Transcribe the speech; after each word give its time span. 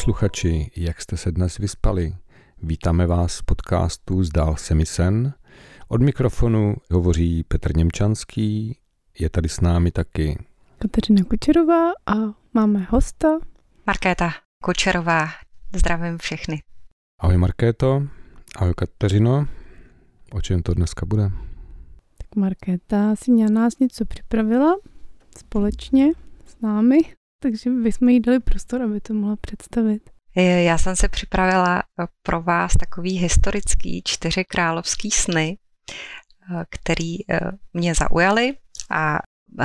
Posluchači, 0.00 0.70
jak 0.76 1.00
jste 1.00 1.16
se 1.16 1.32
dnes 1.32 1.58
vyspali? 1.58 2.16
Vítáme 2.62 3.06
vás 3.06 3.32
z 3.32 3.42
podcastu 3.42 4.24
Zdál 4.24 4.56
se 4.56 4.74
mi 4.74 4.86
sen. 4.86 5.34
Od 5.88 6.02
mikrofonu 6.02 6.76
hovoří 6.90 7.44
Petr 7.44 7.76
Němčanský, 7.76 8.78
je 9.18 9.30
tady 9.30 9.48
s 9.48 9.60
námi 9.60 9.90
taky 9.90 10.38
Kateřina 10.78 11.24
Kučerová 11.24 11.90
a 12.06 12.14
máme 12.54 12.86
hosta. 12.90 13.28
Markéta 13.86 14.30
Kučerová, 14.64 15.28
zdravím 15.76 16.18
všechny. 16.18 16.62
Ahoj 17.18 17.36
Markéto, 17.36 18.02
ahoj 18.56 18.74
Kateřino, 18.76 19.46
o 20.32 20.40
čem 20.40 20.62
to 20.62 20.74
dneska 20.74 21.06
bude? 21.06 21.30
Tak 22.18 22.36
Markéta 22.36 23.16
si 23.16 23.30
měla 23.30 23.50
nás 23.50 23.78
něco 23.78 24.04
připravila 24.04 24.76
společně 25.38 26.12
s 26.46 26.60
námi, 26.60 26.98
takže 27.42 27.70
bychom 27.70 28.08
jí 28.08 28.20
dali 28.20 28.40
prostor, 28.40 28.82
aby 28.82 29.00
to 29.00 29.14
mohla 29.14 29.36
představit. 29.36 30.10
Já 30.36 30.78
jsem 30.78 30.96
se 30.96 31.08
připravila 31.08 31.78
eh, 31.78 32.06
pro 32.22 32.42
vás 32.42 32.72
takový 32.72 33.18
historický 33.18 34.02
čtyři 34.04 34.44
královský 34.44 35.10
sny, 35.10 35.58
eh, 35.90 36.64
který 36.70 37.30
eh, 37.30 37.40
mě 37.74 37.94
zaujaly 37.94 38.56
a 38.90 39.18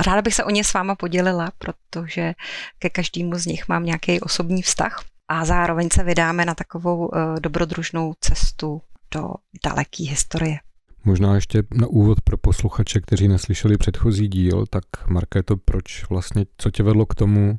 ráda 0.06 0.22
bych 0.22 0.34
se 0.34 0.44
o 0.44 0.50
ně 0.50 0.64
s 0.64 0.72
váma 0.72 0.94
podělila, 0.94 1.52
protože 1.58 2.34
ke 2.78 2.90
každému 2.90 3.38
z 3.38 3.46
nich 3.46 3.68
mám 3.68 3.84
nějaký 3.84 4.20
osobní 4.20 4.62
vztah 4.62 5.04
a 5.28 5.44
zároveň 5.44 5.88
se 5.92 6.04
vydáme 6.04 6.44
na 6.44 6.54
takovou 6.54 7.10
dobrodružnou 7.40 8.14
cestu 8.20 8.82
do 9.14 9.28
daleké 9.64 10.04
historie. 10.04 10.58
Možná 11.04 11.34
ještě 11.34 11.62
na 11.74 11.86
úvod 11.86 12.20
pro 12.20 12.36
posluchače, 12.36 13.00
kteří 13.00 13.28
neslyšeli 13.28 13.78
předchozí 13.78 14.28
díl, 14.28 14.66
tak 14.66 14.84
Markéto, 15.08 15.56
proč 15.56 16.08
vlastně, 16.10 16.46
co 16.58 16.70
tě 16.70 16.82
vedlo 16.82 17.06
k 17.06 17.14
tomu, 17.14 17.58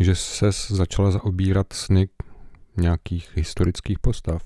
že 0.00 0.14
se 0.14 0.50
začala 0.68 1.10
zaobírat 1.10 1.72
sny 1.72 2.08
nějakých 2.76 3.36
historických 3.36 3.98
postav? 3.98 4.42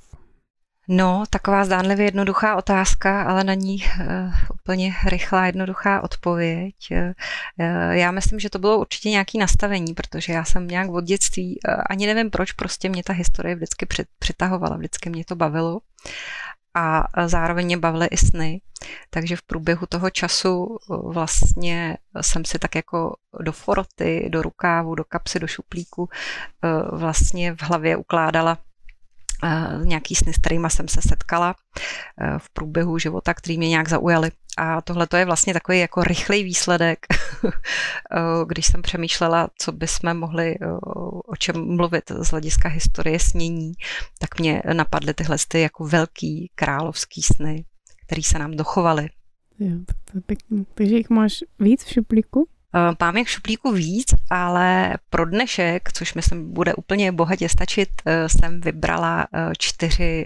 No, 0.90 1.24
taková 1.30 1.64
zdánlivě 1.64 2.06
jednoduchá 2.06 2.56
otázka, 2.56 3.22
ale 3.22 3.44
na 3.44 3.54
ní 3.54 3.76
uh, 3.76 4.32
úplně 4.54 4.94
rychlá, 5.06 5.46
jednoduchá 5.46 6.00
odpověď. 6.00 6.74
Uh, 6.90 7.90
já 7.90 8.10
myslím, 8.10 8.40
že 8.40 8.50
to 8.50 8.58
bylo 8.58 8.78
určitě 8.78 9.10
nějaké 9.10 9.38
nastavení, 9.38 9.94
protože 9.94 10.32
já 10.32 10.44
jsem 10.44 10.68
nějak 10.68 10.90
od 10.90 11.04
dětství, 11.04 11.58
uh, 11.68 11.82
ani 11.90 12.06
nevím 12.06 12.30
proč, 12.30 12.52
prostě 12.52 12.88
mě 12.88 13.02
ta 13.02 13.12
historie 13.12 13.54
vždycky 13.54 13.86
přitahovala, 14.18 14.76
vždycky 14.76 15.10
mě 15.10 15.24
to 15.24 15.36
bavilo 15.36 15.80
a 16.74 17.04
zároveň 17.26 17.66
mě 17.66 17.76
bavily 17.76 18.06
i 18.06 18.16
sny. 18.16 18.60
Takže 19.10 19.36
v 19.36 19.42
průběhu 19.42 19.86
toho 19.86 20.10
času 20.10 20.78
vlastně 20.88 21.96
jsem 22.20 22.44
si 22.44 22.58
tak 22.58 22.74
jako 22.74 23.16
do 23.40 23.52
foroty, 23.52 24.28
do 24.32 24.42
rukávu, 24.42 24.94
do 24.94 25.04
kapsy, 25.04 25.38
do 25.38 25.46
šuplíku 25.46 26.08
vlastně 26.92 27.54
v 27.54 27.62
hlavě 27.62 27.96
ukládala 27.96 28.58
nějaký 29.84 30.14
sny, 30.14 30.32
s 30.32 30.38
kterými 30.38 30.70
jsem 30.70 30.88
se 30.88 31.02
setkala 31.02 31.54
v 32.38 32.50
průběhu 32.52 32.98
života, 32.98 33.34
který 33.34 33.58
mě 33.58 33.68
nějak 33.68 33.88
zaujaly. 33.88 34.30
A 34.58 34.80
tohle 34.80 35.06
to 35.06 35.16
je 35.16 35.24
vlastně 35.24 35.52
takový 35.52 35.78
jako 35.78 36.02
rychlej 36.02 36.44
výsledek, 36.44 36.98
když 38.46 38.66
jsem 38.66 38.82
přemýšlela, 38.82 39.48
co 39.58 39.72
bychom 39.72 40.14
mohli 40.14 40.54
o 41.26 41.36
čem 41.36 41.76
mluvit 41.76 42.04
z 42.18 42.30
hlediska 42.30 42.68
historie 42.68 43.18
snění, 43.18 43.72
tak 44.18 44.40
mě 44.40 44.62
napadly 44.72 45.14
tyhle 45.14 45.36
ty 45.48 45.60
jako 45.60 45.84
velký 45.84 46.50
královský 46.54 47.22
sny, 47.22 47.64
které 48.06 48.22
se 48.22 48.38
nám 48.38 48.56
dochovaly. 48.56 49.08
Jo, 49.58 49.76
to 50.04 50.18
je 50.18 50.20
pěkný. 50.20 50.66
Takže 50.74 50.96
jich 50.96 51.10
máš 51.10 51.32
víc 51.58 51.84
v 51.84 51.92
šuplíku? 51.92 52.48
Mám 53.00 53.16
jich 53.16 53.28
v 53.28 53.30
šuplíku 53.30 53.72
víc, 53.72 54.14
ale 54.30 54.94
pro 55.10 55.24
dnešek, 55.24 55.92
což 55.92 56.14
myslím 56.14 56.52
bude 56.52 56.74
úplně 56.74 57.12
bohatě 57.12 57.48
stačit, 57.48 57.88
jsem 58.26 58.60
vybrala 58.60 59.26
čtyři, 59.58 60.24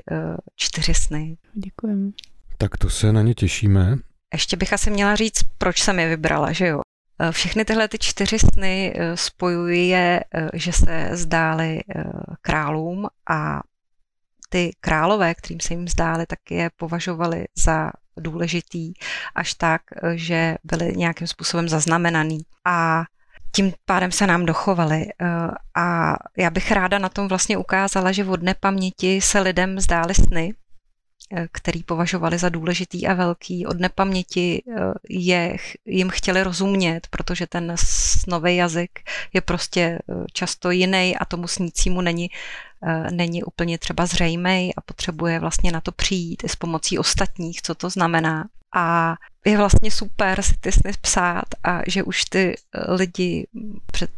čtyři 0.56 0.94
sny. 0.94 1.36
Děkujem. 1.54 2.12
Tak 2.58 2.78
to 2.78 2.90
se 2.90 3.12
na 3.12 3.22
ně 3.22 3.34
těšíme. 3.34 3.96
Ještě 4.32 4.56
bych 4.56 4.72
asi 4.72 4.90
měla 4.90 5.14
říct, 5.14 5.42
proč 5.58 5.82
jsem 5.82 5.98
je 5.98 6.08
vybrala, 6.08 6.52
že 6.52 6.66
jo? 6.66 6.80
Eh, 7.22 7.32
všechny 7.32 7.64
tyhle 7.64 7.88
ty 7.88 7.98
čtyři 7.98 8.38
sny 8.38 8.94
eh, 8.96 9.16
spojují 9.16 9.88
je, 9.88 10.20
eh, 10.34 10.48
že 10.52 10.72
se 10.72 11.08
zdály 11.12 11.80
králům 12.42 13.06
a 13.30 13.60
ty 14.48 14.70
králové, 14.80 15.34
kterým 15.34 15.60
se 15.60 15.74
jim 15.74 15.88
zdály, 15.88 16.26
tak 16.26 16.38
je 16.50 16.70
považovali 16.76 17.44
za 17.64 17.90
důležitý 18.16 18.92
až 19.34 19.54
tak, 19.54 19.82
že 20.14 20.56
byly 20.64 20.92
nějakým 20.96 21.26
způsobem 21.26 21.68
zaznamenaný. 21.68 22.40
A 22.64 23.04
tím 23.54 23.72
pádem 23.84 24.12
se 24.12 24.26
nám 24.26 24.46
dochovali. 24.46 25.06
A 25.76 26.16
já 26.38 26.50
bych 26.50 26.72
ráda 26.72 26.98
na 26.98 27.08
tom 27.08 27.28
vlastně 27.28 27.56
ukázala, 27.56 28.12
že 28.12 28.24
od 28.24 28.42
nepaměti 28.42 29.20
se 29.20 29.40
lidem 29.40 29.80
zdály 29.80 30.14
sny, 30.14 30.54
který 31.52 31.82
považovali 31.82 32.38
za 32.38 32.48
důležitý 32.48 33.06
a 33.06 33.14
velký. 33.14 33.66
Od 33.66 33.80
nepaměti 33.80 34.62
eh, 34.68 34.92
je, 35.08 35.56
jim 35.86 36.10
chtěli 36.10 36.42
rozumět, 36.42 37.06
protože 37.10 37.46
ten 37.46 37.74
nový 38.28 38.56
jazyk 38.56 38.90
je 39.32 39.40
prostě 39.40 39.80
eh, 39.80 40.14
často 40.32 40.70
jiný 40.70 41.16
a 41.16 41.24
tomu 41.24 41.48
snícímu 41.48 42.00
není, 42.00 42.30
není 43.10 43.44
úplně 43.44 43.78
třeba 43.78 44.06
zřejmý 44.06 44.74
a 44.76 44.80
potřebuje 44.80 45.38
vlastně 45.38 45.72
na 45.72 45.80
to 45.80 45.92
přijít 45.92 46.44
i 46.44 46.48
s 46.48 46.56
pomocí 46.56 46.98
ostatních, 46.98 47.62
co 47.62 47.74
to 47.74 47.90
znamená. 47.90 48.48
A 48.74 49.14
je 49.44 49.56
vlastně 49.56 49.90
super 49.90 50.42
si 50.42 50.54
ty 50.60 50.72
sny 50.72 50.92
psát 51.00 51.44
a 51.64 51.80
že 51.86 52.02
už 52.02 52.24
ty 52.24 52.56
lidi 52.88 53.46
před 53.86 54.10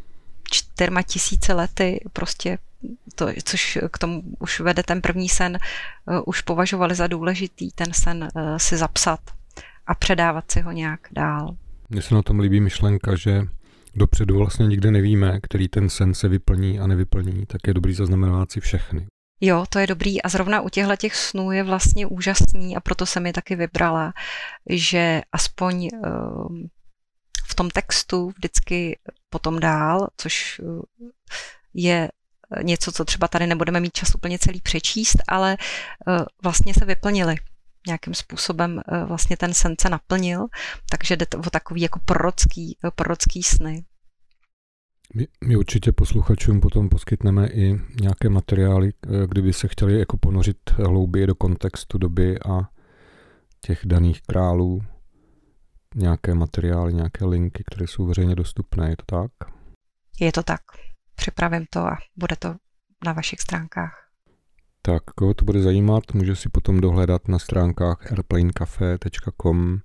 čtyřma 0.51 1.03
tisíce 1.03 1.53
lety 1.53 2.01
prostě 2.13 2.59
to, 3.15 3.27
což 3.45 3.79
k 3.91 3.99
tomu 3.99 4.23
už 4.39 4.61
vede 4.61 4.83
ten 4.83 5.01
první 5.01 5.29
sen, 5.29 5.59
uh, 6.07 6.21
už 6.27 6.41
považovali 6.41 6.95
za 6.95 7.07
důležitý 7.07 7.71
ten 7.71 7.93
sen 7.93 8.29
uh, 8.35 8.57
si 8.57 8.77
zapsat 8.77 9.21
a 9.87 9.95
předávat 9.95 10.51
si 10.51 10.61
ho 10.61 10.73
nějak 10.73 11.01
dál. 11.13 11.57
Mně 11.89 12.03
se 12.03 12.15
na 12.15 12.23
tom 12.23 12.41
líbí 12.41 12.61
myšlenka, 12.61 13.17
že 13.17 13.43
dopředu 13.95 14.39
vlastně 14.39 14.67
nikdy 14.67 14.91
nevíme, 14.91 15.41
který 15.41 15.69
ten 15.69 15.89
sen 15.89 16.15
se 16.15 16.29
vyplní 16.29 16.81
a 16.81 16.87
nevyplní, 16.87 17.47
tak 17.47 17.61
je 17.67 17.75
dobrý 17.75 17.95
zaznamenávat 17.95 18.53
si 18.53 18.61
všechny. 18.61 19.07
Jo, 19.41 19.65
to 19.69 19.79
je 19.79 19.87
dobrý 19.87 20.23
a 20.23 20.29
zrovna 20.29 20.61
u 20.61 20.69
těchto 20.69 20.97
těch 20.97 21.17
snů 21.17 21.53
je 21.53 21.63
vlastně 21.63 22.07
úžasný 22.07 22.77
a 22.77 22.81
proto 22.81 23.07
jsem 23.07 23.27
je 23.27 23.33
taky 23.33 23.57
vybrala, 23.57 24.13
že 24.71 25.23
aspoň 25.33 25.89
uh, 25.93 26.59
v 27.49 27.55
tom 27.55 27.71
textu 27.71 28.33
vždycky 28.37 28.99
potom 29.31 29.61
dál, 29.61 30.09
což 30.17 30.61
je 31.75 32.09
něco, 32.63 32.93
co 32.93 33.05
třeba 33.05 33.29
tady 33.29 33.47
nebudeme 33.47 33.81
mít 33.81 33.93
čas 33.93 34.15
úplně 34.15 34.39
celý 34.39 34.61
přečíst, 34.61 35.17
ale 35.29 35.57
eh, 36.09 36.25
vlastně 36.43 36.75
se 36.75 36.85
vyplnili 36.85 37.37
nějakým 37.87 38.15
způsobem 38.15 38.81
eh, 38.89 39.05
vlastně 39.05 39.37
ten 39.37 39.55
sen 39.55 39.75
se 39.81 39.89
naplnil, 39.89 40.47
takže 40.91 41.17
jde 41.17 41.27
o 41.47 41.51
takový 41.51 41.81
jako 41.81 42.01
prorocký, 42.05 42.79
eh, 42.85 42.91
prorocký 42.91 43.43
sny. 43.43 43.85
My, 45.15 45.29
my 45.45 45.57
určitě 45.57 45.93
posluchačům 45.93 46.61
potom 46.61 46.89
poskytneme 46.89 47.49
i 47.49 47.81
nějaké 48.01 48.29
materiály, 48.29 48.93
kdyby 49.27 49.53
se 49.53 49.69
chtěli 49.69 49.99
jako 49.99 50.17
ponořit 50.17 50.57
hlouběji 50.71 51.27
do 51.27 51.35
kontextu 51.35 51.99
doby 51.99 52.39
a 52.41 52.69
těch 53.61 53.81
daných 53.85 54.23
králů, 54.23 54.83
nějaké 55.95 56.35
materiály, 56.35 56.95
nějaké 56.95 57.25
linky, 57.25 57.65
které 57.67 57.87
jsou 57.87 58.07
veřejně 58.07 58.35
dostupné, 58.35 58.91
je 58.91 58.97
to 58.97 59.05
tak? 59.07 59.31
Je 60.21 60.33
to 60.33 60.43
tak 60.43 60.61
připravím 61.15 61.67
to 61.71 61.81
a 61.81 61.97
bude 62.17 62.37
to 62.37 62.55
na 63.05 63.13
vašich 63.13 63.41
stránkách. 63.41 64.05
Tak, 64.83 65.03
koho 65.05 65.35
to 65.35 65.45
bude 65.45 65.63
zajímat, 65.63 66.05
může 66.15 66.37
si 66.37 66.49
potom 66.49 66.81
dohledat 66.81 67.29
na 67.29 67.39
stránkách 67.39 68.13
airplanecafe.com 68.13 69.79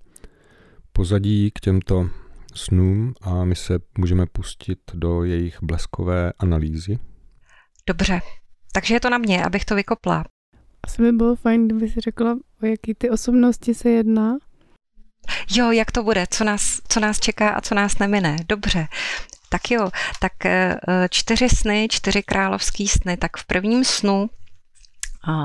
pozadí 0.93 1.51
k 1.51 1.59
těmto 1.59 2.09
snům 2.55 3.13
a 3.21 3.43
my 3.43 3.55
se 3.55 3.79
můžeme 3.97 4.25
pustit 4.25 4.79
do 4.93 5.23
jejich 5.23 5.63
bleskové 5.63 6.33
analýzy. 6.39 6.99
Dobře, 7.87 8.21
takže 8.73 8.93
je 8.93 8.99
to 8.99 9.09
na 9.09 9.17
mě, 9.17 9.45
abych 9.45 9.65
to 9.65 9.75
vykopla. 9.75 10.23
Asi 10.83 11.01
by 11.01 11.11
bylo 11.11 11.35
fajn, 11.35 11.67
kdyby 11.67 11.89
si 11.89 11.99
řekla, 11.99 12.37
o 12.63 12.65
jaký 12.65 12.93
ty 12.93 13.09
osobnosti 13.09 13.73
se 13.73 13.89
jedná. 13.89 14.37
Jo, 15.51 15.71
jak 15.71 15.91
to 15.91 16.03
bude, 16.03 16.25
co 16.29 16.43
nás, 16.43 16.81
co 16.87 16.99
nás 16.99 17.19
čeká 17.19 17.49
a 17.49 17.61
co 17.61 17.75
nás 17.75 17.99
nemine. 17.99 18.37
Dobře, 18.47 18.87
tak 19.49 19.71
jo, 19.71 19.89
tak 20.19 20.45
eh, 20.45 20.79
čtyři 21.09 21.49
sny, 21.49 21.87
čtyři 21.91 22.23
královský 22.23 22.87
sny, 22.87 23.17
tak 23.17 23.37
v 23.37 23.45
prvním 23.45 23.83
snu 23.83 24.29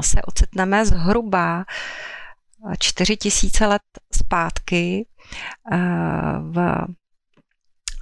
se 0.01 0.23
ocitneme 0.23 0.87
zhruba 0.87 1.65
čtyři 2.79 3.17
tisíce 3.17 3.67
let 3.67 3.83
zpátky 4.12 5.06
eh, 5.73 5.79
v 6.41 6.59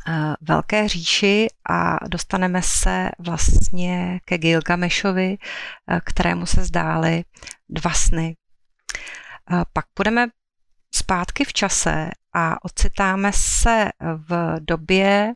eh, 0.08 0.34
velké 0.40 0.88
říši 0.88 1.46
a 1.70 2.08
dostaneme 2.08 2.62
se 2.62 3.10
vlastně 3.18 4.20
ke 4.24 4.38
Gilgamešovi, 4.38 5.36
kterému 6.04 6.46
se 6.46 6.64
zdály 6.64 7.24
dva 7.68 7.92
sny. 7.92 8.36
Pak 9.72 9.84
půjdeme 9.94 10.26
zpátky 10.94 11.44
v 11.44 11.52
čase 11.52 12.10
a 12.34 12.64
ocitáme 12.64 13.32
se 13.34 13.90
v 14.00 14.56
době 14.60 15.32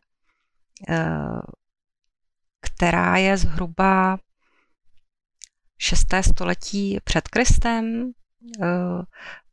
která 2.61 3.17
je 3.17 3.37
zhruba 3.37 4.17
6. 5.77 5.99
století 6.21 6.99
před 7.03 7.27
Kristem. 7.27 8.11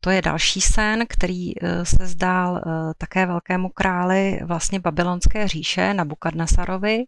To 0.00 0.10
je 0.10 0.22
další 0.22 0.60
sen, 0.60 1.04
který 1.08 1.52
se 1.82 2.06
zdál 2.06 2.62
také 2.98 3.26
velkému 3.26 3.68
králi 3.68 4.40
vlastně 4.44 4.80
babylonské 4.80 5.48
říše 5.48 5.94
Nabukadnesarovi. 5.94 7.04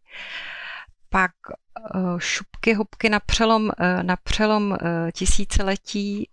Pak 1.08 1.32
šupky, 2.19 2.74
hubky 2.74 3.08
na 3.08 3.20
přelom, 3.20 3.70
na 4.02 4.16
přelom 4.16 4.76
tisíciletí, 5.12 6.30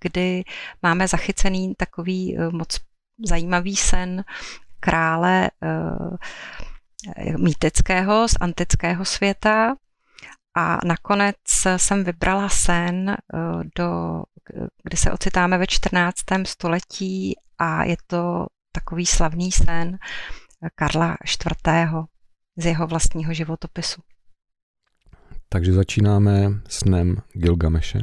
kdy 0.00 0.44
máme 0.82 1.08
zachycený 1.08 1.74
takový 1.74 2.36
moc 2.50 2.80
zajímavý 3.24 3.76
sen 3.76 4.24
krále 4.80 5.50
mýtického 7.38 8.28
z 8.28 8.34
antického 8.40 9.04
světa. 9.04 9.76
A 10.56 10.78
nakonec 10.84 11.36
jsem 11.76 12.04
vybrala 12.04 12.48
sen, 12.48 13.16
do, 13.76 14.22
kdy 14.82 14.96
se 14.96 15.12
ocitáme 15.12 15.58
ve 15.58 15.66
14. 15.66 16.16
století 16.44 17.34
a 17.58 17.84
je 17.84 17.96
to 18.06 18.46
takový 18.72 19.06
slavný 19.06 19.52
sen 19.52 19.98
Karla 20.74 21.16
IV. 21.24 21.92
z 22.56 22.66
jeho 22.66 22.86
vlastního 22.86 23.34
životopisu. 23.34 24.02
Takže 25.48 25.72
začínáme 25.72 26.48
snem 26.68 27.16
Gilgameše. 27.32 27.98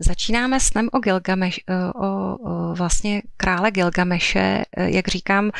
Začínáme 0.00 0.60
snem 0.60 0.88
o 0.92 0.98
Gilgameš, 0.98 1.60
o, 1.94 2.34
o 2.34 2.74
vlastně 2.74 3.22
krále 3.36 3.70
Gilgameše. 3.70 4.64
Jak 4.76 5.08
říkám, 5.08 5.50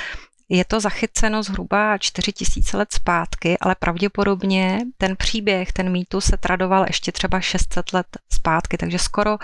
je 0.48 0.64
to 0.64 0.80
zachyceno 0.80 1.42
zhruba 1.42 1.98
4000 1.98 2.76
let 2.76 2.92
zpátky, 2.92 3.58
ale 3.58 3.74
pravděpodobně 3.74 4.78
ten 4.98 5.16
příběh, 5.16 5.72
ten 5.72 5.92
mýtus 5.92 6.24
se 6.24 6.36
tradoval 6.36 6.84
ještě 6.86 7.12
třeba 7.12 7.40
600 7.40 7.92
let 7.92 8.06
zpátky, 8.32 8.76
takže 8.76 8.98
skoro, 8.98 9.38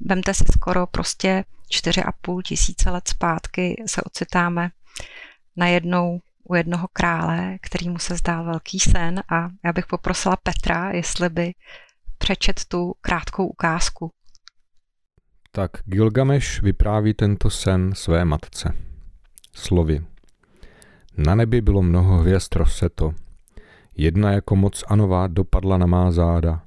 vemte 0.00 0.34
si 0.34 0.44
skoro 0.52 0.86
prostě 0.86 1.44
4,5 1.72 2.42
tisíce 2.42 2.90
let 2.90 3.08
zpátky 3.08 3.82
se 3.86 4.02
ocitáme 4.02 4.70
najednou 5.56 6.20
u 6.44 6.54
jednoho 6.54 6.88
krále, 6.92 7.56
který 7.62 7.88
mu 7.88 7.98
se 7.98 8.16
zdál 8.16 8.44
velký 8.44 8.80
sen 8.80 9.22
a 9.32 9.48
já 9.64 9.72
bych 9.72 9.86
poprosila 9.86 10.36
Petra, 10.36 10.90
jestli 10.90 11.28
by 11.28 11.52
přečet 12.18 12.64
tu 12.68 12.94
krátkou 13.00 13.46
ukázku. 13.46 14.10
Tak 15.52 15.70
Gilgameš 15.84 16.62
vypráví 16.62 17.14
tento 17.14 17.50
sen 17.50 17.94
své 17.94 18.24
matce. 18.24 18.72
Slovy. 19.54 20.15
Na 21.16 21.34
nebi 21.34 21.60
bylo 21.60 21.82
mnoho 21.82 22.18
hvězd 22.18 22.56
rozseto. 22.56 23.14
Jedna 23.96 24.32
jako 24.32 24.56
moc 24.56 24.84
anová 24.88 25.26
dopadla 25.26 25.78
na 25.78 25.86
má 25.86 26.10
záda. 26.10 26.62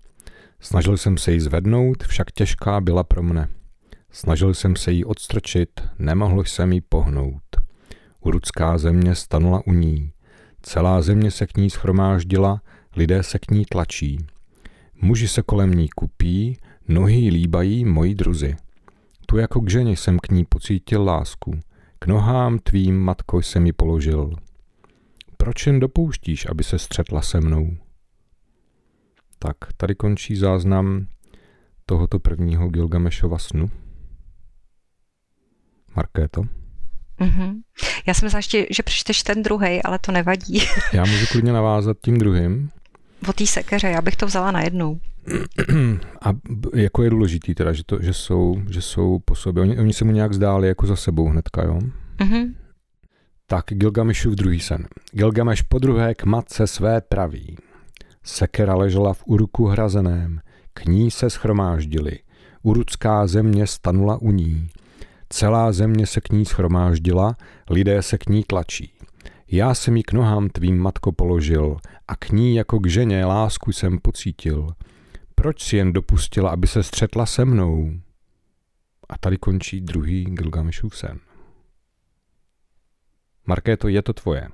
Snažil 0.59 0.97
jsem 0.97 1.17
se 1.17 1.31
jí 1.31 1.39
zvednout, 1.39 2.03
však 2.03 2.31
těžká 2.31 2.81
byla 2.81 3.03
pro 3.03 3.23
mne. 3.23 3.47
Snažil 4.11 4.53
jsem 4.53 4.75
se 4.75 4.91
jí 4.91 5.05
odstrčit, 5.05 5.69
nemohl 5.99 6.43
jsem 6.43 6.73
jí 6.73 6.81
pohnout. 6.81 7.43
Urudská 8.21 8.77
země 8.77 9.15
stanula 9.15 9.61
u 9.67 9.73
ní. 9.73 10.11
Celá 10.61 11.01
země 11.01 11.31
se 11.31 11.47
k 11.47 11.57
ní 11.57 11.69
schromáždila, 11.69 12.61
lidé 12.95 13.23
se 13.23 13.39
k 13.39 13.51
ní 13.51 13.65
tlačí. 13.65 14.17
Muži 15.01 15.27
se 15.27 15.41
kolem 15.41 15.71
ní 15.71 15.89
kupí, 15.89 16.57
nohy 16.87 17.29
líbají 17.29 17.85
moji 17.85 18.15
druzy. 18.15 18.55
Tu 19.25 19.37
jako 19.37 19.61
k 19.61 19.69
ženě 19.69 19.91
jsem 19.91 20.19
k 20.19 20.31
ní 20.31 20.45
pocítil 20.45 21.03
lásku. 21.03 21.59
K 21.99 22.07
nohám 22.07 22.59
tvým, 22.59 22.99
matko, 22.99 23.41
jsem 23.41 23.65
ji 23.65 23.73
položil. 23.73 24.35
Proč 25.37 25.67
jen 25.67 25.79
dopouštíš, 25.79 26.45
aby 26.49 26.63
se 26.63 26.79
střetla 26.79 27.21
se 27.21 27.41
mnou? 27.41 27.77
Tak, 29.39 29.57
tady 29.77 29.95
končí 29.95 30.35
záznam 30.35 31.07
tohoto 31.85 32.19
prvního 32.19 32.69
Gilgamešova 32.69 33.37
snu. 33.37 33.71
Markéto? 35.95 36.41
Mm-hmm. 37.19 37.53
Já 38.07 38.13
jsem 38.13 38.25
myslela 38.25 38.39
ještě, 38.39 38.67
že 38.69 38.83
přečteš 38.83 39.23
ten 39.23 39.43
druhý, 39.43 39.83
ale 39.83 39.99
to 39.99 40.11
nevadí. 40.11 40.59
Já 40.93 41.05
můžu 41.05 41.25
klidně 41.31 41.53
navázat 41.53 41.97
tím 42.03 42.17
druhým. 42.17 42.71
O 43.27 43.33
té 43.33 43.45
sekeře, 43.45 43.87
já 43.87 44.01
bych 44.01 44.15
to 44.15 44.25
vzala 44.25 44.51
najednou. 44.51 44.99
A 46.21 46.29
jako 46.73 47.03
je 47.03 47.09
důležitý 47.09 47.55
teda, 47.55 47.73
že, 47.73 47.83
to, 47.83 48.01
že, 48.01 48.13
jsou, 48.13 48.61
že 48.69 48.81
jsou 48.81 49.19
po 49.25 49.35
sobě. 49.35 49.63
Oni, 49.63 49.79
oni 49.79 49.93
se 49.93 50.05
mu 50.05 50.11
nějak 50.11 50.33
zdáli 50.33 50.67
jako 50.67 50.87
za 50.87 50.95
sebou 50.95 51.27
hnedka, 51.27 51.63
jo? 51.63 51.79
Mm-hmm. 52.19 52.53
Tak 53.47 53.65
Gilgamešův 53.67 54.33
druhý 54.33 54.59
sen. 54.59 54.87
Gilgameš 55.11 55.61
po 55.61 55.79
druhé 55.79 56.15
k 56.15 56.23
matce 56.23 56.67
své 56.67 57.01
praví. 57.01 57.57
Sekera 58.23 58.75
ležela 58.75 59.13
v 59.13 59.23
Uruku 59.25 59.65
hrazeném, 59.65 60.41
k 60.73 60.85
ní 60.85 61.11
se 61.11 61.29
schromáždili. 61.29 62.19
Urucká 62.63 63.27
země 63.27 63.67
stanula 63.67 64.21
u 64.21 64.31
ní. 64.31 64.69
Celá 65.29 65.71
země 65.71 66.07
se 66.07 66.21
k 66.21 66.29
ní 66.29 66.45
schromáždila, 66.45 67.35
lidé 67.69 68.01
se 68.01 68.17
k 68.17 68.29
ní 68.29 68.43
tlačí. 68.43 68.91
Já 69.51 69.73
jsem 69.73 69.97
ji 69.97 70.03
k 70.03 70.13
nohám 70.13 70.49
tvým 70.49 70.77
matko 70.77 71.11
položil 71.11 71.77
a 72.09 72.15
k 72.15 72.29
ní 72.29 72.55
jako 72.55 72.79
k 72.79 72.87
ženě 72.87 73.25
lásku 73.25 73.71
jsem 73.71 73.99
pocítil. 73.99 74.67
Proč 75.35 75.63
si 75.63 75.77
jen 75.77 75.93
dopustila, 75.93 76.49
aby 76.49 76.67
se 76.67 76.83
střetla 76.83 77.25
se 77.25 77.45
mnou? 77.45 77.91
A 79.09 79.17
tady 79.17 79.37
končí 79.37 79.81
druhý 79.81 80.25
Gilgamešův 80.25 80.97
sen. 80.97 81.19
Markéto, 83.45 83.87
je 83.87 84.01
to 84.01 84.13
tvoje. 84.13 84.47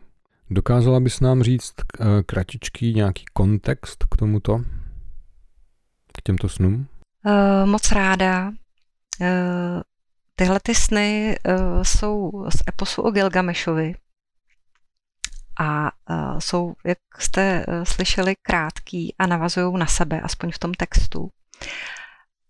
Dokázala 0.50 1.00
bys 1.00 1.19
nám 1.19 1.44
říct 1.44 1.74
eh, 2.00 2.24
kratičký 2.24 2.94
nějaký 2.94 3.25
kontext 3.34 4.04
k 4.12 4.18
tomuto? 4.18 4.62
K 6.18 6.22
těmto 6.24 6.50
snům? 6.50 6.88
Uh, 7.25 7.69
moc 7.69 7.92
ráda. 7.92 8.48
Uh, 8.48 8.56
tyhle 10.36 10.60
ty 10.63 10.75
sny 10.75 11.36
uh, 11.48 11.84
jsou 11.84 12.46
z 12.50 12.63
eposu 12.68 13.01
o 13.01 13.12
Gilgamešovi 13.12 13.96
a 15.60 15.92
uh, 16.10 16.40
jsou, 16.40 16.74
jak 16.86 16.98
jste 17.19 17.66
uh, 17.68 17.84
slyšeli, 17.84 18.36
krátký 18.41 19.15
a 19.20 19.27
navazují 19.27 19.77
na 19.77 19.86
sebe, 19.86 20.22
aspoň 20.22 20.51
v 20.51 20.60
tom 20.60 20.74
textu. 20.74 21.29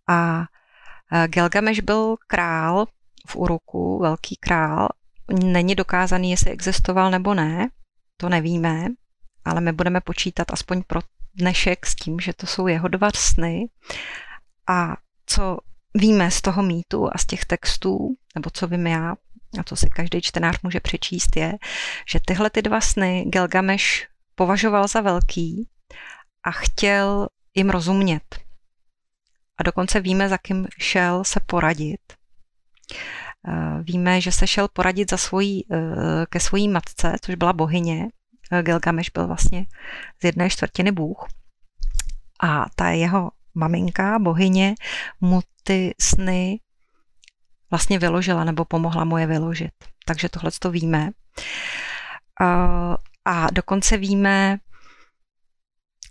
A 0.08 0.40
uh, 0.40 1.26
Gilgameš 1.28 1.80
byl 1.80 2.16
král 2.28 2.86
v 3.28 3.36
Uruku, 3.36 4.00
velký 4.00 4.36
král. 4.36 4.88
Není 5.44 5.76
dokázaný, 5.76 6.32
jestli 6.32 6.52
existoval 6.52 7.12
nebo 7.12 7.34
ne, 7.34 7.70
to 8.18 8.30
nevíme, 8.30 8.88
ale 9.46 9.62
my 9.62 9.72
budeme 9.72 10.02
počítat 10.02 10.52
aspoň 10.52 10.84
pro 10.88 11.00
dnešek 11.36 11.86
s 11.86 11.96
tím, 11.96 12.20
že 12.20 12.34
to 12.34 12.48
jsou 12.48 12.68
jeho 12.68 12.88
dva 12.88 13.10
sny. 13.16 13.70
A 14.68 14.98
co 15.26 15.58
víme 15.94 16.32
z 16.32 16.42
toho 16.42 16.64
mýtu 16.64 17.10
a 17.14 17.18
z 17.18 17.26
těch 17.26 17.46
textů, 17.46 18.16
nebo 18.36 18.50
co 18.50 18.68
vím 18.68 18.88
já, 18.88 19.16
a 19.60 19.64
co 19.64 19.76
si 19.76 19.90
každý 19.90 20.22
čtenář 20.22 20.62
může 20.64 20.80
přečíst, 20.80 21.36
je, 21.36 21.54
že 22.10 22.20
tyhle 22.28 22.50
ty 22.50 22.62
dva 22.62 22.82
sny 22.82 23.26
Gilgamesh 23.28 23.86
považoval 24.36 24.88
za 24.88 25.02
velký 25.02 25.70
a 26.44 26.52
chtěl 26.52 27.28
jim 27.56 27.70
rozumět. 27.70 28.46
A 29.58 29.64
dokonce 29.64 30.00
víme, 30.00 30.30
za 30.30 30.38
kým 30.38 30.68
šel 30.80 31.24
se 31.24 31.40
poradit. 31.40 32.00
Eh, 33.48 33.84
víme, 33.84 34.22
že 34.22 34.32
se 34.32 34.48
šel 34.48 34.68
poradit 34.74 35.12
za 35.12 35.18
svojí, 35.18 35.66
eh, 35.72 36.26
ke 36.30 36.40
svojí 36.40 36.68
matce, 36.70 37.16
což 37.22 37.36
byla 37.36 37.54
bohyně. 37.54 38.08
Eh, 38.52 38.64
Gilgamesh 38.64 39.12
byl 39.14 39.28
vlastně 39.28 39.66
z 40.22 40.26
jedné 40.26 40.50
čtvrtiny 40.50 40.92
bůh. 40.92 41.28
A 42.44 42.66
ta 42.76 42.90
jeho 42.90 43.32
maminka, 43.56 44.20
bohyně, 44.20 44.76
mu 45.22 45.42
ty 45.64 45.96
sny 46.02 46.60
vlastně 47.72 48.00
vyložila 48.00 48.44
nebo 48.44 48.66
pomohla 48.66 49.04
mu 49.04 49.18
je 49.18 49.28
vyložit. 49.28 49.72
Takže 50.06 50.30
tohle 50.30 50.52
to 50.60 50.72
víme. 50.72 51.10
A 53.26 53.48
dokonce 53.52 53.98
víme, 53.98 54.58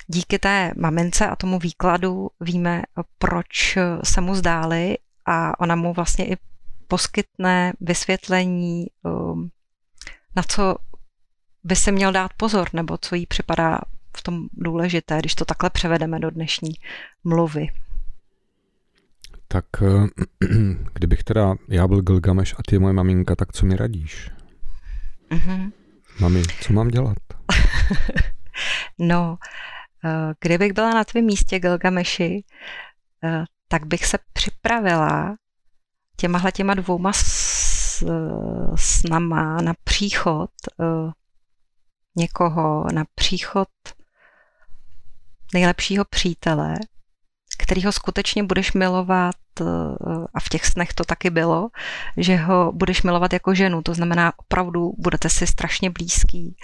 díky 0.06 0.38
té 0.38 0.72
mamince 0.76 1.26
a 1.26 1.36
tomu 1.36 1.58
výkladu 1.58 2.30
víme, 2.40 2.82
proč 3.18 3.78
se 4.04 4.20
mu 4.20 4.34
zdáli 4.34 4.98
a 5.26 5.60
ona 5.60 5.76
mu 5.76 5.92
vlastně 5.92 6.26
i 6.28 6.36
poskytne 6.88 7.72
vysvětlení, 7.80 8.86
um, 9.02 9.50
na 10.36 10.42
co 10.42 10.76
by 11.64 11.76
se 11.76 11.92
měl 11.92 12.12
dát 12.12 12.32
pozor, 12.36 12.68
nebo 12.72 12.98
co 12.98 13.14
jí 13.14 13.26
připadá 13.26 13.78
v 14.16 14.22
tom 14.22 14.48
důležité, 14.52 15.18
když 15.18 15.34
to 15.34 15.44
takhle 15.44 15.70
převedeme 15.70 16.20
do 16.20 16.30
dnešní 16.30 16.70
mluvy. 17.24 17.68
Tak 19.54 19.64
eh, 19.82 20.06
kdybych 20.94 21.24
teda 21.24 21.54
já 21.68 21.88
byl 21.88 22.02
Gilgameš 22.02 22.54
a 22.58 22.62
ty 22.68 22.78
moje 22.78 22.92
maminka, 22.92 23.36
tak 23.36 23.52
co 23.52 23.66
mi 23.66 23.76
radíš? 23.76 24.30
Mm-hmm. 25.30 25.72
Mami, 26.20 26.42
co 26.60 26.72
mám 26.72 26.88
dělat? 26.88 27.16
no, 28.98 29.38
eh, 30.04 30.34
kdybych 30.40 30.72
byla 30.72 30.94
na 30.94 31.04
tvém 31.04 31.24
místě 31.24 31.58
Gilgameši, 31.58 32.44
eh, 33.24 33.44
tak 33.68 33.86
bych 33.86 34.06
se 34.06 34.18
připravila 34.32 35.36
těmahle 36.16 36.52
těma 36.52 36.74
dvouma 36.74 37.12
snama 38.74 39.60
na 39.62 39.74
příchod 39.84 40.50
někoho, 42.16 42.84
na 42.92 43.04
příchod 43.14 43.68
nejlepšího 45.54 46.04
přítele, 46.04 46.74
kterýho 47.56 47.92
skutečně 47.92 48.42
budeš 48.42 48.72
milovat 48.72 49.34
eh, 49.60 49.64
a 50.34 50.40
v 50.40 50.48
těch 50.48 50.66
snech 50.66 50.92
to 50.92 51.04
taky 51.04 51.30
bylo, 51.30 51.68
že 52.16 52.36
ho 52.36 52.72
budeš 52.72 53.02
milovat 53.02 53.32
jako 53.32 53.54
ženu, 53.54 53.82
to 53.82 53.94
znamená 53.94 54.32
opravdu 54.36 54.92
budete 54.98 55.28
si 55.28 55.46
strašně 55.46 55.90
blízký, 55.90 56.56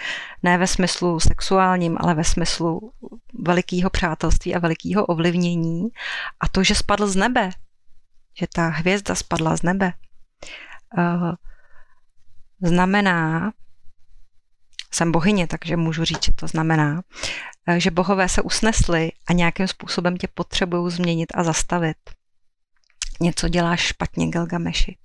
ne 0.42 0.59
ve 0.59 0.66
smyslu 0.66 1.20
sexuálním, 1.20 1.97
ale 2.00 2.14
ve 2.14 2.25
smyslu 2.25 2.92
velikého 3.35 3.90
přátelství 3.90 4.54
a 4.54 4.59
velikého 4.59 5.06
ovlivnění. 5.06 5.88
A 6.40 6.49
to, 6.49 6.62
že 6.62 6.75
spadl 6.75 7.06
z 7.06 7.16
nebe, 7.16 7.50
že 8.38 8.47
ta 8.54 8.68
hvězda 8.68 9.14
spadla 9.14 9.56
z 9.56 9.62
nebe, 9.62 9.92
eh, 10.99 11.32
znamená, 12.62 13.52
jsem 14.90 15.12
bohyně, 15.12 15.47
takže 15.47 15.76
můžu 15.76 16.04
říct, 16.04 16.25
že 16.25 16.32
to 16.32 16.47
znamená, 16.47 17.02
eh, 17.66 17.80
že 17.80 17.90
bohové 17.90 18.28
se 18.28 18.42
usnesli 18.42 19.12
a 19.26 19.32
nějakým 19.32 19.68
způsobem 19.68 20.16
tě 20.16 20.28
potřebují 20.35 20.92
změnit 20.92 21.32
a 21.35 21.44
zastavit. 21.44 21.97
Něco 23.20 23.49
děláš 23.49 23.80
špatně, 23.80 24.26
Gilgameši. 24.28 24.97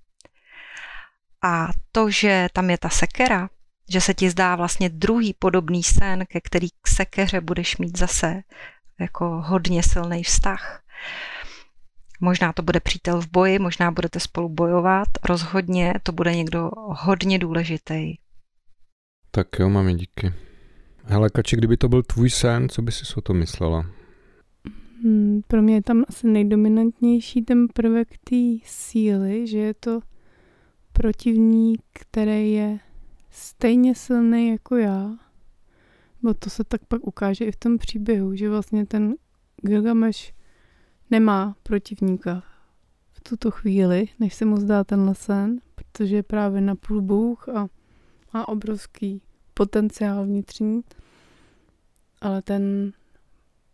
A 1.44 1.68
to, 1.92 2.10
že 2.10 2.48
tam 2.54 2.70
je 2.70 2.78
ta 2.78 2.90
sekera, 2.90 3.50
že 3.90 4.02
se 4.02 4.14
ti 4.14 4.30
zdá 4.30 4.56
vlastně 4.56 4.90
druhý 4.90 5.34
podobný 5.34 5.84
sen, 5.84 6.26
ke 6.26 6.42
který 6.42 6.68
k 6.82 6.88
sekeře 6.88 7.42
budeš 7.42 7.78
mít 7.78 7.98
zase 7.98 8.42
jako 9.00 9.42
hodně 9.46 9.84
silný 9.84 10.24
vztah. 10.24 10.82
Možná 12.22 12.54
to 12.54 12.62
bude 12.62 12.80
přítel 12.80 13.22
v 13.22 13.28
boji, 13.28 13.60
možná 13.60 13.92
budete 13.92 14.20
spolu 14.20 14.50
bojovat, 14.50 15.08
rozhodně 15.24 15.94
to 16.04 16.12
bude 16.12 16.36
někdo 16.36 16.70
hodně 16.76 17.40
důležitý. 17.40 18.16
Tak 19.36 19.60
jo, 19.60 19.70
mami, 19.70 19.96
díky. 19.96 20.34
Hele, 21.04 21.30
Kači, 21.30 21.56
kdyby 21.56 21.78
to 21.78 21.90
byl 21.90 22.04
tvůj 22.04 22.30
sen, 22.30 22.70
co 22.70 22.82
by 22.82 22.92
si 22.92 23.16
o 23.16 23.22
tom 23.22 23.38
myslela? 23.38 23.86
Hmm, 25.04 25.42
pro 25.48 25.62
mě 25.62 25.76
je 25.76 25.84
tam 25.84 26.04
asi 26.08 26.28
nejdominantnější 26.28 27.42
ten 27.42 27.68
prvek 27.68 28.08
té 28.24 28.36
síly, 28.66 29.48
že 29.48 29.58
je 29.58 29.74
to 29.74 30.00
protivník, 30.94 31.82
který 31.94 32.54
je 32.54 32.80
stejně 33.30 33.96
silný 33.96 34.50
jako 34.50 34.76
já. 34.76 35.18
Bo 36.22 36.34
to 36.34 36.50
se 36.50 36.64
tak 36.64 36.86
pak 36.86 37.08
ukáže 37.08 37.46
i 37.46 37.52
v 37.52 37.56
tom 37.58 37.78
příběhu, 37.78 38.36
že 38.36 38.50
vlastně 38.50 38.86
ten 38.86 39.16
Gilgamesh 39.62 40.34
nemá 41.12 41.56
protivníka 41.64 42.44
v 43.12 43.22
tuto 43.22 43.52
chvíli, 43.52 44.08
než 44.20 44.34
se 44.34 44.46
mu 44.46 44.58
zdá 44.58 44.84
ten 44.84 45.14
sen, 45.14 45.60
protože 45.76 46.16
je 46.16 46.24
právě 46.24 46.62
na 46.62 46.76
půl 46.76 47.02
bůh 47.02 47.50
a 47.50 47.68
má 48.36 48.48
obrovský 48.48 49.22
potenciál 49.54 50.26
vnitřní, 50.26 50.82
ale 52.22 52.42
ten 52.42 52.94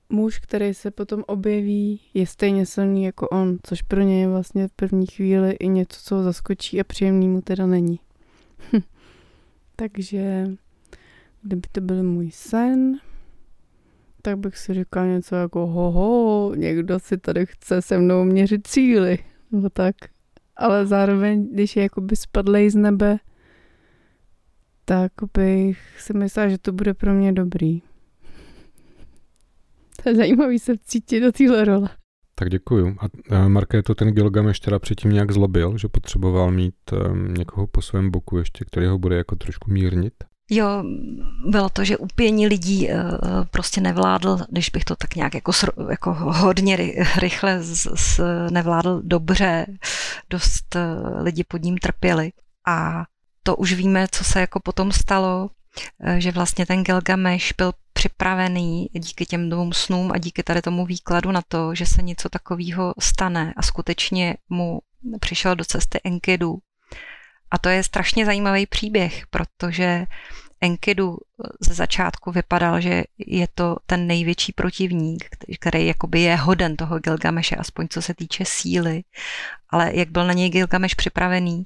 muž, 0.10 0.40
který 0.40 0.74
se 0.74 0.92
potom 0.92 1.24
objeví, 1.28 2.02
je 2.14 2.28
stejně 2.28 2.66
silný 2.66 3.04
jako 3.04 3.30
on, 3.30 3.58
což 3.64 3.82
pro 3.82 4.02
něj 4.02 4.22
je 4.22 4.28
vlastně 4.28 4.68
v 4.68 4.72
první 4.72 5.08
chvíli 5.08 5.52
i 5.52 5.68
něco, 5.68 6.00
co 6.04 6.16
ho 6.16 6.24
zaskočí 6.24 6.80
a 6.80 6.84
příjemný 6.84 7.30
mu 7.30 7.42
teda 7.42 7.66
není. 7.66 8.00
Takže 9.76 10.48
kdyby 11.42 11.68
to 11.72 11.82
byl 11.82 12.04
můj 12.04 12.32
sen, 12.32 13.00
tak 14.22 14.38
bych 14.38 14.58
si 14.58 14.74
říkal 14.74 15.08
něco 15.08 15.36
jako 15.36 15.68
hoho, 15.68 16.52
někdo 16.56 17.00
si 17.00 17.18
tady 17.18 17.46
chce 17.46 17.82
se 17.82 17.98
mnou 17.98 18.24
měřit 18.24 18.68
cíly, 18.68 19.20
nebo 19.52 19.70
tak. 19.70 19.96
Ale 20.56 20.88
zároveň, 20.88 21.50
když 21.54 21.76
je 21.76 21.84
jakoby 21.84 22.16
spadlej 22.16 22.70
z 22.70 22.76
nebe, 22.76 23.20
tak 24.86 25.12
bych 25.34 26.00
si 26.00 26.14
myslela, 26.14 26.50
že 26.50 26.58
to 26.58 26.72
bude 26.72 26.94
pro 26.94 27.14
mě 27.14 27.32
dobrý. 27.32 27.82
To 30.04 30.10
je 30.10 30.16
zajímavý 30.16 30.60
se 30.60 30.74
cítit 30.84 31.20
do 31.20 31.32
téhle 31.32 31.66
role. 31.66 31.90
Tak 32.36 32.50
děkuju. 32.50 32.96
A 33.30 33.48
Marké 33.48 33.84
to 33.84 33.96
ten 33.96 34.12
Gilgameš 34.12 34.60
teda 34.60 34.80
předtím 34.80 35.12
nějak 35.12 35.32
zlobil, 35.32 35.78
že 35.78 35.88
potřeboval 35.88 36.52
mít 36.52 36.76
um, 36.92 37.34
někoho 37.34 37.68
po 37.68 37.82
svém 37.82 38.12
boku 38.12 38.38
ještě, 38.38 38.66
který 38.66 38.86
ho 38.86 38.98
bude 38.98 39.16
jako 39.16 39.36
trošku 39.36 39.72
mírnit? 39.72 40.14
Jo, 40.50 40.84
bylo 41.50 41.70
to, 41.70 41.84
že 41.84 41.98
upění 41.98 42.48
lidí 42.48 42.90
uh, 42.90 42.96
prostě 43.52 43.82
nevládl, 43.82 44.38
když 44.50 44.70
bych 44.70 44.86
to 44.86 44.96
tak 44.96 45.16
nějak 45.16 45.34
jako, 45.36 45.52
jako 45.90 46.14
hodně 46.14 46.78
rychle 47.20 47.64
z, 47.64 47.88
z, 47.96 48.20
nevládl 48.52 49.02
dobře, 49.04 49.66
dost 50.30 50.76
lidi 51.22 51.44
pod 51.44 51.62
ním 51.62 51.78
trpěli. 51.78 52.32
A 52.68 53.04
to 53.44 53.56
už 53.56 53.74
víme, 53.74 54.08
co 54.12 54.24
se 54.24 54.40
jako 54.40 54.60
potom 54.60 54.92
stalo, 54.92 55.50
eh, 56.04 56.22
že 56.22 56.32
vlastně 56.32 56.66
ten 56.66 56.84
Gilgamesh 56.84 57.54
byl 57.58 57.74
připravený 57.94 58.90
díky 58.94 59.26
těm 59.26 59.50
dvou 59.50 59.74
snům 59.74 60.12
a 60.12 60.18
díky 60.18 60.44
tady 60.44 60.62
tomu 60.62 60.86
výkladu 60.86 61.32
na 61.32 61.42
to, 61.48 61.76
že 61.76 61.86
se 61.86 62.02
něco 62.02 62.30
takového 62.30 62.94
stane 63.00 63.54
a 63.58 63.62
skutečně 63.62 64.36
mu 64.50 64.80
přišel 65.20 65.56
do 65.56 65.66
cesty 65.66 66.00
Enkidu. 66.04 66.58
A 67.52 67.58
to 67.58 67.70
je 67.70 67.84
strašně 67.84 68.26
zajímavý 68.26 68.66
příběh, 68.66 69.24
protože 69.30 70.06
Enkidu 70.62 71.18
ze 71.60 71.74
začátku 71.74 72.32
vypadal, 72.32 72.82
že 72.82 73.04
je 73.18 73.48
to 73.56 73.76
ten 73.86 74.08
největší 74.08 74.54
protivník, 74.54 75.26
který 75.60 75.88
jakoby 75.88 76.22
je 76.22 76.36
hoden 76.36 76.76
toho 76.76 77.00
Gilgameše, 77.00 77.56
aspoň 77.56 77.88
co 77.88 78.02
se 78.02 78.14
týče 78.14 78.46
síly. 78.46 79.04
Ale 79.70 79.92
jak 79.94 80.10
byl 80.10 80.28
na 80.28 80.34
něj 80.34 80.50
Gilgameš 80.50 80.94
připravený, 80.94 81.64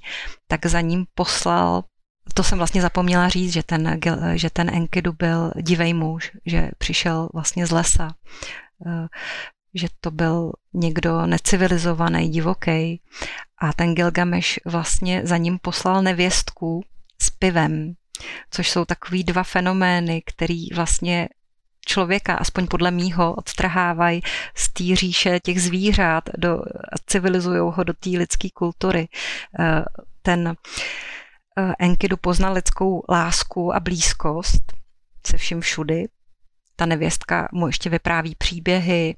tak 0.47 0.65
za 0.65 0.81
ním 0.81 1.05
poslal 1.15 1.83
to 2.33 2.43
jsem 2.43 2.57
vlastně 2.57 2.81
zapomněla 2.81 3.29
říct, 3.29 3.53
že 3.53 3.63
ten, 3.63 3.99
že 4.33 4.49
ten 4.49 4.69
Enkidu 4.69 5.13
byl 5.13 5.51
divej 5.61 5.93
muž, 5.93 6.31
že 6.45 6.69
přišel 6.77 7.29
vlastně 7.33 7.67
z 7.67 7.71
lesa, 7.71 8.15
eh, 8.87 9.07
že 9.73 9.87
to 10.01 10.11
byl 10.11 10.51
někdo 10.73 11.25
necivilizovaný, 11.25 12.29
divoký 12.29 13.01
a 13.57 13.73
ten 13.73 13.95
Gilgameš 13.95 14.59
vlastně 14.65 15.21
za 15.23 15.37
ním 15.37 15.59
poslal 15.59 16.01
nevěstku 16.01 16.83
s 17.21 17.29
pivem, 17.29 17.93
což 18.51 18.69
jsou 18.69 18.85
takový 18.85 19.23
dva 19.23 19.43
fenomény, 19.43 20.21
který 20.25 20.69
vlastně 20.69 21.29
člověka, 21.85 22.35
aspoň 22.35 22.67
podle 22.67 22.91
mýho, 22.91 23.33
odstrhávají 23.33 24.21
z 24.55 24.69
té 24.73 24.95
říše 24.95 25.39
těch 25.39 25.61
zvířat 25.61 26.29
do, 26.37 26.57
a 26.63 26.95
civilizují 27.05 27.59
ho 27.59 27.83
do 27.83 27.93
té 27.93 28.09
lidské 28.09 28.47
kultury. 28.53 29.07
Eh, 29.59 29.85
ten 30.21 30.55
eh, 31.57 31.73
Enkidu 31.79 32.17
poznal 32.17 32.53
lidskou 32.53 33.03
lásku 33.09 33.75
a 33.75 33.79
blízkost 33.79 34.73
se 35.27 35.37
vším 35.37 35.61
všudy. 35.61 36.05
Ta 36.75 36.85
nevěstka 36.85 37.47
mu 37.51 37.67
ještě 37.67 37.89
vypráví 37.89 38.35
příběhy, 38.35 39.15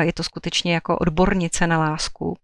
je 0.00 0.12
to 0.12 0.22
skutečně 0.22 0.74
jako 0.74 0.98
odbornice 0.98 1.66
na 1.66 1.78
lásku 1.78 2.36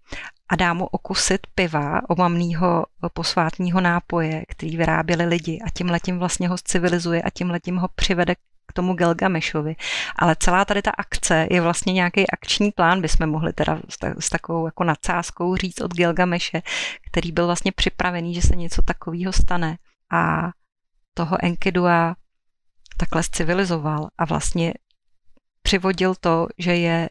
a 0.49 0.57
dá 0.57 0.75
mu 0.75 0.87
okusit 0.87 1.47
piva, 1.55 2.01
omamného 2.09 2.87
posvátního 3.13 3.81
nápoje, 3.81 4.45
který 4.49 4.77
vyráběli 4.77 5.25
lidi 5.25 5.61
a 5.67 5.71
tím 5.71 5.91
letím 5.91 6.19
vlastně 6.19 6.49
ho 6.49 6.57
civilizuje 6.65 7.23
a 7.23 7.31
tím 7.31 7.51
letím 7.51 7.77
ho 7.77 7.89
přivede 7.95 8.35
k 8.69 8.73
tomu 8.73 8.95
Gelgamešovi. 8.95 9.77
Ale 10.17 10.37
celá 10.39 10.65
tady 10.65 10.83
ta 10.83 10.91
akce 10.91 11.47
je 11.51 11.61
vlastně 11.61 11.93
nějaký 11.93 12.31
akční 12.31 12.71
plán, 12.71 13.01
bychom 13.01 13.27
mohli 13.27 13.53
teda 13.53 13.81
s 14.19 14.29
takovou 14.29 14.67
jako 14.67 14.85
nadsázkou 14.85 15.57
říct 15.57 15.81
od 15.81 15.95
Gilgameše, 15.95 16.63
který 17.11 17.33
byl 17.33 17.47
vlastně 17.47 17.73
připravený, 17.73 18.35
že 18.35 18.43
se 18.43 18.57
něco 18.57 18.83
takového 18.83 19.33
stane. 19.33 19.77
A 20.13 20.51
toho 21.15 21.45
Enkidua 21.45 22.15
takhle 22.97 23.23
civilizoval 23.33 24.09
a 24.19 24.25
vlastně 24.25 24.75
přivodil 25.63 26.15
to, 26.15 26.47
že 26.59 26.77
je 26.77 27.09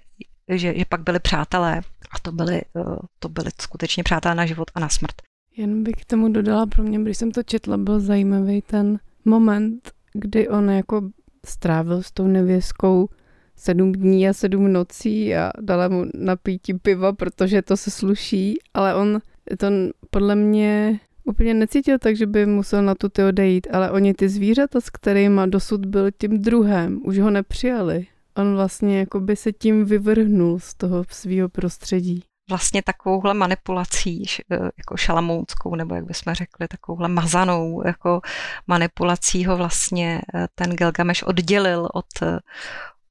že, 0.50 0.78
že 0.78 0.86
pak 0.90 1.02
byli 1.02 1.20
přátelé 1.20 1.82
a 2.12 2.20
to 2.22 2.32
byli, 2.32 2.62
eh, 2.76 2.96
to 3.20 3.30
byli 3.30 3.50
skutečně 3.62 4.04
přátelé 4.04 4.36
na 4.36 4.46
život 4.46 4.72
a 4.76 4.80
na 4.80 4.90
smrt. 4.90 5.16
Jen 5.58 5.84
bych 5.84 5.96
k 5.96 6.06
tomu 6.06 6.30
dodala, 6.30 6.66
pro 6.66 6.84
mě, 6.84 7.00
když 7.00 7.18
jsem 7.18 7.32
to 7.32 7.44
četla, 7.44 7.78
byl 7.78 8.00
zajímavý 8.00 8.62
ten 8.62 9.00
moment, 9.26 9.92
kdy 10.14 10.50
on 10.50 10.70
jako 10.70 11.10
strávil 11.46 12.04
s 12.04 12.12
tou 12.12 12.28
nevěskou 12.28 13.10
sedm 13.56 13.92
dní 13.92 14.30
a 14.30 14.34
sedm 14.34 14.74
nocí 14.74 15.36
a 15.36 15.52
dala 15.62 15.88
mu 15.88 16.06
napítí 16.14 16.74
piva, 16.74 17.14
protože 17.14 17.62
to 17.62 17.78
se 17.78 17.92
sluší, 17.92 18.58
ale 18.74 18.96
on 18.96 19.20
to 19.58 19.68
podle 20.10 20.36
mě 20.36 21.00
úplně 21.24 21.54
necítil 21.54 22.00
tak, 22.00 22.16
že 22.16 22.26
by 22.26 22.46
musel 22.46 22.84
na 22.84 22.96
tu 22.96 23.10
odejít, 23.28 23.68
ale 23.72 23.92
oni 23.92 24.14
ty 24.14 24.30
zvířata, 24.30 24.82
s 24.82 24.90
kterými 24.90 25.42
dosud 25.46 25.86
byl 25.86 26.12
tím 26.18 26.42
druhem, 26.42 27.02
už 27.04 27.20
ho 27.20 27.30
nepřijali 27.30 28.08
on 28.38 28.56
vlastně 28.56 29.00
jako 29.00 29.20
by 29.20 29.36
se 29.36 29.52
tím 29.52 29.86
vyvrhnul 29.86 30.60
z 30.60 30.74
toho 30.74 31.06
svého 31.10 31.50
prostředí. 31.50 32.24
Vlastně 32.50 32.84
takovouhle 32.84 33.34
manipulací, 33.34 34.24
e, 34.52 34.56
jako 34.78 34.98
šalamounskou, 34.98 35.76
nebo 35.76 35.96
jak 35.96 36.06
bychom 36.06 36.34
řekli, 36.34 36.68
takovouhle 36.68 37.08
mazanou 37.08 37.88
jako 37.88 38.22
manipulací 38.68 39.46
ho 39.46 39.58
vlastně 39.58 40.22
e, 40.34 40.48
ten 40.56 40.72
Gilgamesh 40.72 41.24
oddělil 41.24 41.88
od, 41.94 42.22
e, 42.22 42.40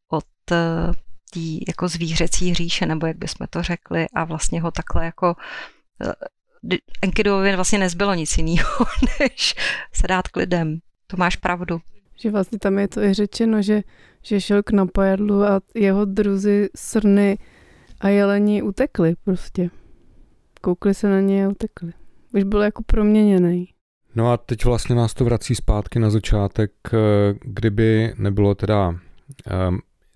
od 0.08 0.24
tý 1.30 1.64
jako 1.68 1.88
zvířecí 1.88 2.54
říše, 2.54 2.86
nebo 2.86 3.06
jak 3.06 3.16
bychom 3.16 3.46
to 3.50 3.62
řekli, 3.62 4.06
a 4.14 4.24
vlastně 4.24 4.60
ho 4.60 4.70
takhle 4.70 5.04
jako 5.04 5.34
Enkidovi 7.02 7.54
vlastně 7.54 7.78
nezbylo 7.78 8.14
nic 8.14 8.38
jiného, 8.38 8.86
než 9.20 9.54
se 9.92 10.06
dát 10.08 10.28
k 10.28 10.36
lidem. 10.36 10.78
To 11.06 11.16
máš 11.16 11.36
pravdu. 11.36 11.80
Že 12.20 12.30
vlastně 12.30 12.58
tam 12.58 12.78
je 12.78 12.88
to 12.88 13.02
i 13.02 13.14
řečeno, 13.14 13.62
že 13.62 13.82
že 14.24 14.40
šel 14.40 14.62
k 14.62 14.70
napajadlu 14.70 15.42
a 15.44 15.60
jeho 15.74 16.04
druzy 16.04 16.68
srny 16.76 17.38
a 18.00 18.08
jeleni 18.08 18.62
utekli 18.62 19.14
prostě. 19.24 19.70
Koukli 20.60 20.94
se 20.94 21.08
na 21.08 21.20
něj 21.20 21.44
a 21.44 21.48
utekli. 21.48 21.92
Už 22.32 22.42
byl 22.42 22.62
jako 22.62 22.82
proměněný. 22.82 23.68
No 24.14 24.32
a 24.32 24.36
teď 24.36 24.64
vlastně 24.64 24.94
nás 24.94 25.14
to 25.14 25.24
vrací 25.24 25.54
zpátky 25.54 25.98
na 25.98 26.10
začátek, 26.10 26.72
eh, 26.92 26.98
kdyby 27.40 28.14
nebylo 28.18 28.54
teda 28.54 28.88
um, 28.88 28.98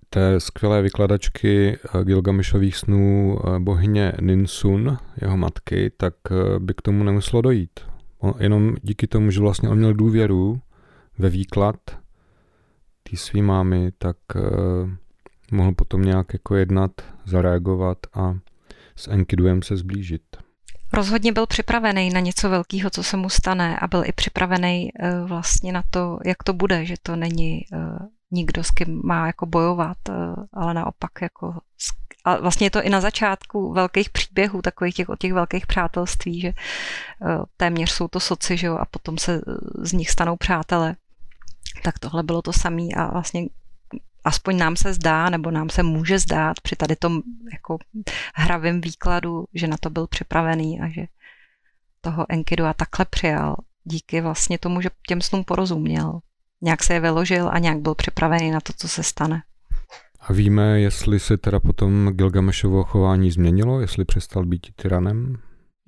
té 0.09 0.39
skvělé 0.39 0.81
vykladačky 0.81 1.77
eh, 1.77 2.03
Gilgamešových 2.03 2.75
snů 2.75 3.39
bohyně 3.59 4.13
Ninsun, 4.21 4.97
jeho 5.21 5.37
matky, 5.37 5.91
tak 5.97 6.13
by 6.59 6.73
k 6.73 6.81
tomu 6.81 7.03
nemuselo 7.03 7.41
dojít. 7.41 7.79
On, 8.19 8.33
jenom 8.39 8.75
díky 8.81 9.07
tomu, 9.07 9.31
že 9.31 9.39
vlastně 9.39 9.69
on 9.69 9.77
měl 9.77 9.93
důvěru 9.93 10.61
ve 11.17 11.29
výklad 11.29 11.75
té 13.09 13.17
svý 13.17 13.41
mámy, 13.41 13.91
tak 13.97 14.17
uh, 14.35 14.89
mohl 15.51 15.71
potom 15.71 16.01
nějak 16.01 16.33
jako 16.33 16.55
jednat, 16.55 16.91
zareagovat 17.25 17.97
a 18.13 18.35
s 18.95 19.07
Enkiduem 19.07 19.61
se 19.61 19.77
zblížit. 19.77 20.21
Rozhodně 20.93 21.31
byl 21.31 21.47
připravený 21.47 22.09
na 22.09 22.19
něco 22.19 22.49
velkého, 22.49 22.89
co 22.89 23.03
se 23.03 23.17
mu 23.17 23.29
stane 23.29 23.79
a 23.79 23.87
byl 23.87 24.03
i 24.05 24.11
připravený 24.11 24.89
uh, 24.93 25.29
vlastně 25.29 25.71
na 25.71 25.83
to, 25.89 26.19
jak 26.25 26.43
to 26.43 26.53
bude, 26.53 26.85
že 26.85 26.95
to 27.03 27.15
není 27.15 27.61
uh, 27.73 27.97
nikdo, 28.31 28.63
s 28.63 28.71
kým 28.71 29.01
má 29.03 29.27
jako 29.27 29.45
bojovat, 29.45 29.97
uh, 30.09 30.15
ale 30.53 30.73
naopak 30.73 31.11
jako 31.21 31.53
a 32.25 32.41
vlastně 32.41 32.65
je 32.65 32.71
to 32.71 32.83
i 32.83 32.89
na 32.89 33.01
začátku 33.01 33.73
velkých 33.73 34.09
příběhů, 34.09 34.61
takových 34.61 34.95
těch, 34.95 35.07
těch 35.19 35.33
velkých 35.33 35.67
přátelství, 35.67 36.41
že 36.41 36.53
téměř 37.57 37.91
jsou 37.91 38.07
to 38.07 38.19
soci, 38.19 38.57
že 38.57 38.67
jo, 38.67 38.75
a 38.75 38.85
potom 38.85 39.17
se 39.17 39.41
z 39.81 39.93
nich 39.93 40.09
stanou 40.09 40.35
přátelé. 40.35 40.95
Tak 41.83 41.99
tohle 41.99 42.23
bylo 42.23 42.41
to 42.41 42.53
samé 42.53 42.87
a 42.95 43.11
vlastně 43.11 43.45
aspoň 44.23 44.57
nám 44.57 44.75
se 44.75 44.93
zdá, 44.93 45.29
nebo 45.29 45.51
nám 45.51 45.69
se 45.69 45.83
může 45.83 46.19
zdát 46.19 46.59
při 46.61 46.75
tady 46.75 46.95
tom 46.95 47.21
jako 47.53 47.77
hravém 48.35 48.81
výkladu, 48.81 49.45
že 49.53 49.67
na 49.67 49.77
to 49.79 49.89
byl 49.89 50.07
připravený 50.07 50.79
a 50.81 50.87
že 50.89 51.05
toho 52.01 52.25
Enkidu 52.29 52.65
a 52.65 52.73
takhle 52.73 53.05
přijal 53.05 53.55
díky 53.83 54.21
vlastně 54.21 54.57
tomu, 54.57 54.81
že 54.81 54.89
těm 55.07 55.21
snům 55.21 55.43
porozuměl. 55.43 56.19
Nějak 56.61 56.83
se 56.83 56.93
je 56.93 56.99
vyložil 56.99 57.49
a 57.51 57.59
nějak 57.59 57.79
byl 57.79 57.95
připravený 57.95 58.51
na 58.51 58.59
to, 58.59 58.73
co 58.77 58.87
se 58.87 59.03
stane. 59.03 59.41
A 60.19 60.33
víme, 60.33 60.79
jestli 60.79 61.19
se 61.19 61.37
teda 61.37 61.59
potom 61.59 62.07
Gilgamešovo 62.07 62.83
chování 62.83 63.31
změnilo, 63.31 63.81
jestli 63.81 64.05
přestal 64.05 64.45
být 64.45 64.67
tyranem? 64.75 65.37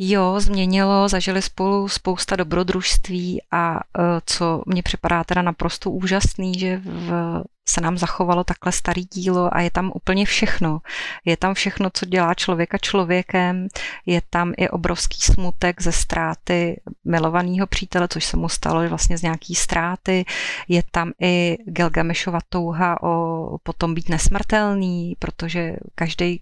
Jo, 0.03 0.39
změnilo, 0.39 1.10
zažili 1.10 1.41
spolu 1.41 1.88
spousta 1.88 2.36
dobrodružství 2.36 3.41
a 3.51 3.79
e, 3.79 4.01
co 4.25 4.63
mně 4.65 4.84
připadá 4.84 5.24
teda 5.24 5.41
naprosto 5.41 5.91
úžasný, 5.91 6.60
že 6.60 6.81
v 6.84 7.43
se 7.72 7.82
nám 7.82 7.98
zachovalo 7.98 8.44
takhle 8.44 8.72
starý 8.72 9.06
dílo 9.06 9.56
a 9.56 9.62
je 9.62 9.72
tam 9.72 9.92
úplně 9.96 10.25
všechno. 10.25 10.80
Je 11.25 11.38
tam 11.38 11.54
všechno, 11.54 11.90
co 11.94 12.06
dělá 12.06 12.34
člověka 12.34 12.78
člověkem, 12.78 13.68
je 14.06 14.22
tam 14.30 14.54
i 14.58 14.70
obrovský 14.70 15.20
smutek 15.22 15.82
ze 15.82 15.92
ztráty 15.92 16.82
milovaného 17.06 17.68
přítele, 17.68 18.08
což 18.08 18.25
se 18.25 18.38
mu 18.38 18.50
stalo 18.50 18.90
vlastně 18.90 19.18
z 19.18 19.22
nějaký 19.22 19.56
ztráty, 19.56 20.25
je 20.68 20.84
tam 20.92 21.12
i 21.22 21.58
Gelgamešova 21.66 22.40
touha 22.50 23.04
o 23.04 23.58
potom 23.63 23.94
být 23.94 24.10
nesmrtelný, 24.10 25.16
protože 25.20 25.75
každý 25.96 26.41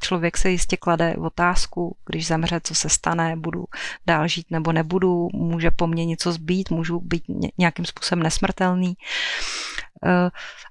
člověk 0.00 0.36
se 0.36 0.50
jistě 0.50 0.76
klade 0.76 1.16
otázku, 1.16 1.96
když 2.06 2.26
zemře, 2.26 2.60
co 2.64 2.74
se 2.74 2.88
stane, 2.88 3.36
budu 3.36 3.64
dál 4.06 4.28
žít 4.28 4.46
nebo 4.50 4.72
nebudu, 4.72 5.28
může 5.32 5.70
po 5.70 5.86
mně 5.86 6.04
něco 6.04 6.32
zbýt, 6.32 6.70
můžu 6.70 7.00
být 7.00 7.24
nějakým 7.58 7.84
způsobem 7.84 8.22
nesmrtelný. 8.22 8.96
Eh, 10.06 10.30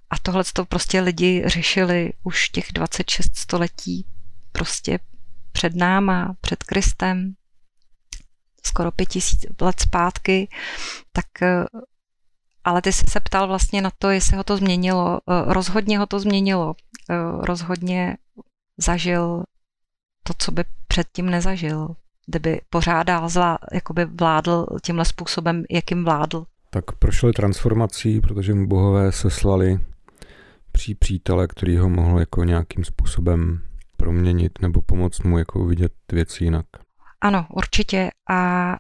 a 0.09 0.19
tohle 0.21 0.43
to 0.53 0.65
prostě 0.65 1.01
lidi 1.01 1.43
řešili 1.45 2.13
už 2.23 2.49
těch 2.49 2.65
26 2.71 3.35
století 3.35 4.05
prostě 4.51 4.99
před 5.51 5.75
náma, 5.75 6.35
před 6.41 6.63
Kristem, 6.63 7.33
skoro 8.65 8.91
pět 8.91 9.09
tisíc 9.09 9.45
let 9.61 9.79
zpátky, 9.79 10.49
tak 11.11 11.41
eh, 11.41 11.65
ale 12.63 12.81
ty 12.81 12.93
jsi 12.93 13.05
se 13.09 13.19
ptal 13.19 13.47
vlastně 13.47 13.81
na 13.81 13.91
to, 13.97 14.09
jestli 14.09 14.37
ho 14.37 14.43
to 14.43 14.57
změnilo. 14.57 15.19
Eh, 15.29 15.53
rozhodně 15.53 15.99
ho 15.99 16.05
to 16.05 16.19
změnilo. 16.19 16.75
Rozhodně 17.39 18.17
zažil 18.77 19.43
to, 20.23 20.33
co 20.37 20.51
by 20.51 20.63
předtím 20.87 21.29
nezažil. 21.29 21.95
Kdyby 22.25 22.61
pořádal, 22.69 23.29
zvlá, 23.29 23.57
jakoby 23.73 24.05
vládl 24.05 24.67
tímhle 24.83 25.05
způsobem, 25.05 25.63
jakým 25.69 26.03
vládl 26.03 26.45
tak 26.69 26.91
prošel 26.91 27.33
transformací, 27.33 28.21
protože 28.21 28.53
mu 28.53 28.67
bohové 28.67 29.11
seslali 29.11 29.79
pří 30.71 30.95
přítele, 30.95 31.47
který 31.47 31.77
ho 31.77 31.89
mohl 31.89 32.19
jako 32.19 32.43
nějakým 32.43 32.83
způsobem 32.83 33.61
proměnit 33.97 34.61
nebo 34.61 34.81
pomoct 34.81 35.23
mu 35.23 35.37
jako 35.37 35.59
uvidět 35.59 35.91
věci 36.11 36.43
jinak. 36.43 36.65
Ano, 37.21 37.47
určitě. 37.53 38.09
A 38.29 38.73
e, 38.73 38.77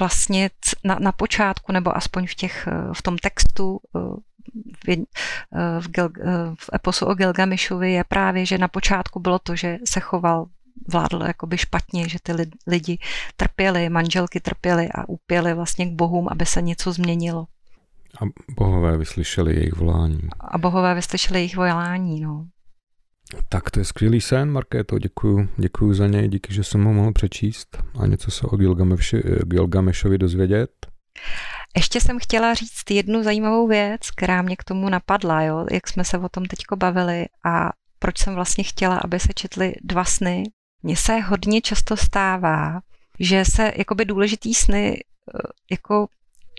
vlastně 0.00 0.50
na, 0.84 0.96
na 1.00 1.12
počátku, 1.12 1.72
nebo 1.72 1.96
aspoň 1.96 2.26
v, 2.26 2.34
těch, 2.34 2.66
e, 2.66 2.72
v 2.92 3.02
tom 3.02 3.18
textu 3.18 3.78
e, 3.96 3.98
v, 4.86 5.04
v, 5.80 5.88
Gil, 5.88 6.08
v 6.54 6.70
eposu 6.74 7.06
o 7.06 7.14
Gilgamešovi 7.14 7.92
je 7.92 8.04
právě, 8.04 8.46
že 8.46 8.58
na 8.58 8.68
počátku 8.68 9.20
bylo 9.20 9.38
to, 9.38 9.56
že 9.56 9.78
se 9.84 10.00
choval 10.00 10.46
vládl 10.88 11.22
jakoby 11.22 11.58
špatně, 11.58 12.08
že 12.08 12.18
ty 12.22 12.32
lidi 12.66 12.98
trpěli, 13.36 13.88
manželky 13.88 14.40
trpěly 14.40 14.88
a 14.94 15.08
upěly 15.08 15.54
vlastně 15.54 15.86
k 15.86 15.92
bohům, 15.92 16.28
aby 16.30 16.46
se 16.46 16.62
něco 16.62 16.92
změnilo. 16.92 17.46
A 18.22 18.24
bohové 18.58 18.98
vyslyšeli 18.98 19.54
jejich 19.54 19.76
volání. 19.76 20.20
A 20.40 20.58
bohové 20.58 20.94
vyslyšeli 20.94 21.38
jejich 21.38 21.56
volání, 21.56 22.20
no. 22.20 22.46
Tak 23.48 23.70
to 23.70 23.80
je 23.80 23.84
skvělý 23.84 24.20
sen, 24.20 24.50
Markéto, 24.50 24.98
děkuju, 24.98 25.48
děkuju 25.56 25.94
za 25.94 26.06
něj, 26.06 26.28
díky, 26.28 26.54
že 26.54 26.64
jsem 26.64 26.84
ho 26.84 26.92
mohl 26.92 27.12
přečíst 27.12 27.78
a 28.00 28.06
něco 28.06 28.30
se 28.30 28.46
o 28.46 28.56
Gilgameši, 28.56 29.22
Gilgamešovi 29.44 30.18
dozvědět. 30.18 30.70
Ještě 31.76 32.00
jsem 32.00 32.18
chtěla 32.18 32.54
říct 32.54 32.90
jednu 32.90 33.22
zajímavou 33.22 33.68
věc, 33.68 34.10
která 34.16 34.42
mě 34.42 34.56
k 34.56 34.64
tomu 34.64 34.88
napadla, 34.88 35.42
jo, 35.42 35.66
jak 35.72 35.88
jsme 35.88 36.04
se 36.04 36.18
o 36.18 36.28
tom 36.28 36.44
teďko 36.44 36.76
bavili 36.76 37.26
a 37.44 37.70
proč 37.98 38.18
jsem 38.18 38.34
vlastně 38.34 38.64
chtěla, 38.64 38.98
aby 38.98 39.20
se 39.20 39.28
četly 39.34 39.74
dva 39.82 40.04
sny 40.04 40.44
mně 40.82 40.96
se 40.96 41.20
hodně 41.20 41.60
často 41.60 41.96
stává, 41.96 42.80
že 43.20 43.44
se 43.44 43.72
jakoby 43.76 44.04
důležitý 44.04 44.54
sny 44.54 45.00
eh, 45.00 45.38
jako 45.70 46.08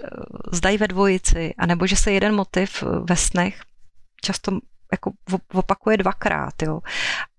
eh, 0.03 0.07
zdají 0.51 0.77
ve 0.77 0.87
dvojici, 0.87 1.53
anebo 1.57 1.87
že 1.87 1.95
se 1.95 2.11
jeden 2.11 2.35
motiv 2.35 2.83
eh, 2.83 2.85
ve 3.09 3.15
snech 3.15 3.61
často 4.21 4.59
jako 4.91 5.11
opakuje 5.53 5.97
dvakrát. 5.97 6.61
Jo. 6.61 6.79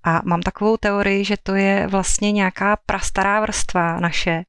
A 0.03 0.21
mám 0.25 0.41
takovou 0.43 0.77
teorii, 0.77 1.25
že 1.25 1.37
to 1.43 1.55
je 1.55 1.87
vlastně 1.87 2.33
nějaká 2.33 2.77
prastará 2.77 3.41
vrstva 3.41 4.01
naše, 4.01 4.43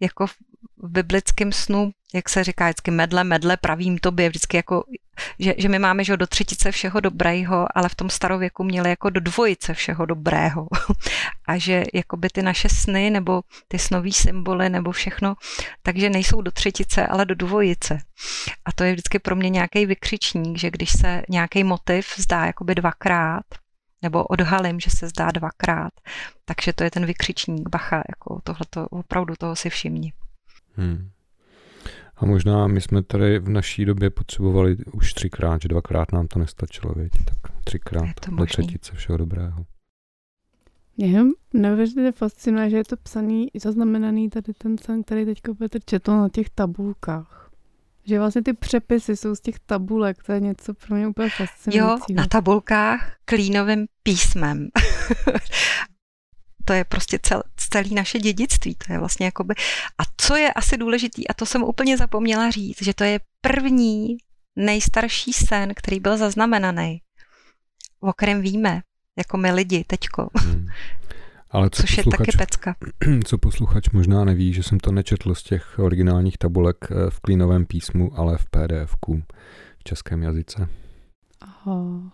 jako 0.00 0.26
v 0.26 0.34
biblickém 0.76 1.52
snu 1.52 1.92
jak 2.14 2.28
se 2.28 2.44
říká 2.44 2.64
vždycky 2.66 2.90
medle, 2.90 3.24
medle, 3.24 3.56
pravím 3.56 3.98
tobě, 3.98 4.28
vždycky 4.28 4.56
jako, 4.56 4.84
že, 5.38 5.54
že 5.58 5.68
my 5.68 5.78
máme 5.78 6.04
že 6.04 6.16
do 6.16 6.26
třetice 6.26 6.72
všeho 6.72 7.00
dobrého, 7.00 7.66
ale 7.74 7.88
v 7.88 7.94
tom 7.94 8.10
starověku 8.10 8.64
měli 8.64 8.90
jako 8.90 9.10
do 9.10 9.20
dvojice 9.20 9.74
všeho 9.74 10.06
dobrého. 10.06 10.68
A 11.46 11.58
že 11.58 11.84
jakoby 11.94 12.28
ty 12.28 12.42
naše 12.42 12.68
sny 12.68 13.10
nebo 13.10 13.42
ty 13.68 13.78
snový 13.78 14.12
symboly 14.12 14.70
nebo 14.70 14.92
všechno, 14.92 15.34
takže 15.82 16.10
nejsou 16.10 16.42
do 16.42 16.50
třetice, 16.50 17.06
ale 17.06 17.24
do 17.26 17.34
dvojice. 17.34 17.98
A 18.64 18.72
to 18.72 18.84
je 18.84 18.92
vždycky 18.92 19.18
pro 19.18 19.36
mě 19.36 19.50
nějaký 19.50 19.86
vykřičník, 19.86 20.58
že 20.58 20.70
když 20.70 20.92
se 20.92 21.22
nějaký 21.28 21.64
motiv 21.64 22.06
zdá 22.16 22.46
jakoby 22.46 22.74
dvakrát, 22.74 23.44
nebo 24.02 24.24
odhalím, 24.24 24.80
že 24.80 24.90
se 24.90 25.08
zdá 25.08 25.30
dvakrát, 25.30 25.92
takže 26.44 26.72
to 26.72 26.84
je 26.84 26.90
ten 26.90 27.06
vykřičník, 27.06 27.68
bacha, 27.68 27.96
jako 27.96 28.40
tohle 28.44 28.88
opravdu 28.90 29.34
toho 29.38 29.56
si 29.56 29.70
všimni. 29.70 30.12
Hmm. 30.76 31.10
A 32.16 32.26
možná 32.26 32.66
my 32.66 32.80
jsme 32.80 33.02
tady 33.02 33.38
v 33.38 33.48
naší 33.48 33.84
době 33.84 34.10
potřebovali 34.10 34.76
už 34.92 35.12
třikrát, 35.12 35.62
že 35.62 35.68
dvakrát 35.68 36.12
nám 36.12 36.26
to 36.26 36.38
nestačilo, 36.38 36.94
věď, 36.94 37.12
tak 37.24 37.52
třikrát 37.64 38.28
do 38.28 38.46
třetice 38.46 38.92
všeho 38.94 39.18
dobrého. 39.18 39.64
Mě 40.96 41.24
neuvěřitelně 41.52 42.12
fascinuje, 42.12 42.70
že 42.70 42.76
je 42.76 42.84
to 42.84 42.96
psaný, 42.96 43.48
zaznamenaný 43.62 44.30
tady 44.30 44.52
ten 44.58 44.78
sen, 44.78 45.02
který 45.02 45.24
teď 45.24 45.40
Petr 45.58 45.78
četl 45.84 46.12
na 46.12 46.28
těch 46.28 46.50
tabulkách. 46.50 47.50
Že 48.06 48.18
vlastně 48.18 48.42
ty 48.42 48.52
přepisy 48.52 49.16
jsou 49.16 49.34
z 49.34 49.40
těch 49.40 49.58
tabulek, 49.58 50.22
to 50.22 50.32
je 50.32 50.40
něco 50.40 50.74
pro 50.74 50.96
mě 50.96 51.08
úplně 51.08 51.30
fascinující. 51.30 51.78
Jo, 51.78 52.16
na 52.16 52.26
tabulkách 52.26 53.16
klínovým 53.24 53.86
písmem. 54.02 54.68
To 56.64 56.72
je 56.72 56.84
prostě 56.84 57.18
cel, 57.22 57.42
celý 57.56 57.94
naše 57.94 58.18
dědictví. 58.18 58.74
To 58.86 58.92
je 58.92 58.98
vlastně 58.98 59.26
jakoby... 59.26 59.54
A 59.98 60.02
co 60.16 60.36
je 60.36 60.52
asi 60.52 60.76
důležitý, 60.76 61.28
a 61.28 61.34
to 61.34 61.46
jsem 61.46 61.62
úplně 61.62 61.96
zapomněla 61.96 62.50
říct, 62.50 62.82
že 62.82 62.94
to 62.94 63.04
je 63.04 63.20
první 63.40 64.16
nejstarší 64.56 65.32
sen, 65.32 65.72
který 65.76 66.00
byl 66.00 66.16
zaznamenaný, 66.16 67.00
o 68.00 68.12
kterém 68.12 68.40
víme, 68.40 68.82
jako 69.16 69.36
my 69.36 69.52
lidi 69.52 69.84
teďko. 69.86 70.30
Hmm. 70.34 70.66
Ale 71.50 71.70
co 71.70 71.82
Což 71.82 71.96
posluchač, 71.96 72.18
je 72.18 72.32
taky 72.32 72.38
pecka. 72.38 72.76
Co 73.24 73.38
posluchač 73.38 73.88
možná 73.88 74.24
neví, 74.24 74.52
že 74.52 74.62
jsem 74.62 74.80
to 74.80 74.92
nečetl 74.92 75.34
z 75.34 75.42
těch 75.42 75.78
originálních 75.78 76.38
tabulek 76.38 76.76
eh, 76.90 77.10
v 77.10 77.20
klínovém 77.20 77.66
písmu, 77.66 78.18
ale 78.18 78.38
v 78.38 78.44
pdf 78.50 78.96
v 79.78 79.84
českém 79.84 80.22
jazyce. 80.22 80.68
Aha. 81.40 82.12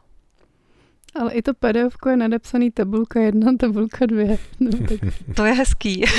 Ale 1.15 1.33
i 1.33 1.43
to 1.43 1.55
PDF 1.55 1.97
je 2.11 2.17
nadepsaný 2.17 2.71
tabulka 2.71 3.21
jedna, 3.21 3.57
tabulka 3.57 4.07
dvě. 4.07 4.39
No, 4.61 4.71
tak... 4.71 5.15
to 5.37 5.45
je 5.45 5.53
hezký. 5.53 6.05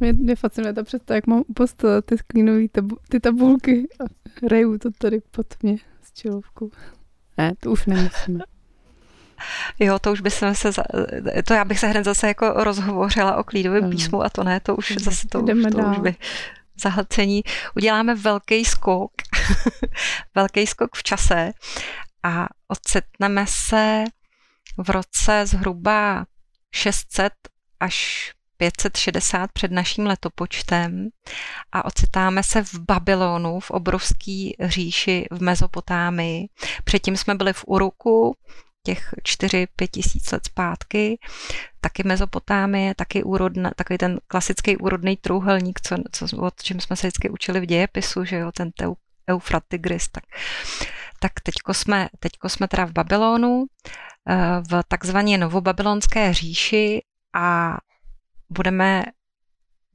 mě, 0.00 0.12
mě 0.12 0.36
fascinuje 0.36 0.72
ta 0.72 0.82
představa, 0.82 1.16
jak 1.16 1.26
mám 1.26 1.40
u 1.40 1.54
ty 2.04 2.18
sklínové 2.18 2.68
tabu, 2.68 2.96
ty 3.08 3.20
tabulky 3.20 3.88
a 4.00 4.04
reju 4.48 4.78
to 4.78 4.90
tady 4.98 5.20
pod 5.30 5.46
mě 5.62 5.76
s 6.02 6.12
čilovkou. 6.12 6.70
Ne, 7.38 7.52
to 7.60 7.70
už 7.70 7.86
nemusíme. 7.86 8.44
Jo, 9.78 9.98
to 9.98 10.12
už 10.12 10.20
bychom 10.20 10.54
se, 10.54 10.70
to 11.44 11.54
já 11.54 11.64
bych 11.64 11.78
se 11.78 11.86
hned 11.86 12.04
zase 12.04 12.28
jako 12.28 12.52
rozhovořila 12.56 13.36
o 13.36 13.44
klídovém 13.44 13.90
písmu 13.90 14.22
a 14.22 14.28
to 14.28 14.44
ne, 14.44 14.60
to 14.60 14.76
už 14.76 14.94
zase 15.00 15.28
to, 15.28 15.40
už, 15.40 15.62
to 15.72 15.90
už 15.90 15.98
by 15.98 16.14
zahlcení. 16.80 17.42
Uděláme 17.76 18.14
velký 18.14 18.64
skok, 18.64 19.12
velký 20.34 20.66
skok 20.66 20.96
v 20.96 21.02
čase 21.02 21.52
a 22.22 22.46
ocitneme 22.68 23.46
se 23.48 24.04
v 24.78 24.90
roce 24.90 25.46
zhruba 25.46 26.26
600 26.74 27.32
až 27.80 28.30
560 28.56 29.52
před 29.52 29.70
naším 29.70 30.06
letopočtem 30.06 31.08
a 31.72 31.84
ocitáme 31.84 32.42
se 32.42 32.62
v 32.62 32.74
Babylonu, 32.74 33.60
v 33.60 33.70
obrovský 33.70 34.56
říši 34.60 35.26
v 35.30 35.42
Mezopotámii. 35.42 36.48
Předtím 36.84 37.16
jsme 37.16 37.34
byli 37.34 37.52
v 37.52 37.64
Uruku, 37.66 38.36
těch 38.82 39.14
4-5 39.22 39.66
tisíc 39.90 40.32
let 40.32 40.44
zpátky, 40.44 41.18
taky 41.80 42.02
Mezopotámie, 42.02 42.94
taky 42.94 43.22
úrodna, 43.22 43.70
takový 43.76 43.98
ten 43.98 44.20
klasický 44.26 44.76
úrodný 44.76 45.16
trůhelník, 45.16 45.80
co, 45.80 45.96
co, 46.12 46.36
o 46.36 46.50
čem 46.62 46.80
jsme 46.80 46.96
se 46.96 47.06
vždycky 47.06 47.30
učili 47.30 47.60
v 47.60 47.66
dějepisu, 47.66 48.24
že 48.24 48.36
jo, 48.36 48.52
ten 48.52 48.70
Eufrat 49.30 49.62
Tigris, 49.68 50.08
tak, 50.08 50.24
tak 51.20 51.32
teďko 51.42 51.74
jsme, 51.74 52.08
teďko 52.18 52.48
jsme 52.48 52.68
teda 52.68 52.84
v 52.84 52.92
Babylonu, 52.92 53.64
eh, 54.28 54.62
v 54.70 54.82
takzvané 54.88 55.38
novobabylonské 55.38 56.34
říši 56.34 57.02
a 57.34 57.76
budeme 58.50 59.04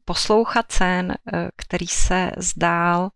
poslouchat 0.06 0.72
sen, 0.72 1.12
eh, 1.12 1.50
který 1.56 1.88
se 1.88 2.32
zdál 2.38 3.10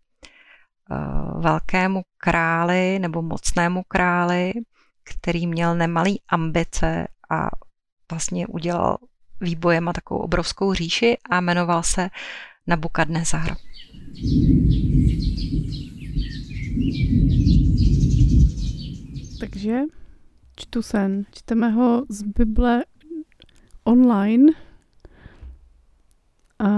eh, 0.92 0.96
velkému 1.40 2.02
králi 2.18 2.98
nebo 2.98 3.22
mocnému 3.22 3.82
králi, 3.88 4.52
který 5.04 5.46
měl 5.46 5.74
nemalý 5.74 6.20
ambice 6.28 7.08
a 7.30 7.48
vlastně 8.10 8.46
udělal 8.46 8.98
výbojem 9.40 9.88
a 9.88 9.92
takovou 9.92 10.20
obrovskou 10.20 10.74
říši 10.74 11.16
a 11.30 11.40
jmenoval 11.40 11.82
se 11.82 12.10
Nabukadnezar. 12.66 13.56
Takže 19.40 19.80
čtu 20.56 20.82
sen. 20.82 21.24
Čteme 21.32 21.68
ho 21.68 22.06
z 22.08 22.22
Bible 22.22 22.84
online 23.84 24.52
a 26.58 26.68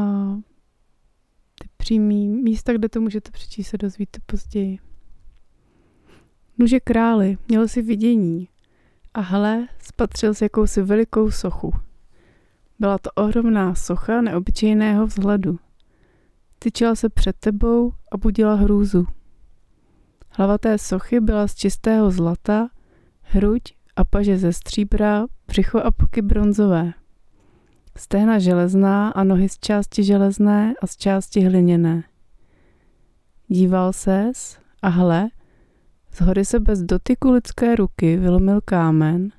ty 1.61 1.69
přímý 1.77 2.29
místa, 2.29 2.73
kde 2.73 2.89
to 2.89 3.01
můžete 3.01 3.31
přečíst, 3.31 3.69
se 3.69 3.79
dozvíte 3.79 4.19
později. 4.27 4.79
Nuže 6.59 6.81
králi, 6.81 7.39
měl 7.49 7.69
si 7.69 7.83
vidění 7.83 8.49
a 9.15 9.21
hle, 9.21 9.69
spatřil 9.79 10.35
si 10.35 10.45
jakousi 10.45 10.83
velikou 10.83 11.31
sochu. 11.31 11.73
Byla 12.79 12.99
to 12.99 13.11
ohromná 13.11 13.75
socha 13.75 14.21
neobyčejného 14.21 15.07
vzhledu. 15.07 15.59
Tyčela 16.59 16.95
se 16.95 17.09
před 17.09 17.37
tebou 17.37 17.93
a 18.13 18.17
budila 18.17 18.55
hrůzu. 18.55 19.07
Hlava 20.35 20.59
té 20.59 20.79
sochy 20.79 21.21
byla 21.21 21.49
z 21.49 21.55
čistého 21.55 22.11
zlata, 22.11 22.69
hruď 23.23 23.63
a 23.97 24.05
paže 24.05 24.39
ze 24.39 24.53
stříbra, 24.53 25.27
břicho 25.47 25.79
a 25.79 25.91
poky 25.91 26.23
bronzové. 26.23 26.93
Stehna 27.97 28.39
železná 28.39 29.11
a 29.11 29.25
nohy 29.25 29.49
z 29.49 29.59
části 29.59 30.05
železné 30.05 30.75
a 30.83 30.87
z 30.87 30.97
části 30.97 31.41
hliněné. 31.41 32.05
Díval 33.49 33.93
ses 33.93 34.59
a 34.83 34.89
hle, 34.89 35.29
z 36.13 36.21
hory 36.21 36.45
se 36.45 36.61
bez 36.61 36.83
dotyku 36.83 37.31
lidské 37.31 37.77
ruky 37.77 38.17
vylomil 38.17 38.61
kámen, 38.65 39.33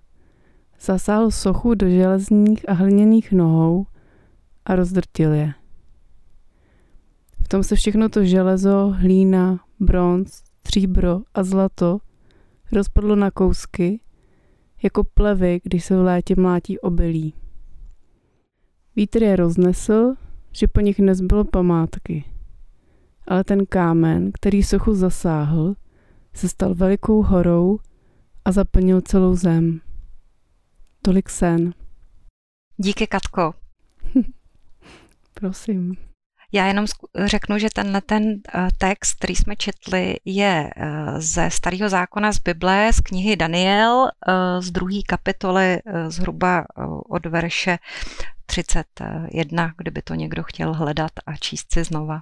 zasáhl 0.81 1.31
sochu 1.31 1.73
do 1.75 1.89
železných 1.89 2.69
a 2.69 2.73
hliněných 2.73 3.31
nohou 3.31 3.85
a 4.65 4.75
rozdrtil 4.75 5.33
je. 5.33 5.53
V 7.43 7.47
tom 7.47 7.63
se 7.63 7.75
všechno 7.75 8.09
to 8.09 8.25
železo, 8.25 8.93
hlína, 8.97 9.59
bronz, 9.79 10.43
stříbro 10.67 11.21
a 11.33 11.43
zlato 11.43 11.99
rozpadlo 12.71 13.15
na 13.15 13.31
kousky, 13.31 13.99
jako 14.83 15.03
plevy, 15.03 15.61
když 15.63 15.85
se 15.85 15.95
v 15.95 16.01
létě 16.01 16.35
mlátí 16.35 16.79
obilí. 16.79 17.33
Vítr 18.95 19.23
je 19.23 19.35
roznesl, 19.35 20.15
že 20.51 20.67
po 20.67 20.79
nich 20.79 20.99
nezbylo 20.99 21.43
památky. 21.43 22.25
Ale 23.27 23.43
ten 23.43 23.65
kámen, 23.65 24.31
který 24.31 24.63
sochu 24.63 24.93
zasáhl, 24.93 25.75
se 26.33 26.49
stal 26.49 26.75
velikou 26.75 27.23
horou 27.23 27.79
a 28.45 28.51
zaplnil 28.51 29.01
celou 29.01 29.35
zem. 29.35 29.81
Tolik 31.01 31.29
sen. 31.29 31.73
Díky, 32.77 33.07
Katko. 33.07 33.53
Prosím. 35.33 35.95
Já 36.55 36.65
jenom 36.65 36.85
řeknu, 37.25 37.57
že 37.57 37.67
tenhle 37.73 38.01
ten 38.01 38.23
eh, 38.53 38.67
text, 38.77 39.13
který 39.13 39.35
jsme 39.35 39.55
četli, 39.55 40.17
je 40.25 40.69
eh, 40.75 41.21
ze 41.21 41.49
Starého 41.49 41.89
zákona 41.89 42.31
z 42.31 42.39
Bible, 42.39 42.93
z 42.93 42.99
knihy 42.99 43.35
Daniel, 43.35 44.07
eh, 44.27 44.61
z 44.61 44.71
druhé 44.71 45.01
kapitoly 45.07 45.79
zhruba 46.07 46.65
od 47.09 47.25
verše 47.25 47.77
31, 48.45 49.73
kdyby 49.77 50.01
to 50.01 50.13
někdo 50.13 50.43
chtěl 50.43 50.73
hledat 50.73 51.11
a 51.25 51.35
číst 51.35 51.73
si 51.73 51.83
znova. 51.83 52.21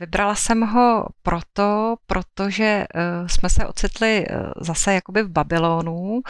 Vybrala 0.00 0.34
jsem 0.34 0.60
ho 0.60 1.06
proto, 1.22 1.96
protože 2.06 2.86
jsme 3.26 3.48
se 3.48 3.66
ocitli 3.66 4.26
zase 4.60 4.94
jakoby 4.94 5.22
v 5.22 5.28
Babylonu, 5.28 6.20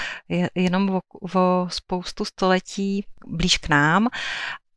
jenom 0.54 0.90
o, 0.90 1.00
o 1.38 1.66
spoustu 1.68 2.24
století 2.24 3.06
blíž 3.26 3.58
k 3.58 3.68
nám 3.68 4.08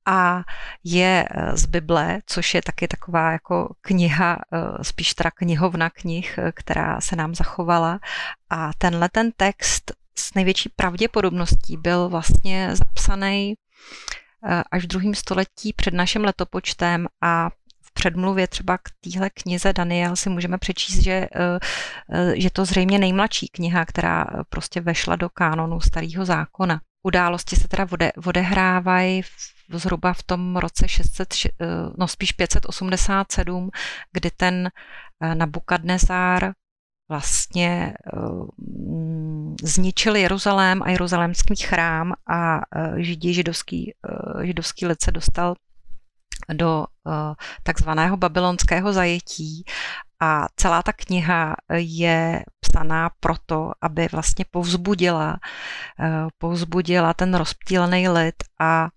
a 0.05 0.43
je 0.83 1.25
eh, 1.29 1.57
z 1.57 1.65
Bible, 1.65 2.19
což 2.25 2.53
je 2.53 2.61
taky 2.61 2.87
taková 2.87 3.31
jako 3.31 3.75
kniha, 3.81 4.37
eh, 4.53 4.83
spíš 4.83 5.13
teda 5.13 5.31
knihovna 5.31 5.89
knih, 5.89 6.37
eh, 6.37 6.51
která 6.51 7.01
se 7.01 7.15
nám 7.15 7.35
zachovala. 7.35 7.99
A 8.49 8.71
tenhle 8.77 9.09
ten 9.09 9.31
text 9.31 9.91
s 10.17 10.33
největší 10.33 10.69
pravděpodobností 10.75 11.77
byl 11.77 12.09
vlastně 12.09 12.75
zapsaný 12.75 13.53
až 14.71 14.83
v 14.83 14.87
druhém 14.87 15.15
století 15.15 15.73
před 15.73 15.93
naším 15.93 16.23
letopočtem 16.23 17.07
a 17.21 17.49
v 17.81 17.93
předmluvě 17.93 18.47
třeba 18.47 18.77
k 18.77 18.81
téhle 19.03 19.29
knize 19.29 19.73
Daniel 19.73 20.15
si 20.15 20.29
můžeme 20.29 20.57
přečíst, 20.57 20.99
že, 20.99 21.27
že 22.33 22.49
to 22.49 22.65
zřejmě 22.65 22.99
nejmladší 22.99 23.47
kniha, 23.47 23.85
která 23.85 24.25
prostě 24.49 24.81
vešla 24.81 25.15
do 25.15 25.29
kánonu 25.29 25.81
starého 25.81 26.25
zákona. 26.25 26.81
Události 27.05 27.55
se 27.55 27.67
teda 27.67 27.87
ode, 27.91 28.11
odehrávají 28.25 29.21
zhruba 29.69 30.13
v 30.13 30.23
tom 30.23 30.57
roce 30.57 30.87
600, 30.87 31.27
eh, 31.45 31.49
no 31.97 32.07
spíš 32.07 32.31
587, 32.31 33.69
kdy 34.11 34.31
ten 34.31 34.69
eh, 35.21 35.35
Nabukadnezár 35.35 36.53
vlastně 37.09 37.93
uh, 38.13 38.47
zničil 39.63 40.15
Jeruzalém 40.15 40.81
a 40.83 40.89
jeruzalémský 40.89 41.55
chrám 41.55 42.13
a 42.33 42.61
židi, 42.97 43.33
židovský, 43.33 43.93
židovský 44.43 44.87
lid 44.87 45.01
se 45.01 45.11
dostal 45.11 45.55
do 46.53 46.85
takzvaného 47.63 48.17
babylonského 48.17 48.93
zajetí 48.93 49.65
a 50.25 50.47
celá 50.55 50.81
ta 50.81 50.93
kniha 50.93 51.55
je 51.77 52.43
psaná 52.59 53.09
proto, 53.19 53.71
aby 53.81 54.07
vlastně 54.11 54.45
povzbudila, 54.51 55.37
uh, 55.99 56.29
povzbudila 56.37 57.13
ten 57.13 57.33
rozptýlený 57.33 58.09
lid 58.09 58.35
a 58.59 58.87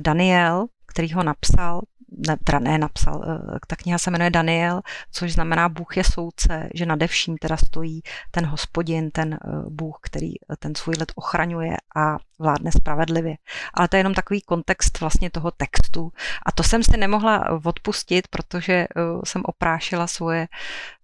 Daniel, 0.00 0.66
který 0.86 1.12
ho 1.12 1.22
napsal, 1.22 1.80
ne, 2.28 2.36
teda 2.44 2.58
ne 2.58 2.78
napsal, 2.78 3.24
eh, 3.24 3.58
ta 3.66 3.76
kniha 3.76 3.98
se 3.98 4.10
jmenuje 4.10 4.30
Daniel, 4.30 4.80
což 5.12 5.32
znamená 5.32 5.68
Bůh 5.68 5.96
je 5.96 6.04
soudce, 6.04 6.68
že 6.74 6.86
nade 6.86 7.06
vším 7.06 7.36
teda 7.38 7.56
stojí 7.56 8.02
ten 8.30 8.46
hospodin, 8.46 9.10
ten 9.10 9.34
eh, 9.34 9.38
Bůh, 9.68 9.98
který 10.02 10.34
eh, 10.40 10.56
ten 10.58 10.74
svůj 10.74 10.94
lid 10.98 11.12
ochraňuje 11.14 11.76
a 11.96 12.16
vládne 12.38 12.72
spravedlivě. 12.72 13.36
Ale 13.74 13.88
to 13.88 13.96
je 13.96 14.00
jenom 14.00 14.14
takový 14.14 14.40
kontext 14.40 15.00
vlastně 15.00 15.30
toho 15.30 15.50
textu. 15.50 16.12
A 16.46 16.52
to 16.52 16.62
jsem 16.62 16.82
si 16.82 16.96
nemohla 16.96 17.60
odpustit, 17.64 18.28
protože 18.28 18.86
jsem 19.24 19.42
oprášila 19.44 20.06
svoje 20.06 20.48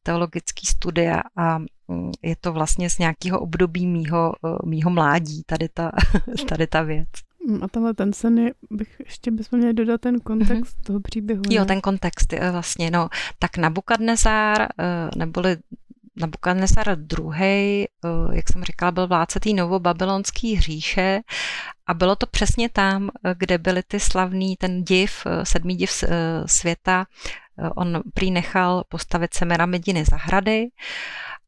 teologické 0.02 0.66
studia 0.66 1.22
a 1.36 1.58
mm, 1.58 2.12
je 2.22 2.36
to 2.36 2.52
vlastně 2.52 2.90
z 2.90 2.98
nějakého 2.98 3.40
období 3.40 3.86
mýho, 3.86 4.32
mýho 4.64 4.90
mládí, 4.90 5.42
tady 5.46 5.68
ta, 5.68 5.92
tady 6.48 6.66
ta 6.66 6.82
věc. 6.82 7.08
Mm, 7.48 7.64
a 7.64 7.68
tenhle 7.68 7.94
ten 7.94 8.12
sen 8.12 8.38
je, 8.38 8.52
bych 8.70 8.96
ještě 9.04 9.30
bychom 9.30 9.58
měli 9.58 9.74
dodat 9.74 10.00
ten 10.00 10.20
kontext 10.20 10.78
mm-hmm. 10.78 10.86
toho 10.86 11.00
příběhu. 11.00 11.42
Ne? 11.48 11.54
Jo, 11.54 11.64
ten 11.64 11.80
kontext 11.80 12.32
je 12.32 12.50
vlastně, 12.50 12.90
no, 12.90 13.08
tak 13.38 13.56
Nabukadnezár, 13.56 14.62
eh, 14.62 15.10
neboli 15.16 15.56
Nabukadnesar 16.16 16.98
II., 17.18 17.88
jak 18.32 18.52
jsem 18.52 18.64
říkala, 18.64 18.92
byl 18.92 19.06
vládce 19.06 19.40
té 19.40 19.50
novobabylonské 19.50 20.60
říše 20.60 21.20
a 21.86 21.94
bylo 21.94 22.16
to 22.16 22.26
přesně 22.26 22.68
tam, 22.68 23.10
kde 23.38 23.58
byly 23.58 23.82
ty 23.82 24.00
slavný, 24.00 24.56
ten 24.56 24.84
div, 24.84 25.26
sedmý 25.42 25.76
div 25.76 26.04
světa, 26.46 27.06
on 27.76 28.02
prý 28.14 28.30
nechal 28.30 28.84
postavit 28.88 29.34
Semeramidiny 29.34 30.04
zahrady, 30.04 30.68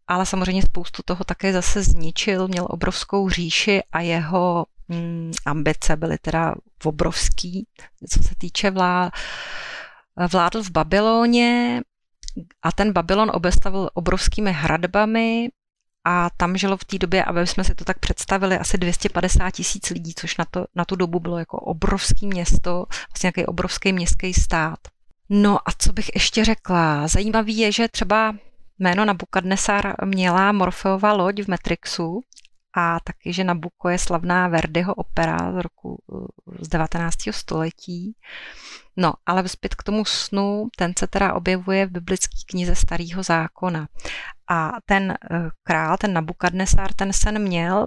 ale 0.09 0.27
samozřejmě 0.27 0.63
spoustu 0.63 1.03
toho 1.05 1.25
také 1.25 1.53
zase 1.53 1.83
zničil, 1.83 2.49
měl 2.49 2.67
obrovskou 2.71 3.29
říši 3.29 3.83
a 3.93 4.01
jeho 4.01 4.67
mm, 4.89 5.33
ambice 5.47 5.97
byly 5.97 6.19
teda 6.19 6.55
obrovský, 6.85 7.67
co 8.11 8.23
se 8.23 8.35
týče 8.39 8.71
vlá, 8.71 9.11
vládl 10.33 10.63
v 10.63 10.71
Babyloně 10.71 11.81
a 12.63 12.73
ten 12.73 12.93
Babylon 12.93 13.31
obestavil 13.35 13.91
obrovskými 13.95 14.53
hradbami 14.53 15.49
a 16.05 16.31
tam 16.37 16.57
žilo 16.57 16.77
v 16.77 16.85
té 16.85 16.99
době, 16.99 17.25
aby 17.25 17.47
jsme 17.47 17.65
si 17.65 17.75
to 17.75 17.85
tak 17.85 17.99
představili, 17.99 18.59
asi 18.59 18.79
250 18.79 19.51
tisíc 19.51 19.91
lidí, 19.91 20.15
což 20.15 20.37
na, 20.37 20.45
to, 20.51 20.65
na 20.75 20.85
tu 20.85 20.97
dobu 20.97 21.21
bylo 21.21 21.39
jako 21.39 21.59
obrovský 21.59 22.27
město, 22.27 22.85
vlastně 23.11 23.27
nějaký 23.27 23.47
obrovský 23.47 23.93
městský 23.93 24.35
stát. 24.35 24.79
No 25.29 25.59
a 25.69 25.73
co 25.79 25.93
bych 25.93 26.11
ještě 26.15 26.45
řekla? 26.45 27.09
Zajímavý 27.09 27.59
je, 27.59 27.73
že 27.73 27.89
třeba 27.89 28.35
jméno 28.83 29.05
Nabukadnesar 29.05 29.95
měla 30.05 30.53
Morfeova 30.53 31.13
loď 31.13 31.43
v 31.43 31.49
Matrixu 31.49 32.21
a 32.77 33.01
taky, 33.05 33.33
že 33.33 33.45
Nabuko 33.45 33.89
je 33.89 33.99
slavná 33.99 34.49
Verdiho 34.49 34.95
opera 34.95 35.53
z 35.53 35.63
roku 35.63 36.03
z 36.61 36.69
19. 36.69 37.17
století. 37.31 38.17
No, 38.97 39.13
ale 39.27 39.49
zpět 39.49 39.75
k 39.75 39.83
tomu 39.83 40.05
snu, 40.05 40.69
ten 40.77 40.93
se 40.99 41.07
teda 41.07 41.35
objevuje 41.35 41.87
v 41.87 41.91
biblické 41.91 42.37
knize 42.51 42.75
Starého 42.75 43.23
zákona. 43.23 43.89
A 44.51 44.73
ten 44.87 45.11
eh, 45.11 45.49
král, 45.63 45.97
ten 45.97 46.13
Nabukadnesar, 46.13 46.93
ten 46.93 47.13
sen 47.13 47.43
měl, 47.43 47.87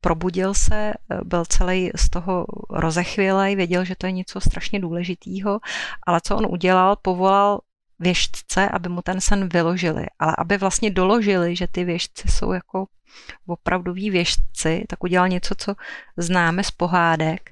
probudil 0.00 0.54
se, 0.54 0.92
eh, 0.92 1.18
byl 1.24 1.44
celý 1.44 1.90
z 1.96 2.10
toho 2.10 2.46
rozechvělej, 2.70 3.56
věděl, 3.56 3.84
že 3.84 3.96
to 3.96 4.06
je 4.06 4.12
něco 4.12 4.40
strašně 4.40 4.80
důležitého, 4.80 5.60
ale 6.06 6.20
co 6.24 6.36
on 6.36 6.46
udělal, 6.50 6.96
povolal 7.02 7.60
věštce, 7.98 8.68
aby 8.68 8.88
mu 8.88 9.02
ten 9.02 9.20
sen 9.20 9.48
vyložili, 9.48 10.06
ale 10.18 10.34
aby 10.38 10.58
vlastně 10.58 10.90
doložili, 10.90 11.56
že 11.56 11.66
ty 11.66 11.84
věštci 11.84 12.28
jsou 12.28 12.52
jako 12.52 12.86
opravdoví 13.46 14.10
věštci, 14.10 14.84
tak 14.88 15.04
udělal 15.04 15.28
něco, 15.28 15.54
co 15.58 15.74
známe 16.16 16.64
z 16.64 16.70
pohádek. 16.70 17.50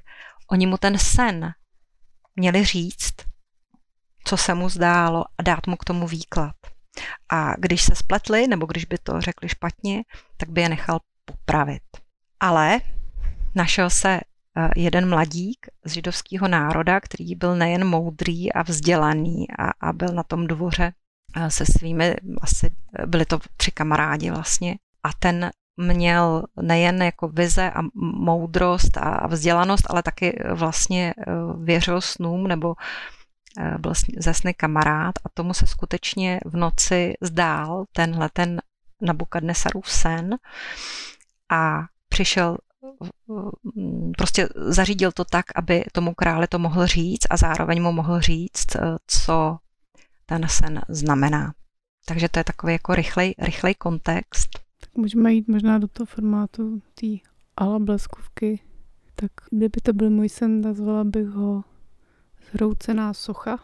Oni 0.51 0.67
mu 0.67 0.77
ten 0.77 0.99
sen 0.99 1.53
měli 2.37 2.65
říct, 2.65 3.15
co 4.25 4.37
se 4.37 4.55
mu 4.55 4.69
zdálo 4.69 5.25
a 5.39 5.43
dát 5.43 5.67
mu 5.67 5.77
k 5.77 5.85
tomu 5.85 6.07
výklad. 6.07 6.55
A 7.29 7.55
když 7.59 7.83
se 7.83 7.95
spletli, 7.95 8.47
nebo 8.47 8.67
když 8.67 8.85
by 8.85 8.99
to 8.99 9.21
řekli 9.21 9.49
špatně, 9.49 10.03
tak 10.37 10.49
by 10.49 10.61
je 10.61 10.69
nechal 10.69 11.01
popravit. 11.25 11.83
Ale 12.41 12.81
našel 13.55 13.91
se 13.91 14.21
jeden 14.77 15.09
mladík 15.09 15.67
z 15.85 15.93
židovského 15.93 16.49
národa, 16.49 17.01
který 17.01 17.35
byl 17.35 17.57
nejen 17.57 17.87
moudrý 17.87 18.53
a 18.53 18.63
vzdělaný 18.63 19.47
a, 19.59 19.89
a 19.89 19.93
byl 19.93 20.09
na 20.09 20.23
tom 20.23 20.47
dvoře 20.47 20.93
eh, 21.37 21.51
se 21.51 21.65
svými, 21.67 22.17
asi 22.41 22.71
byli 23.07 23.25
to 23.25 23.39
tři 23.57 23.71
kamarádi 23.71 24.31
vlastně, 24.31 24.77
a 25.03 25.09
ten 25.19 25.51
měl 25.77 26.45
nejen 26.63 27.03
jako 27.03 27.29
vize 27.29 27.71
a 27.71 27.83
moudrost 27.95 28.97
a 28.97 29.27
vzdělanost, 29.27 29.87
ale 29.91 30.03
taky 30.03 30.39
vlastně 30.55 31.15
eh, 31.19 31.33
věřil 31.65 32.01
snům 32.01 32.49
nebo 32.49 32.75
byl 33.79 33.93
ze 34.19 34.35
sny 34.35 34.55
kamarád 34.55 35.15
a 35.25 35.29
tomu 35.35 35.55
se 35.55 35.67
skutečně 35.67 36.41
v 36.45 36.57
noci 36.57 37.15
zdál 37.21 37.85
tenhle 37.93 38.29
ten 38.33 38.61
Nabukadnesarův 39.01 39.91
sen 39.91 40.37
a 41.49 41.83
přišel 42.09 42.59
prostě 44.19 44.49
zařídil 44.55 45.13
to 45.13 45.25
tak, 45.25 45.45
aby 45.55 45.85
tomu 45.93 46.15
králi 46.15 46.47
to 46.47 46.59
mohl 46.59 46.87
říct 46.87 47.27
a 47.31 47.37
zároveň 47.37 47.83
mu 47.83 47.93
mohl 47.93 48.21
říct, 48.21 48.77
eh, 48.77 48.97
co 49.07 49.59
ten 50.27 50.49
sen 50.49 50.81
znamená. 50.89 51.53
Takže 52.07 52.29
to 52.29 52.39
je 52.39 52.45
takový 52.45 52.73
jako 52.73 52.95
rychlej, 52.95 53.35
rychlej 53.39 53.75
kontext. 53.75 54.49
Tak 54.81 54.95
můžeme 54.95 55.33
jít 55.33 55.49
možná 55.49 55.79
do 55.79 55.89
toho 55.89 56.07
formátu 56.07 56.83
té 56.95 57.07
ala 57.57 57.79
bleskovky. 57.79 58.61
Tak 59.15 59.31
kdyby 59.51 59.81
to 59.83 59.93
byl 59.93 60.11
můj 60.11 60.29
sen, 60.29 60.61
nazvala 60.61 61.05
bych 61.05 61.29
ho 61.29 61.65
zhroucená 62.51 63.15
socha. 63.15 63.59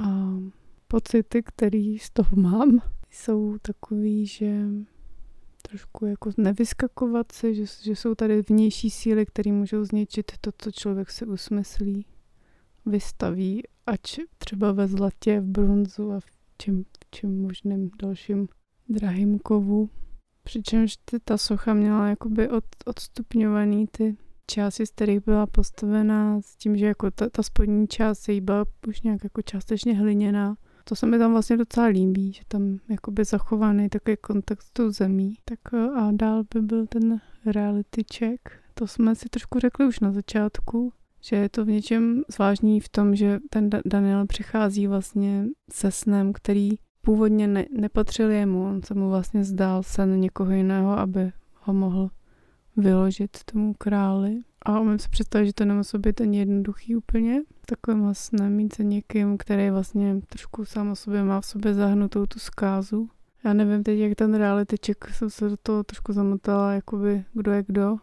A 0.00 0.06
pocity, 0.88 1.42
které 1.42 1.96
z 2.00 2.10
toho 2.12 2.36
mám, 2.36 2.78
jsou 3.10 3.56
takový, 3.62 4.26
že 4.26 4.64
trošku 5.68 6.06
jako 6.06 6.30
nevyskakovat 6.36 7.32
se, 7.32 7.54
že, 7.54 7.64
že 7.82 7.96
jsou 7.96 8.14
tady 8.14 8.42
vnější 8.42 8.90
síly, 8.90 9.26
které 9.26 9.52
můžou 9.52 9.84
zničit 9.84 10.32
to, 10.40 10.50
co 10.58 10.72
člověk 10.72 11.10
si 11.10 11.26
usmyslí, 11.26 12.06
vystaví, 12.86 13.62
ať 13.86 14.00
třeba 14.38 14.72
ve 14.72 14.88
zlatě, 14.88 15.40
v 15.40 15.44
bronzu 15.44 16.12
a 16.12 16.20
v 16.20 16.26
čem, 16.58 16.84
v 16.84 17.10
čem 17.10 17.42
možným 17.42 17.90
dalším 18.02 18.48
drahým 18.88 19.38
kovu. 19.38 19.90
Přičemž 20.42 20.94
ta 21.24 21.38
socha 21.38 21.74
měla 21.74 22.08
jakoby 22.08 22.48
od, 22.48 22.64
odstupňovaný 22.86 23.86
ty 23.86 24.16
části, 24.46 24.86
z 24.86 24.90
kterých 24.90 25.24
byla 25.24 25.46
postavená 25.46 26.40
s 26.40 26.56
tím, 26.56 26.76
že 26.76 26.86
jako 26.86 27.10
ta, 27.10 27.28
ta 27.28 27.42
spodní 27.42 27.88
část 27.88 28.28
její 28.28 28.40
byla 28.40 28.64
už 28.88 29.02
nějak 29.02 29.24
jako 29.24 29.42
částečně 29.42 29.94
hliněná 29.94 30.56
to 30.88 30.96
se 30.96 31.06
mi 31.06 31.18
tam 31.18 31.32
vlastně 31.32 31.56
docela 31.56 31.86
líbí, 31.86 32.32
že 32.32 32.42
tam 32.48 32.78
jakoby 32.88 33.24
zachovaný 33.24 33.88
takový 33.88 34.16
kontakt 34.16 34.62
s 34.62 34.70
tou 34.72 34.90
zemí. 34.90 35.34
Tak 35.44 35.58
eh, 35.74 35.88
a 35.96 36.10
dál 36.12 36.44
by 36.54 36.62
byl 36.62 36.86
ten 36.86 37.20
reality 37.46 38.04
check. 38.14 38.40
To 38.74 38.86
jsme 38.86 39.14
si 39.14 39.28
trošku 39.28 39.58
řekli 39.58 39.86
už 39.86 40.00
na 40.00 40.12
začátku, 40.12 40.92
že 41.20 41.36
je 41.36 41.48
to 41.48 41.64
v 41.64 41.68
něčem 41.68 42.22
zvláštní 42.28 42.80
v 42.80 42.88
tom, 42.88 43.14
že 43.14 43.38
ten 43.50 43.70
Daniel 43.84 44.26
přichází 44.26 44.86
vlastně 44.86 45.46
se 45.72 45.90
snem, 45.90 46.32
který 46.32 46.70
původně 47.02 47.46
ne, 47.46 47.66
nepatřil 47.78 48.30
jemu. 48.30 48.64
On 48.64 48.82
se 48.82 48.94
mu 48.94 49.10
vlastně 49.10 49.44
zdál 49.44 49.82
sen 49.82 50.20
někoho 50.20 50.52
jiného, 50.52 50.98
aby 50.98 51.32
ho 51.54 51.74
mohl 51.74 52.10
vyložit 52.76 53.44
tomu 53.52 53.74
králi. 53.74 54.40
A 54.68 54.80
umím 54.80 54.98
si 54.98 55.08
představit, 55.08 55.46
že 55.46 55.52
to 55.52 55.64
nemusí 55.64 55.98
být 55.98 56.20
ani 56.20 56.38
jednoduchý 56.38 56.96
úplně. 56.96 57.42
Takovým 57.66 58.02
vlastně 58.02 58.48
mít 58.48 58.74
se 58.74 58.84
někým, 58.84 59.38
který 59.38 59.70
vlastně 59.70 60.20
trošku 60.28 60.64
sám 60.64 60.90
o 60.90 60.96
sobě 60.96 61.24
má 61.24 61.40
v 61.40 61.46
sobě 61.46 61.74
zahnutou 61.74 62.26
tu 62.26 62.38
zkázu. 62.38 63.08
Já 63.44 63.52
nevím 63.52 63.82
teď, 63.82 63.98
jak 63.98 64.14
ten 64.14 64.34
reality 64.34 64.76
check, 64.86 65.08
jsem 65.08 65.30
se 65.30 65.48
do 65.48 65.56
toho 65.62 65.84
trošku 65.84 66.12
zamotala, 66.12 66.72
jakoby 66.72 67.24
kdo 67.32 67.52
je 67.52 67.64
kdo. 67.66 67.96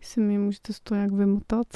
Jestli 0.00 0.22
mi 0.22 0.38
můžete 0.38 0.72
z 0.72 0.80
toho 0.80 0.96
nějak 0.96 1.12
vymotat. 1.12 1.66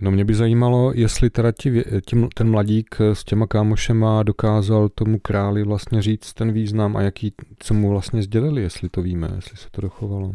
No 0.00 0.10
mě 0.10 0.24
by 0.24 0.34
zajímalo, 0.34 0.92
jestli 0.94 1.30
teda 1.30 1.52
ti, 1.52 1.84
tím, 2.06 2.28
ten 2.34 2.50
mladík 2.50 2.96
s 3.00 3.24
těma 3.24 3.46
kámošema 3.46 4.22
dokázal 4.22 4.88
tomu 4.88 5.18
králi 5.18 5.62
vlastně 5.62 6.02
říct 6.02 6.32
ten 6.32 6.52
význam 6.52 6.96
a 6.96 7.02
jaký, 7.02 7.32
co 7.58 7.74
mu 7.74 7.90
vlastně 7.90 8.22
sdělili, 8.22 8.62
jestli 8.62 8.88
to 8.88 9.02
víme, 9.02 9.30
jestli 9.34 9.56
se 9.56 9.68
to 9.70 9.80
dochovalo. 9.80 10.32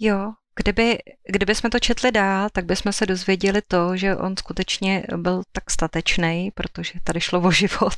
Jo, 0.00 0.32
Kdyby, 0.58 0.98
kdyby 1.28 1.54
jsme 1.54 1.70
to 1.70 1.78
četli 1.78 2.12
dál, 2.12 2.48
tak 2.52 2.64
bychom 2.64 2.92
se 2.92 3.06
dozvěděli 3.06 3.62
to, 3.68 3.96
že 3.96 4.16
on 4.16 4.36
skutečně 4.36 5.04
byl 5.16 5.42
tak 5.52 5.70
statečný, 5.70 6.50
protože 6.54 6.92
tady 7.04 7.20
šlo 7.20 7.40
o 7.40 7.50
život, 7.50 7.96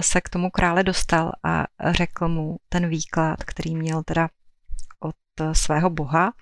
se 0.00 0.20
k 0.20 0.28
tomu 0.28 0.50
krále 0.50 0.82
dostal 0.82 1.32
a 1.44 1.64
řekl 1.90 2.28
mu 2.28 2.56
ten 2.68 2.88
výklad, 2.88 3.44
který 3.44 3.74
měl 3.76 4.02
teda 4.02 4.28
od 5.00 5.16
svého 5.52 5.90
boha. 5.90 6.32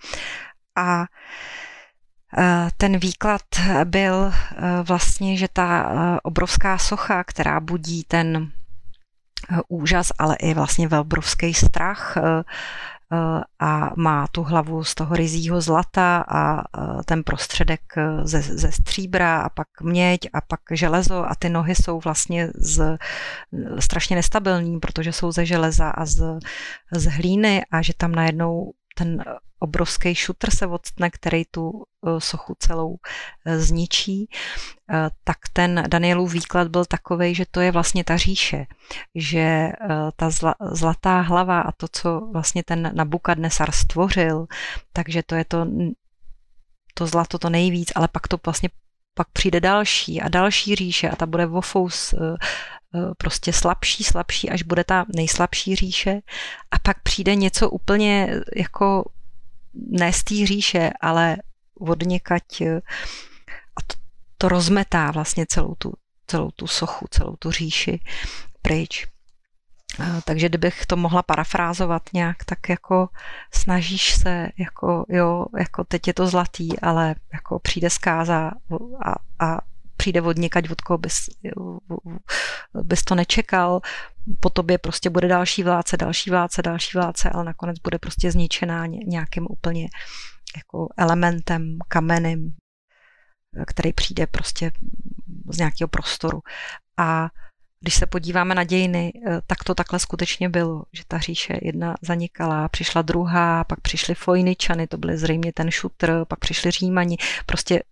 A 0.77 1.05
ten 2.77 2.99
výklad 2.99 3.43
byl 3.85 4.33
vlastně, 4.83 5.37
že 5.37 5.49
ta 5.53 5.91
obrovská 6.23 6.79
socha, 6.79 7.25
která 7.25 7.61
budí 7.61 8.05
ten 8.05 8.53
úžas, 9.69 10.13
ale 10.19 10.37
i 10.37 10.55
vlastně 10.55 10.89
velbrovský 10.89 11.55
strach, 11.55 12.17
a 13.61 13.91
má 13.97 14.27
tu 14.27 14.43
hlavu 14.43 14.85
z 14.85 14.95
toho 14.95 15.17
rizího 15.17 15.61
zlata 15.61 16.25
a 16.29 16.63
ten 17.05 17.23
prostředek 17.23 17.81
e, 17.97 18.27
ze, 18.27 18.43
ze 18.43 18.73
stříbra 18.73 19.41
a 19.41 19.49
pak 19.49 19.69
měď 19.83 20.21
a 20.33 20.41
pak 20.41 20.61
železo 20.71 21.31
a 21.31 21.35
ty 21.35 21.49
nohy 21.49 21.75
jsou 21.75 22.01
vlastně 22.01 22.51
z, 22.55 22.99
strašně 23.79 24.17
nestabilní, 24.17 24.81
protože 24.81 25.13
jsou 25.13 25.33
ze 25.33 25.47
železa 25.47 25.91
a 25.91 26.05
z, 26.07 26.39
z 26.93 27.07
hlíny 27.07 27.63
a 27.71 27.83
že 27.83 27.93
tam 27.97 28.13
najednou 28.13 28.73
ten 29.01 29.25
obrovský 29.59 30.15
šutr 30.15 30.51
se 30.51 30.67
odstne, 30.67 31.11
který 31.11 31.45
tu 31.51 31.85
eh, 32.07 32.21
sochu 32.21 32.57
celou 32.59 32.97
eh, 33.47 33.59
zničí, 33.59 34.29
eh, 34.29 35.11
tak 35.25 35.37
ten 35.53 35.85
Danielův 35.89 36.33
výklad 36.33 36.69
byl 36.69 36.85
takový, 36.85 37.35
že 37.35 37.45
to 37.51 37.61
je 37.61 37.73
vlastně 37.73 38.05
ta 38.05 38.17
říše, 38.17 38.67
že 39.15 39.73
ta 40.17 40.31
zla, 40.31 40.55
zlatá 40.73 41.21
hlava 41.21 41.61
a 41.61 41.73
to, 41.73 41.87
co 41.93 42.21
vlastně 42.33 42.63
ten 42.63 42.91
Nabukadnesar 42.95 43.73
stvořil, 43.73 44.47
takže 44.93 45.23
to 45.23 45.35
je 45.35 45.45
to, 45.45 45.67
to 46.95 47.07
zlato 47.07 47.39
to 47.39 47.51
nejvíc, 47.51 47.93
ale 47.95 48.09
pak 48.09 48.29
to 48.29 48.37
vlastně 48.45 48.69
pak 49.15 49.29
přijde 49.33 49.61
další 49.61 50.21
a 50.21 50.29
další 50.29 50.75
říše 50.75 51.11
a 51.11 51.17
ta 51.17 51.27
bude 51.27 51.47
vofous 51.47 52.15
prostě 53.19 53.53
slabší, 53.53 54.05
slabší, 54.05 54.51
až 54.51 54.63
bude 54.63 54.85
ta 54.85 55.05
nejslabší 55.15 55.77
říše 55.77 56.21
a 56.71 56.79
pak 56.79 57.03
přijde 57.03 57.35
něco 57.35 57.71
úplně 57.71 58.35
jako 58.57 59.11
ne 59.75 60.13
z 60.13 60.25
té 60.25 60.47
říše, 60.47 60.91
ale 61.01 61.37
od 61.81 62.03
někať 62.03 62.43
a 63.77 63.83
to, 63.87 63.95
to 64.39 64.49
rozmetá 64.49 65.11
vlastně 65.11 65.47
celou 65.49 65.75
tu, 65.75 65.93
celou 66.27 66.51
tu 66.51 66.67
sochu, 66.67 67.07
celou 67.11 67.37
tu 67.37 67.51
říši 67.51 68.01
pryč. 68.63 69.07
Takže 70.25 70.49
kdybych 70.49 70.87
to 70.87 70.97
mohla 70.97 71.23
parafrázovat 71.23 72.03
nějak, 72.13 72.45
tak 72.45 72.69
jako 72.69 73.09
snažíš 73.55 74.15
se, 74.15 74.49
jako 74.59 75.05
jo, 75.09 75.47
jako 75.59 75.85
teď 75.85 76.07
je 76.07 76.15
to 76.15 76.27
zlatý, 76.27 76.81
ale 76.81 77.15
jako 77.33 77.59
přijde 77.59 77.91
zkáza 77.91 78.51
a, 79.05 79.15
a 79.47 79.59
přijde 80.01 80.23
od 80.23 80.37
někať, 80.37 80.71
od 80.71 80.81
koho 80.81 80.99
bys, 80.99 81.29
bys 82.83 83.05
to 83.05 83.15
nečekal, 83.15 83.81
po 84.41 84.51
tobě 84.51 84.79
prostě 84.79 85.11
bude 85.11 85.29
další 85.29 85.63
vládce, 85.63 85.97
další 85.97 86.31
vládce, 86.31 86.63
další 86.63 86.99
vládce, 86.99 87.31
ale 87.31 87.45
nakonec 87.45 87.79
bude 87.79 87.99
prostě 87.99 88.33
zničená 88.33 88.87
nějakým 88.87 89.47
úplně 89.51 89.89
jako 90.57 90.89
elementem, 90.97 91.79
kamenem, 91.89 92.51
který 93.67 93.93
přijde 93.93 94.27
prostě 94.27 94.73
z 95.53 95.59
nějakého 95.59 95.89
prostoru. 95.89 96.41
A 96.97 97.29
když 97.81 97.95
se 97.95 98.07
podíváme 98.07 98.55
na 98.55 98.65
dějiny, 98.65 99.13
tak 99.47 99.65
to 99.65 99.75
takhle 99.75 99.99
skutečně 99.99 100.49
bylo, 100.49 100.83
že 100.93 101.03
ta 101.09 101.19
říše 101.19 101.59
jedna 101.63 101.95
zanikala, 102.03 102.69
přišla 102.69 103.03
druhá, 103.03 103.65
pak 103.65 103.81
přišli 103.81 104.15
Fojničany, 104.15 104.87
to 104.87 104.97
byly 104.97 105.19
zřejmě 105.19 105.53
ten 105.53 105.71
šutr, 105.71 106.25
pak 106.29 106.39
přišli 106.39 106.71
Římani, 106.71 107.17
prostě 107.47 107.83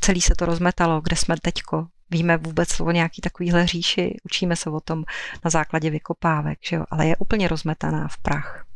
celý 0.00 0.20
se 0.20 0.34
to 0.34 0.46
rozmetalo, 0.46 1.00
kde 1.00 1.16
jsme 1.16 1.36
teďko, 1.42 1.86
víme 2.10 2.36
vůbec 2.36 2.80
o 2.80 2.90
nějaký 2.90 3.20
takovýhle 3.20 3.66
říši, 3.66 4.16
učíme 4.24 4.56
se 4.56 4.70
o 4.70 4.80
tom 4.80 5.04
na 5.44 5.50
základě 5.50 5.90
vykopávek, 5.90 6.58
že 6.62 6.76
jo? 6.76 6.84
ale 6.90 7.06
je 7.06 7.16
úplně 7.16 7.48
rozmetaná 7.48 8.08
v 8.08 8.18
prach. 8.18 8.66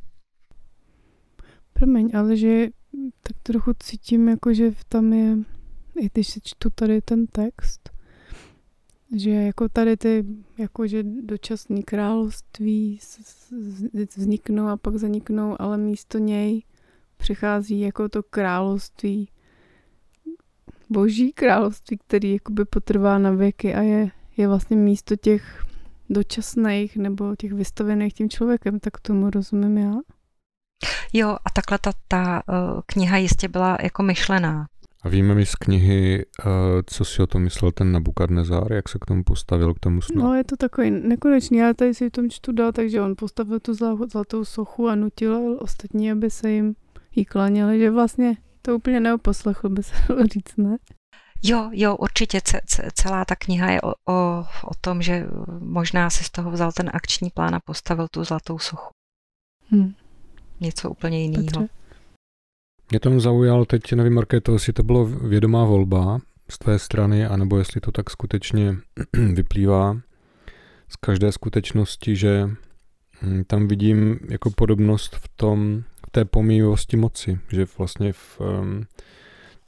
Promiň, 1.72 2.10
ale 2.14 2.36
že 2.36 2.66
tak 3.22 3.36
trochu 3.42 3.72
cítím, 3.78 4.28
jako 4.28 4.54
že 4.54 4.70
tam 4.88 5.12
je, 5.12 5.36
i 6.00 6.10
když 6.12 6.28
si 6.28 6.40
čtu 6.40 6.70
tady 6.70 7.00
ten 7.00 7.26
text, 7.26 7.90
že 9.16 9.30
jako 9.30 9.68
tady 9.68 9.96
ty 9.96 10.24
jakože 10.58 11.02
dočasné 11.02 11.82
království 11.82 12.98
vzniknou 14.16 14.68
a 14.68 14.76
pak 14.76 14.96
zaniknou, 14.96 15.56
ale 15.62 15.78
místo 15.78 16.18
něj 16.18 16.62
přichází 17.16 17.80
jako 17.80 18.08
to 18.08 18.22
království, 18.22 19.28
boží 20.90 21.32
království, 21.32 21.98
který 21.98 22.32
jakoby 22.32 22.64
potrvá 22.64 23.18
na 23.18 23.30
věky 23.30 23.74
a 23.74 23.80
je, 23.80 24.10
je 24.36 24.48
vlastně 24.48 24.76
místo 24.76 25.16
těch 25.16 25.64
dočasných 26.10 26.96
nebo 26.96 27.36
těch 27.36 27.52
vystavených 27.52 28.14
tím 28.14 28.30
člověkem, 28.30 28.80
tak 28.80 29.00
tomu 29.00 29.30
rozumím 29.30 29.78
já. 29.78 29.94
Jo, 31.12 31.28
a 31.28 31.50
takhle 31.54 31.78
ta, 31.78 31.92
ta 32.08 32.42
uh, 32.48 32.80
kniha 32.86 33.16
jistě 33.16 33.48
byla 33.48 33.78
jako 33.82 34.02
myšlená. 34.02 34.66
A 35.02 35.08
víme 35.08 35.34
mi 35.34 35.46
z 35.46 35.54
knihy, 35.54 36.26
uh, 36.44 36.52
co 36.86 37.04
si 37.04 37.22
o 37.22 37.26
tom 37.26 37.42
myslel 37.42 37.72
ten 37.72 37.92
Nabukadnezár, 37.92 38.72
jak 38.72 38.88
se 38.88 38.98
k 38.98 39.06
tomu 39.06 39.24
postavil, 39.24 39.74
k 39.74 39.78
tomu 39.78 40.00
snu? 40.00 40.22
No, 40.22 40.34
je 40.34 40.44
to 40.44 40.56
takový 40.56 40.90
nekonečný, 40.90 41.58
já 41.58 41.74
tady 41.74 41.94
si 41.94 42.08
v 42.08 42.12
tom 42.12 42.30
čtu 42.30 42.52
dál, 42.52 42.72
takže 42.72 43.00
on 43.00 43.14
postavil 43.16 43.60
tu 43.60 43.74
zlatou 44.12 44.44
sochu 44.44 44.88
a 44.88 44.94
nutil 44.94 45.58
ostatní, 45.60 46.12
aby 46.12 46.30
se 46.30 46.50
jim 46.50 46.74
jí 47.14 47.24
klaněli, 47.24 47.78
že 47.78 47.90
vlastně 47.90 48.36
to 48.62 48.76
úplně 48.76 49.00
neoposlechl, 49.00 49.68
by 49.68 49.82
se 49.82 49.94
dalo 50.08 50.26
říct, 50.26 50.56
ne? 50.56 50.76
Jo, 51.42 51.70
jo, 51.72 51.96
určitě 51.96 52.40
celá 52.94 53.24
ta 53.24 53.36
kniha 53.36 53.70
je 53.70 53.80
o, 53.80 53.88
o, 53.88 54.44
o 54.64 54.74
tom, 54.80 55.02
že 55.02 55.26
možná 55.58 56.10
si 56.10 56.24
z 56.24 56.30
toho 56.30 56.50
vzal 56.50 56.72
ten 56.72 56.90
akční 56.92 57.30
plán 57.30 57.54
a 57.54 57.60
postavil 57.60 58.08
tu 58.08 58.24
zlatou 58.24 58.58
sochu. 58.58 58.92
Hmm. 59.70 59.94
Něco 60.60 60.90
úplně 60.90 61.22
jiného. 61.22 61.68
Mě 62.90 63.00
tam 63.00 63.20
zaujalo 63.20 63.64
teď, 63.64 63.92
nevím, 63.92 64.14
Markéto, 64.14 64.52
jestli 64.52 64.72
to 64.72 64.82
bylo 64.82 65.06
vědomá 65.06 65.64
volba 65.64 66.20
z 66.50 66.58
tvé 66.58 66.78
strany, 66.78 67.26
anebo 67.26 67.58
jestli 67.58 67.80
to 67.80 67.92
tak 67.92 68.10
skutečně 68.10 68.76
vyplývá 69.32 70.00
z 70.88 70.96
každé 70.96 71.32
skutečnosti, 71.32 72.16
že 72.16 72.50
hm, 73.22 73.44
tam 73.46 73.68
vidím 73.68 74.18
jako 74.28 74.50
podobnost 74.50 75.16
v 75.16 75.28
tom, 75.36 75.82
té 76.10 76.24
pomíjivosti 76.24 76.96
moci, 76.96 77.38
že 77.48 77.66
vlastně 77.78 78.12
v, 78.12 78.40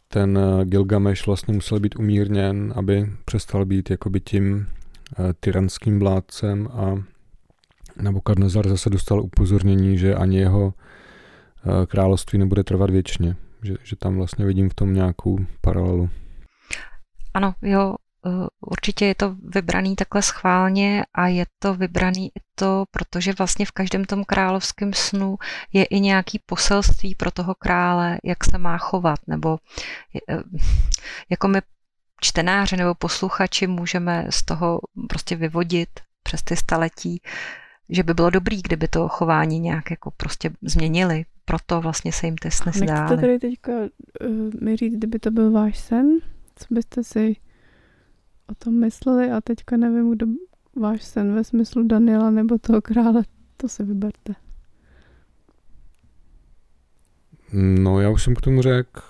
ten 0.08 0.38
eh, 0.38 0.64
Gilgameš 0.64 1.26
vlastně 1.26 1.54
musel 1.54 1.80
být 1.80 1.96
umírněn, 1.96 2.72
aby 2.76 3.10
přestal 3.24 3.64
být 3.64 3.90
jakoby 3.90 4.20
tím 4.20 4.66
eh, 4.66 5.34
tyranským 5.40 5.98
vládcem 5.98 6.68
a 6.72 7.04
Nabokadnezar 8.02 8.68
zase 8.68 8.90
dostal 8.90 9.20
upozornění, 9.22 9.98
že 9.98 10.14
ani 10.14 10.38
jeho 10.38 10.74
Eh, 11.66 11.86
království 11.86 12.38
nebude 12.38 12.64
trvat 12.64 12.90
věčně. 12.90 13.36
Že, 13.62 13.74
že 13.82 13.96
tam 13.96 14.16
vlastně 14.16 14.44
vidím 14.44 14.70
v 14.70 14.74
tom 14.74 14.94
nějakou 14.94 15.38
paralelu. 15.60 16.10
Ano, 17.34 17.54
jo, 17.62 17.94
určitě 18.60 19.06
je 19.06 19.14
to 19.14 19.36
vybraný 19.54 19.96
takhle 19.96 20.22
schválně 20.22 21.04
a 21.14 21.26
je 21.26 21.44
to 21.58 21.74
vybraný 21.74 22.26
i 22.26 22.40
to, 22.62 22.84
protože 22.90 23.32
vlastně 23.38 23.66
v 23.66 23.70
každém 23.70 24.04
tom 24.04 24.24
královském 24.24 24.92
snu 24.92 25.36
je 25.72 25.84
i 25.84 26.00
nějaký 26.00 26.40
poselství 26.46 27.14
pro 27.14 27.30
toho 27.30 27.54
krále, 27.54 28.18
jak 28.24 28.44
se 28.44 28.58
má 28.58 28.78
chovat, 28.78 29.18
nebo 29.26 29.58
eh, 30.28 30.42
jako 31.30 31.48
my 31.48 31.60
čtenáři 32.20 32.76
nebo 32.76 32.94
posluchači 32.94 33.66
můžeme 33.66 34.26
z 34.30 34.42
toho 34.42 34.80
prostě 35.08 35.36
vyvodit 35.36 35.88
přes 36.22 36.42
ty 36.42 36.56
staletí, 36.56 37.22
že 37.88 38.02
by 38.02 38.14
bylo 38.14 38.30
dobrý, 38.30 38.62
kdyby 38.62 38.88
to 38.88 39.08
chování 39.08 39.60
nějak 39.60 39.90
jako 39.90 40.10
prostě 40.10 40.50
změnili. 40.62 41.24
Proto 41.44 41.80
vlastně 41.80 42.12
se 42.12 42.26
jim 42.26 42.36
ty 42.36 42.50
sny 42.50 42.72
zdály. 42.72 43.00
Nechcete 43.00 43.20
tady 43.20 43.38
teďka 43.38 43.72
uh, 43.72 44.62
mi 44.62 44.76
říct, 44.76 44.94
kdyby 44.94 45.18
to 45.18 45.30
byl 45.30 45.50
váš 45.50 45.78
sen? 45.78 46.06
Co 46.56 46.74
byste 46.74 47.04
si 47.04 47.36
o 48.46 48.54
tom 48.54 48.80
mysleli? 48.80 49.30
A 49.30 49.40
teďka 49.40 49.76
nevím, 49.76 50.10
kdo 50.10 50.26
váš 50.76 51.02
sen 51.02 51.34
ve 51.34 51.44
smyslu 51.44 51.86
Daniela 51.86 52.30
nebo 52.30 52.58
toho 52.58 52.82
krále. 52.82 53.22
To 53.56 53.68
si 53.68 53.84
vyberte. 53.84 54.34
No, 57.52 58.00
já 58.00 58.10
už 58.10 58.22
jsem 58.22 58.34
k 58.34 58.40
tomu 58.40 58.62
řekl, 58.62 59.00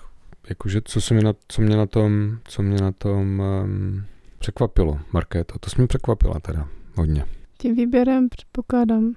jakože 0.49 0.81
co, 0.85 1.01
se 1.01 1.13
mě 1.13 1.23
na, 1.23 1.33
co 1.47 1.61
mě 1.61 1.75
na 1.75 1.85
tom, 1.85 2.37
co 2.43 2.61
mě 2.61 2.81
na 2.81 2.91
tom 2.91 3.39
um, 3.39 4.03
překvapilo, 4.39 4.99
Markéto. 5.13 5.59
To 5.59 5.69
mě 5.77 5.87
překvapila 5.87 6.39
teda 6.39 6.67
hodně. 6.95 7.25
Tím 7.57 7.75
výběrem 7.75 8.29
předpokládám. 8.29 9.15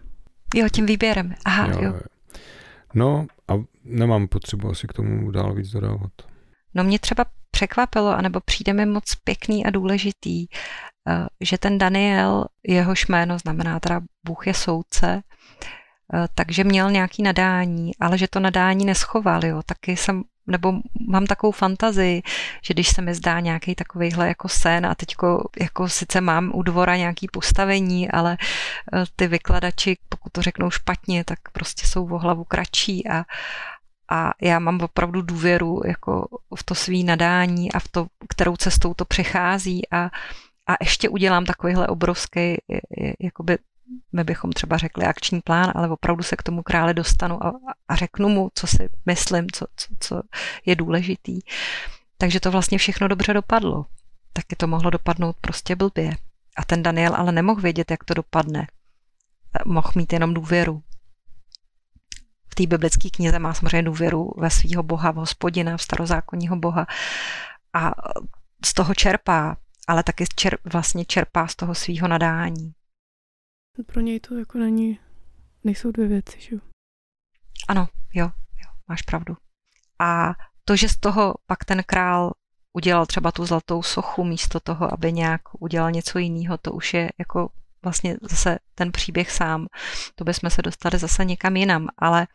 Jo, 0.54 0.68
tím 0.72 0.86
výběrem. 0.86 1.34
Aha, 1.44 1.68
jo. 1.72 1.82
jo. 1.82 2.00
No 2.94 3.26
a 3.48 3.52
nemám 3.84 4.28
potřebu 4.28 4.68
asi 4.68 4.86
k 4.86 4.92
tomu 4.92 5.30
dál 5.30 5.54
víc 5.54 5.70
dodávat. 5.70 6.12
No 6.74 6.84
mě 6.84 6.98
třeba 6.98 7.24
překvapilo, 7.50 8.08
anebo 8.08 8.40
přijde 8.40 8.72
mi 8.72 8.86
moc 8.86 9.14
pěkný 9.24 9.66
a 9.66 9.70
důležitý, 9.70 10.46
že 11.40 11.58
ten 11.58 11.78
Daniel, 11.78 12.44
jehož 12.62 13.06
jméno 13.06 13.38
znamená 13.38 13.80
teda 13.80 14.00
Bůh 14.24 14.46
je 14.46 14.54
soudce, 14.54 15.22
eh, 16.14 16.28
takže 16.34 16.64
měl 16.64 16.90
nějaký 16.90 17.22
nadání, 17.22 17.90
ale 18.00 18.18
že 18.18 18.28
to 18.28 18.40
nadání 18.40 18.84
neschoval, 18.84 19.44
jo. 19.44 19.62
Taky 19.66 19.96
jsem 19.96 20.22
nebo 20.46 20.72
mám 21.08 21.26
takovou 21.26 21.50
fantazii, 21.50 22.22
že 22.62 22.74
když 22.74 22.88
se 22.88 23.02
mi 23.02 23.14
zdá 23.14 23.40
nějaký 23.40 23.74
takovýhle 23.74 24.28
jako 24.28 24.48
sen 24.48 24.86
a 24.86 24.94
teďko 24.94 25.48
jako 25.60 25.88
sice 25.88 26.20
mám 26.20 26.50
u 26.54 26.62
dvora 26.62 26.96
nějaký 26.96 27.28
postavení, 27.32 28.10
ale 28.10 28.36
eh, 28.92 29.04
ty 29.16 29.26
vykladači, 29.26 29.96
pokud 30.08 30.32
to 30.32 30.42
řeknou 30.42 30.70
špatně, 30.70 31.24
tak 31.24 31.38
prostě 31.52 31.86
jsou 31.86 32.14
o 32.14 32.18
hlavu 32.18 32.44
kratší 32.44 33.08
a, 33.08 33.24
a 34.10 34.30
já 34.42 34.58
mám 34.58 34.80
opravdu 34.80 35.22
důvěru 35.22 35.80
jako 35.86 36.28
v 36.56 36.64
to 36.64 36.74
svý 36.74 37.04
nadání 37.04 37.72
a 37.72 37.78
v 37.78 37.88
to, 37.88 38.06
kterou 38.28 38.56
cestou 38.56 38.94
to 38.94 39.04
přechází 39.04 39.90
a, 39.90 40.10
a 40.66 40.72
ještě 40.80 41.08
udělám 41.08 41.44
takovýhle 41.44 41.86
obrovský 41.86 42.56
jakoby 43.20 43.58
my 44.12 44.24
bychom 44.24 44.52
třeba 44.52 44.76
řekli 44.76 45.04
akční 45.04 45.40
plán, 45.40 45.72
ale 45.74 45.88
opravdu 45.88 46.22
se 46.22 46.36
k 46.36 46.42
tomu 46.42 46.62
krále 46.62 46.94
dostanu 46.94 47.46
a, 47.46 47.60
a 47.88 47.96
řeknu 47.96 48.28
mu, 48.28 48.50
co 48.54 48.66
si 48.66 48.88
myslím, 49.06 49.46
co, 49.52 49.66
co, 49.76 49.88
co 50.00 50.22
je 50.66 50.76
důležitý. 50.76 51.40
Takže 52.18 52.40
to 52.40 52.50
vlastně 52.50 52.78
všechno 52.78 53.08
dobře 53.08 53.34
dopadlo. 53.34 53.86
Taky 54.32 54.56
to 54.56 54.66
mohlo 54.66 54.90
dopadnout 54.90 55.36
prostě 55.40 55.76
blbě. 55.76 56.10
A 56.56 56.64
ten 56.64 56.82
Daniel 56.82 57.14
ale 57.14 57.32
nemohl 57.32 57.60
vědět, 57.60 57.90
jak 57.90 58.04
to 58.04 58.14
dopadne. 58.14 58.66
Mohl 59.66 59.92
mít 59.94 60.12
jenom 60.12 60.34
důvěru. 60.34 60.82
V 62.48 62.54
té 62.54 62.66
biblické 62.66 63.10
knize 63.10 63.38
má 63.38 63.54
samozřejmě 63.54 63.82
důvěru 63.82 64.32
ve 64.36 64.50
svého 64.50 64.82
boha, 64.82 65.10
v 65.10 65.14
hospodina, 65.14 65.76
v 65.76 65.82
starozákonního 65.82 66.56
boha. 66.56 66.86
A 67.72 67.92
z 68.64 68.74
toho 68.74 68.94
čerpá, 68.94 69.56
ale 69.86 70.02
taky 70.02 70.24
čer, 70.36 70.58
vlastně 70.72 71.04
čerpá 71.04 71.46
z 71.46 71.56
toho 71.56 71.74
svého 71.74 72.08
nadání. 72.08 72.74
Pro 73.86 74.00
něj 74.00 74.20
to 74.20 74.34
jako 74.34 74.58
není, 74.58 75.00
nejsou 75.64 75.90
dvě 75.90 76.08
věci, 76.08 76.40
že 76.40 76.54
jo? 76.54 76.60
Ano, 77.68 77.88
jo, 78.14 78.24
jo, 78.56 78.68
máš 78.88 79.02
pravdu. 79.02 79.36
A 79.98 80.32
to, 80.64 80.76
že 80.76 80.88
z 80.88 80.96
toho 80.96 81.34
pak 81.46 81.64
ten 81.64 81.82
král 81.82 82.32
udělal 82.72 83.06
třeba 83.06 83.32
tu 83.32 83.46
zlatou 83.46 83.82
sochu 83.82 84.24
místo 84.24 84.60
toho, 84.60 84.92
aby 84.92 85.12
nějak 85.12 85.40
udělal 85.58 85.90
něco 85.90 86.18
jiného, 86.18 86.58
to 86.58 86.72
už 86.72 86.94
je 86.94 87.10
jako 87.18 87.48
vlastně 87.82 88.16
zase 88.22 88.58
ten 88.74 88.92
příběh 88.92 89.30
sám. 89.30 89.66
To 90.14 90.24
bychom 90.24 90.50
se 90.50 90.62
dostali 90.62 90.98
zase 90.98 91.24
někam 91.24 91.56
jinam, 91.56 91.88
ale 91.98 92.26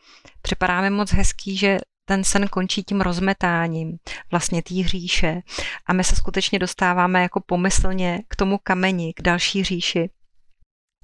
připadá 0.42 0.82
mi 0.82 0.90
moc 0.90 1.12
hezký, 1.12 1.58
že 1.58 1.78
ten 2.06 2.24
sen 2.24 2.48
končí 2.48 2.84
tím 2.84 3.02
rozmetáním 3.02 3.98
vlastně 4.32 4.64
té 4.64 4.84
říše 4.84 5.42
a 5.86 5.94
my 5.94 6.04
se 6.04 6.16
skutečně 6.16 6.60
dostáváme 6.60 7.22
jako 7.22 7.42
pomyslně 7.46 8.20
k 8.28 8.36
tomu 8.36 8.58
kameni, 8.64 9.14
k 9.14 9.22
další 9.22 9.64
říši 9.64 10.10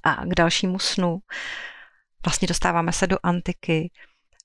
a 0.02 0.24
k 0.24 0.34
dalšímu 0.34 0.78
snu. 0.78 1.18
Vlastně 2.24 2.48
dostáváme 2.48 2.92
se 2.92 3.06
do 3.06 3.16
antiky, 3.22 3.90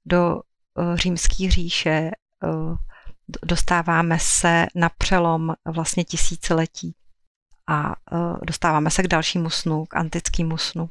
do 0.06 0.36
uh, 0.36 0.95
římské 0.95 1.51
říše, 1.51 2.12
uh, 2.43 2.78
dostáváme 3.45 4.20
se 4.20 4.66
na 4.76 4.89
přelom 4.89 5.54
vlastně 5.66 6.04
tisíciletí 6.04 6.95
a 7.68 7.89
uh, 8.12 8.38
dostáváme 8.47 8.89
se 8.89 9.04
k 9.04 9.08
dalšímu 9.08 9.49
snu, 9.49 9.86
k 9.86 9.95
antickému 9.95 10.58
snu. 10.58 10.89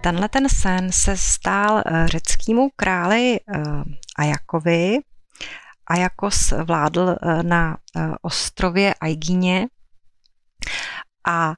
Tenhle 0.00 0.28
ten 0.28 0.48
sen 0.48 0.92
se 0.92 1.16
stál 1.16 1.82
řeckému 2.04 2.68
králi 2.76 3.40
Ajakovi. 4.16 4.98
Ajakos 5.86 6.52
vládl 6.52 7.16
na 7.42 7.76
ostrově 8.22 8.94
Aigíně 8.94 9.66
a 11.28 11.54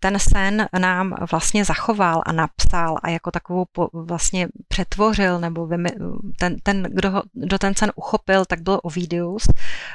ten 0.00 0.18
sen 0.18 0.68
nám 0.78 1.14
vlastně 1.30 1.64
zachoval 1.64 2.22
a 2.26 2.32
napsal 2.32 2.96
a 3.02 3.08
jako 3.08 3.30
takovou 3.30 3.64
po, 3.72 3.88
vlastně 3.92 4.48
přetvořil, 4.68 5.40
nebo 5.40 5.66
vymi, 5.66 5.90
ten, 6.38 6.56
ten 6.62 6.82
kdo, 6.82 7.10
ho, 7.10 7.22
kdo 7.32 7.58
ten 7.58 7.74
sen 7.74 7.92
uchopil, 7.94 8.44
tak 8.44 8.60
byl 8.60 8.80
Ovidius, 8.82 9.48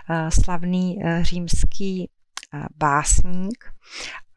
eh, 0.09 0.31
slavný 0.31 0.97
eh, 1.03 1.23
římský 1.23 2.09
eh, 2.53 2.65
básník. 2.77 3.65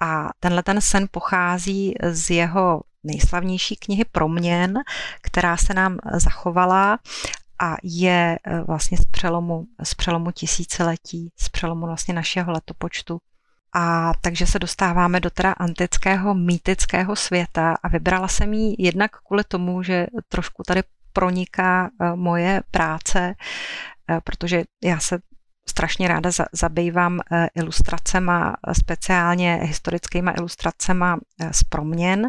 A 0.02 0.28
tenhle 0.40 0.62
ten 0.62 0.80
sen 0.80 1.06
pochází 1.10 1.94
z 2.02 2.30
jeho 2.30 2.82
nejslavnější 3.04 3.76
knihy 3.76 4.04
Proměn, 4.12 4.74
která 5.22 5.56
se 5.56 5.74
nám 5.74 5.98
zachovala 6.12 6.98
a 7.62 7.76
je 7.82 8.38
vlastně 8.66 8.98
z 8.98 9.04
přelomu, 9.04 9.64
z 9.82 9.94
přelomu 9.94 10.30
tisíciletí, 10.30 11.32
z 11.38 11.48
přelomu 11.48 11.86
vlastně 11.86 12.14
našeho 12.14 12.52
letopočtu. 12.52 13.18
A 13.76 14.12
takže 14.20 14.46
se 14.46 14.58
dostáváme 14.58 15.20
do 15.20 15.30
teda 15.30 15.52
antického 15.52 16.34
mýtického 16.34 17.16
světa 17.16 17.76
a 17.82 17.88
vybrala 17.88 18.28
jsem 18.28 18.52
ji 18.52 18.76
jednak 18.78 19.10
kvůli 19.26 19.44
tomu, 19.44 19.82
že 19.82 20.06
trošku 20.28 20.62
tady 20.62 20.82
proniká 21.14 21.90
eh, 22.00 22.16
moje 22.16 22.62
práce, 22.70 23.34
eh, 24.10 24.20
protože 24.24 24.64
já 24.84 24.98
se 24.98 25.18
strašně 25.68 26.08
ráda 26.08 26.30
zabývám 26.52 27.20
eh, 27.20 27.48
ilustracema, 27.54 28.56
speciálně 28.72 29.54
historickýma 29.62 30.32
ilustracema 30.32 31.18
z 31.50 31.64
proměn, 31.64 32.28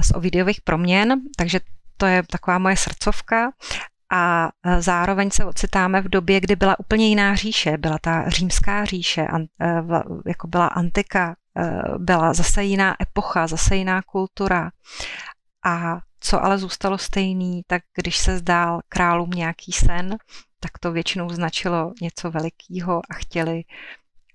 z 0.00 0.10
Ovidiových 0.10 0.60
proměn, 0.60 1.20
takže 1.36 1.60
to 1.96 2.06
je 2.06 2.22
taková 2.22 2.58
moje 2.58 2.76
srdcovka 2.76 3.50
a 4.12 4.48
e, 4.62 4.82
zároveň 4.82 5.30
se 5.30 5.44
ocitáme 5.44 6.00
v 6.00 6.08
době, 6.08 6.40
kdy 6.40 6.56
byla 6.56 6.78
úplně 6.78 7.08
jiná 7.08 7.34
říše. 7.34 7.78
Byla 7.78 7.98
ta 8.00 8.28
římská 8.28 8.84
říše, 8.84 9.26
e, 9.60 9.82
jako 10.26 10.46
byla 10.46 10.66
antika, 10.66 11.36
e, 11.56 11.82
byla 11.98 12.34
zase 12.34 12.64
jiná 12.64 12.96
epocha, 13.02 13.46
zase 13.46 13.76
jiná 13.76 14.02
kultura. 14.02 14.70
A 15.64 15.98
co 16.20 16.44
ale 16.44 16.58
zůstalo 16.58 16.98
stejný, 16.98 17.62
tak 17.66 17.82
když 17.96 18.18
se 18.18 18.38
zdál 18.38 18.80
králům 18.88 19.30
nějaký 19.30 19.72
sen, 19.72 20.16
tak 20.60 20.78
to 20.80 20.92
většinou 20.92 21.30
značilo 21.30 21.92
něco 22.02 22.30
velikého 22.30 23.00
a 23.10 23.14
chtěli 23.14 23.62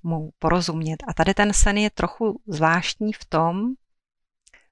mu 0.03 0.30
porozumět. 0.39 0.97
A 1.07 1.14
tady 1.14 1.34
ten 1.34 1.53
sen 1.53 1.78
je 1.78 1.89
trochu 1.89 2.41
zvláštní 2.47 3.14
v 3.14 3.26
tom, 3.26 3.74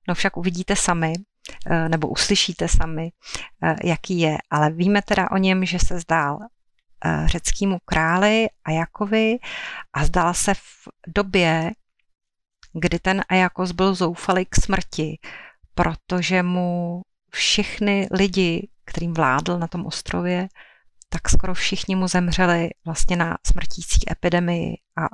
no 0.07 0.15
však 0.15 0.37
uvidíte 0.37 0.75
sami, 0.75 1.13
Eh, 1.69 1.89
nebo 1.89 2.07
uslyšíte 2.07 2.67
sami, 2.67 3.11
eh, 3.63 3.75
jaký 3.83 4.19
je. 4.19 4.37
Ale 4.49 4.71
víme 4.71 5.01
teda 5.01 5.31
o 5.31 5.37
něm, 5.37 5.65
že 5.65 5.79
se 5.79 5.99
zdál 5.99 6.39
eh, 7.05 7.27
řeckému 7.27 7.77
králi 7.85 8.47
Ajakovi 8.65 9.37
a 9.93 10.05
zdál 10.05 10.33
se 10.33 10.53
v 10.53 10.87
době, 11.07 11.71
kdy 12.73 12.99
ten 12.99 13.23
Ajakos 13.29 13.71
byl 13.71 13.95
zoufalý 13.95 14.45
k 14.45 14.55
smrti, 14.55 15.19
protože 15.75 16.43
mu 16.43 17.01
všechny 17.31 18.07
lidi, 18.11 18.69
kterým 18.85 19.13
vládl 19.13 19.59
na 19.59 19.67
tom 19.67 19.85
ostrově, 19.85 20.47
tak 21.09 21.29
skoro 21.29 21.53
všichni 21.53 21.95
mu 21.95 22.07
zemřeli 22.07 22.69
vlastně 22.85 23.15
na 23.15 23.37
smrtící 23.47 24.11
epidemii. 24.11 24.77
A 24.97 25.07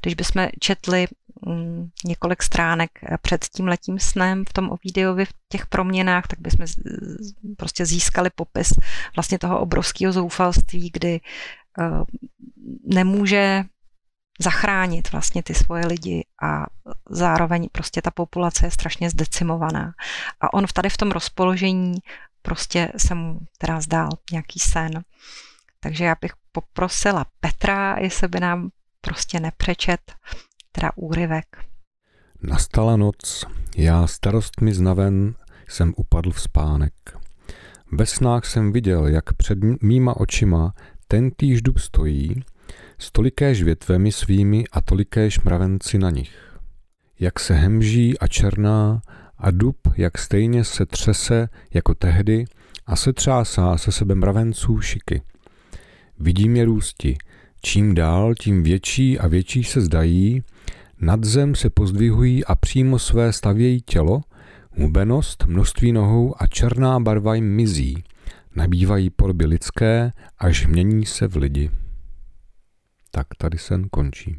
když 0.00 0.14
bychom 0.14 0.48
četli 0.60 1.06
Mm, 1.46 1.88
několik 2.04 2.42
stránek 2.42 2.90
před 3.22 3.44
tím 3.44 3.68
letím 3.68 3.98
snem 3.98 4.44
v 4.48 4.52
tom 4.52 4.70
Ovidiovi, 4.70 5.24
v 5.24 5.32
těch 5.48 5.66
proměnách, 5.66 6.26
tak 6.26 6.40
bychom 6.40 6.66
prostě 7.56 7.86
získali 7.86 8.30
popis 8.34 8.72
vlastně 9.16 9.38
toho 9.38 9.60
obrovského 9.60 10.12
zoufalství, 10.12 10.90
kdy 10.92 11.20
eh, 11.80 11.84
nemůže 12.94 13.64
zachránit 14.40 15.12
vlastně 15.12 15.42
ty 15.42 15.54
svoje 15.54 15.86
lidi 15.86 16.24
a 16.42 16.66
zároveň 17.10 17.68
prostě 17.72 18.02
ta 18.02 18.10
populace 18.10 18.66
je 18.66 18.70
strašně 18.70 19.10
zdecimovaná. 19.10 19.92
A 20.40 20.54
on 20.54 20.66
tady 20.74 20.88
v 20.88 20.96
tom 20.96 21.10
rozpoložení 21.10 21.94
prostě 22.42 22.88
se 22.96 23.14
mu 23.14 23.38
teda 23.58 23.80
zdál 23.80 24.08
nějaký 24.32 24.58
sen. 24.58 25.04
Takže 25.80 26.04
já 26.04 26.16
bych 26.20 26.32
poprosila 26.52 27.26
Petra, 27.40 27.96
jestli 27.98 28.28
by 28.28 28.40
nám 28.40 28.70
prostě 29.00 29.40
nepřečet 29.40 30.00
teda 30.72 30.90
úryvek. 30.96 31.64
Nastala 32.42 32.96
noc, 32.96 33.44
já 33.76 34.06
starostmi 34.06 34.74
znaven 34.74 35.34
jsem 35.68 35.94
upadl 35.96 36.30
v 36.30 36.40
spánek. 36.40 36.92
Ve 37.92 38.06
snách 38.06 38.46
jsem 38.46 38.72
viděl, 38.72 39.06
jak 39.06 39.32
před 39.32 39.58
mýma 39.82 40.16
očima 40.16 40.74
ten 41.08 41.30
týž 41.30 41.62
dub 41.62 41.78
stojí, 41.78 42.44
s 42.98 43.12
tolikéž 43.12 43.62
větvemi 43.62 44.12
svými 44.12 44.64
a 44.72 44.80
tolikéž 44.80 45.40
mravenci 45.40 45.98
na 45.98 46.10
nich. 46.10 46.58
Jak 47.20 47.40
se 47.40 47.54
hemží 47.54 48.18
a 48.18 48.26
černá 48.26 49.00
a 49.42 49.50
dub, 49.50 49.76
jak 49.96 50.18
stejně 50.18 50.64
se 50.64 50.86
třese 50.86 51.48
jako 51.74 51.94
tehdy 51.94 52.44
a 52.86 52.96
se 52.96 53.12
třásá 53.12 53.76
se 53.76 53.92
sebe 53.92 54.14
mravenců 54.14 54.80
šiky. 54.80 55.22
Vidím 56.18 56.56
je 56.56 56.64
růsti, 56.64 57.16
čím 57.62 57.94
dál, 57.94 58.34
tím 58.34 58.62
větší 58.62 59.18
a 59.18 59.28
větší 59.28 59.64
se 59.64 59.80
zdají 59.80 60.42
nad 61.04 61.24
zem 61.24 61.54
se 61.54 61.70
pozdvihují 61.70 62.44
a 62.44 62.54
přímo 62.54 62.98
své 62.98 63.32
stavějí 63.32 63.80
tělo, 63.80 64.20
hubenost, 64.70 65.44
množství 65.46 65.92
nohou 65.92 66.34
a 66.38 66.46
černá 66.46 67.00
barva 67.00 67.34
jim 67.34 67.56
mizí. 67.56 68.04
Nabývají 68.56 69.10
podoby 69.10 69.46
lidské, 69.46 70.12
až 70.38 70.66
mění 70.66 71.06
se 71.06 71.28
v 71.28 71.36
lidi. 71.36 71.70
Tak 73.10 73.26
tady 73.38 73.58
sen 73.58 73.88
končí. 73.88 74.38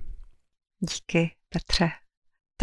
Díky, 0.79 1.31
Petře. 1.49 1.89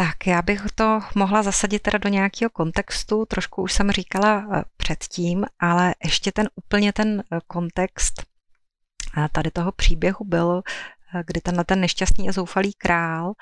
Tak 0.00 0.26
já 0.26 0.42
bych 0.42 0.62
to 0.74 1.00
mohla 1.14 1.42
zasadit 1.42 1.78
teda 1.82 1.98
do 1.98 2.08
nějakého 2.08 2.50
kontextu, 2.50 3.26
trošku 3.26 3.62
už 3.62 3.72
jsem 3.72 3.90
říkala 3.90 4.46
eh, 4.52 4.62
předtím, 4.76 5.44
ale 5.58 5.94
ještě 6.04 6.32
ten 6.32 6.48
úplně 6.54 6.92
ten 6.92 7.22
eh, 7.32 7.38
kontext 7.46 8.22
eh, 9.16 9.28
tady 9.32 9.50
toho 9.50 9.72
příběhu 9.72 10.24
byl, 10.24 10.62
kdy 11.26 11.40
tenhle 11.40 11.64
ten 11.64 11.80
nešťastný 11.80 12.28
a 12.28 12.32
zoufalý 12.32 12.72
král 12.72 13.32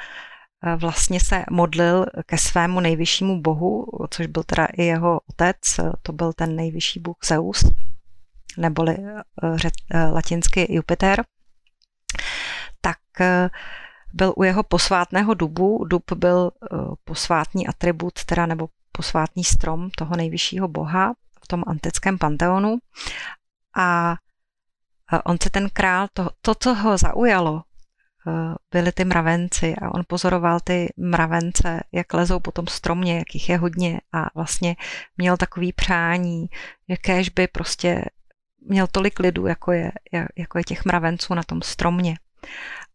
vlastně 0.77 1.21
se 1.21 1.45
modlil 1.51 2.07
ke 2.27 2.39
svému 2.39 2.81
nejvyššímu 2.81 3.43
bohu, 3.43 3.87
což 4.11 4.27
byl 4.27 4.43
teda 4.43 4.65
i 4.65 4.83
jeho 4.83 5.21
otec, 5.31 5.57
to 6.03 6.13
byl 6.13 6.33
ten 6.33 6.57
nejvyšší 6.57 7.01
bůh 7.01 7.17
Zeus, 7.25 7.65
neboli 8.59 8.97
eh, 8.99 10.05
latinsky 10.05 10.75
Jupiter, 10.75 11.25
tak 12.81 12.99
byl 14.13 14.35
u 14.37 14.43
jeho 14.43 14.63
posvátného 14.63 15.35
dubu. 15.35 15.85
Dub 15.85 16.13
byl 16.13 16.51
posvátný 17.05 17.67
atribut, 17.67 18.25
teda 18.25 18.47
nebo 18.47 18.69
posvátný 18.93 19.45
strom 19.45 19.91
toho 19.91 20.17
nejvyššího 20.17 20.69
boha 20.69 21.15
v 21.45 21.49
tom 21.49 21.65
antickém 21.67 22.19
panteonu. 22.19 22.79
A 23.77 24.17
on 25.25 25.37
se 25.43 25.51
ten 25.51 25.71
král, 25.73 26.09
to, 26.13 26.31
to 26.43 26.55
co 26.55 26.75
ho 26.75 26.99
zaujalo, 26.99 27.63
Eh, 28.29 28.55
byli 28.71 28.93
ty 28.93 29.05
mravenci 29.05 29.75
a 29.83 29.95
on 29.95 30.03
pozoroval 30.07 30.61
ty 30.61 30.93
mravence, 30.97 31.81
jak 31.93 32.15
lezou 32.15 32.41
po 32.41 32.53
tom 32.53 32.67
stromě, 32.67 33.19
jak 33.19 33.35
jich 33.35 33.49
je 33.49 33.57
hodně 33.57 34.01
a 34.13 34.31
vlastně 34.35 34.77
měl 35.17 35.37
takový 35.37 35.73
přání, 35.73 36.47
jakéž 36.89 37.29
by 37.29 37.47
prostě 37.47 38.05
měl 38.61 38.87
tolik 38.87 39.19
lidu, 39.19 39.47
jako 39.47 39.73
je, 39.73 39.93
jako 40.37 40.59
je 40.59 40.65
těch 40.65 40.85
mravenců 40.85 41.35
na 41.35 41.43
tom 41.43 41.63
stromě. 41.63 42.15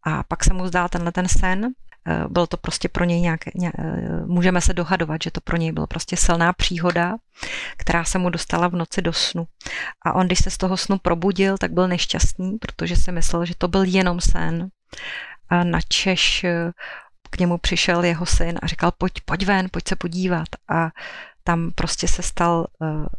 A 0.06 0.22
pak 0.22 0.44
se 0.44 0.54
mu 0.54 0.66
zdál 0.66 0.88
tenhle 0.88 1.12
ten 1.12 1.28
sen, 1.28 1.74
Eh, 2.08 2.24
bylo 2.28 2.46
to 2.46 2.56
prostě 2.56 2.88
pro 2.88 3.04
něj 3.04 3.20
nějaké, 3.20 3.50
ně, 3.54 3.72
eh, 3.78 4.26
můžeme 4.26 4.60
se 4.60 4.72
dohadovat, 4.72 5.22
že 5.22 5.30
to 5.30 5.40
pro 5.40 5.56
něj 5.56 5.72
byla 5.72 5.86
prostě 5.86 6.16
silná 6.16 6.52
příhoda, 6.52 7.14
která 7.76 8.04
se 8.04 8.18
mu 8.18 8.30
dostala 8.30 8.68
v 8.68 8.74
noci 8.74 9.02
do 9.02 9.12
snu. 9.12 9.46
A 10.06 10.12
on, 10.12 10.26
když 10.26 10.38
se 10.38 10.50
z 10.50 10.58
toho 10.58 10.76
snu 10.76 10.98
probudil, 10.98 11.58
tak 11.58 11.72
byl 11.72 11.88
nešťastný, 11.88 12.58
protože 12.58 12.96
si 12.96 13.12
myslel, 13.12 13.44
že 13.44 13.54
to 13.58 13.68
byl 13.68 13.84
jenom 13.84 14.20
sen. 14.20 14.68
A 15.48 15.64
načež 15.64 16.44
eh, 16.44 16.70
k 17.30 17.38
němu 17.38 17.58
přišel 17.58 18.04
jeho 18.04 18.26
syn 18.26 18.58
a 18.62 18.66
říkal, 18.66 18.92
pojď, 18.98 19.12
pojď 19.24 19.46
ven, 19.46 19.68
pojď 19.72 19.88
se 19.88 19.96
podívat. 19.96 20.48
A 20.68 20.90
tam 21.44 21.70
prostě 21.74 22.08
se 22.08 22.22
stal 22.22 22.66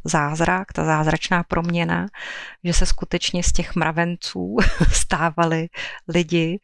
zázrak, 0.04 0.74
ta 0.74 0.86
zázračná 0.86 1.44
proměna, 1.44 2.08
že 2.64 2.74
se 2.74 2.86
skutečně 2.86 3.44
z 3.44 3.52
těch 3.52 3.76
mravenců 3.76 4.58
stávali 4.92 5.68
lidi 6.08 6.60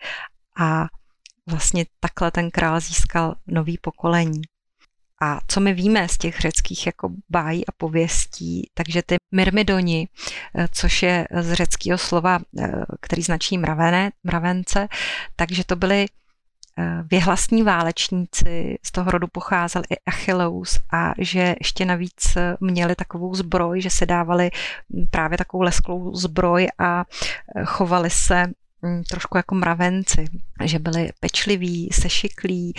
a 0.59 0.87
vlastně 1.47 1.85
takhle 1.99 2.31
ten 2.31 2.51
král 2.51 2.79
získal 2.79 3.35
nový 3.47 3.77
pokolení. 3.77 4.41
A 5.23 5.39
co 5.47 5.59
my 5.59 5.73
víme 5.73 6.07
z 6.07 6.17
těch 6.17 6.39
řeckých 6.39 6.85
jako 6.85 7.09
bájí 7.29 7.67
a 7.67 7.71
pověstí, 7.71 8.69
takže 8.73 9.01
ty 9.05 9.15
myrmidoni, 9.31 10.07
eh, 10.55 10.67
což 10.71 11.03
je 11.03 11.27
z 11.41 11.53
řeckého 11.53 11.97
slova, 11.97 12.39
eh, 12.59 12.71
který 13.01 13.21
značí 13.21 13.57
mravené, 13.57 14.11
mravence, 14.23 14.87
takže 15.35 15.63
to 15.63 15.75
byly 15.75 16.05
eh, 16.05 16.20
věhlasní 17.11 17.63
válečníci, 17.63 18.77
z 18.83 18.91
toho 18.91 19.11
rodu 19.11 19.27
pocházel 19.27 19.81
i 19.89 19.95
Achilleus 20.05 20.79
a 20.93 21.13
že 21.17 21.55
ještě 21.59 21.85
navíc 21.85 22.37
měli 22.59 22.95
takovou 22.95 23.35
zbroj, 23.35 23.81
že 23.81 23.89
se 23.89 24.05
dávali 24.05 24.51
právě 25.09 25.37
takovou 25.37 25.63
lesklou 25.63 26.15
zbroj 26.15 26.67
a 26.79 27.05
chovali 27.65 28.09
se 28.09 28.47
Mm, 28.83 29.03
trošku 29.03 29.37
jako 29.37 29.55
mravenci, 29.55 30.25
že 30.63 30.79
byli 30.79 31.09
pečliví, 31.19 31.89
sešiklí, 31.93 32.73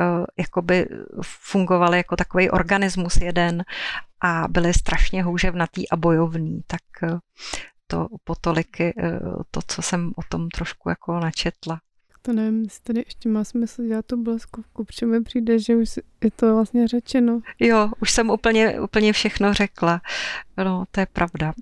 eh, 0.00 0.24
jakoby 0.38 0.88
fungovali 1.22 1.96
jako 1.96 2.16
takový 2.16 2.50
organismus 2.50 3.16
jeden 3.16 3.64
a 4.20 4.48
byli 4.48 4.74
strašně 4.74 5.22
houževnatý 5.22 5.88
a 5.88 5.96
bojovný, 5.96 6.60
tak 6.66 6.80
eh, 7.02 7.18
to 7.86 8.08
potoliky, 8.24 8.94
eh, 8.98 9.20
to, 9.50 9.60
co 9.66 9.82
jsem 9.82 10.12
o 10.16 10.22
tom 10.28 10.48
trošku 10.48 10.88
jako 10.88 11.20
načetla. 11.20 11.80
To 12.26 12.32
nevím, 12.32 12.62
jestli 12.62 12.82
tady 12.82 13.02
ještě 13.06 13.28
má 13.28 13.44
smysl 13.44 13.82
dělat 13.82 14.06
tu 14.06 14.22
bleskovku, 14.22 14.84
protože 14.84 15.06
mi 15.06 15.22
přijde, 15.22 15.58
že 15.58 15.76
už 15.76 15.96
je 16.24 16.30
to 16.36 16.54
vlastně 16.54 16.88
řečeno. 16.88 17.40
Jo, 17.60 17.90
už 18.00 18.12
jsem 18.12 18.30
úplně, 18.30 18.80
úplně 18.80 19.12
všechno 19.12 19.54
řekla. 19.54 20.00
No, 20.64 20.84
to 20.90 21.00
je 21.00 21.06
pravda. 21.06 21.52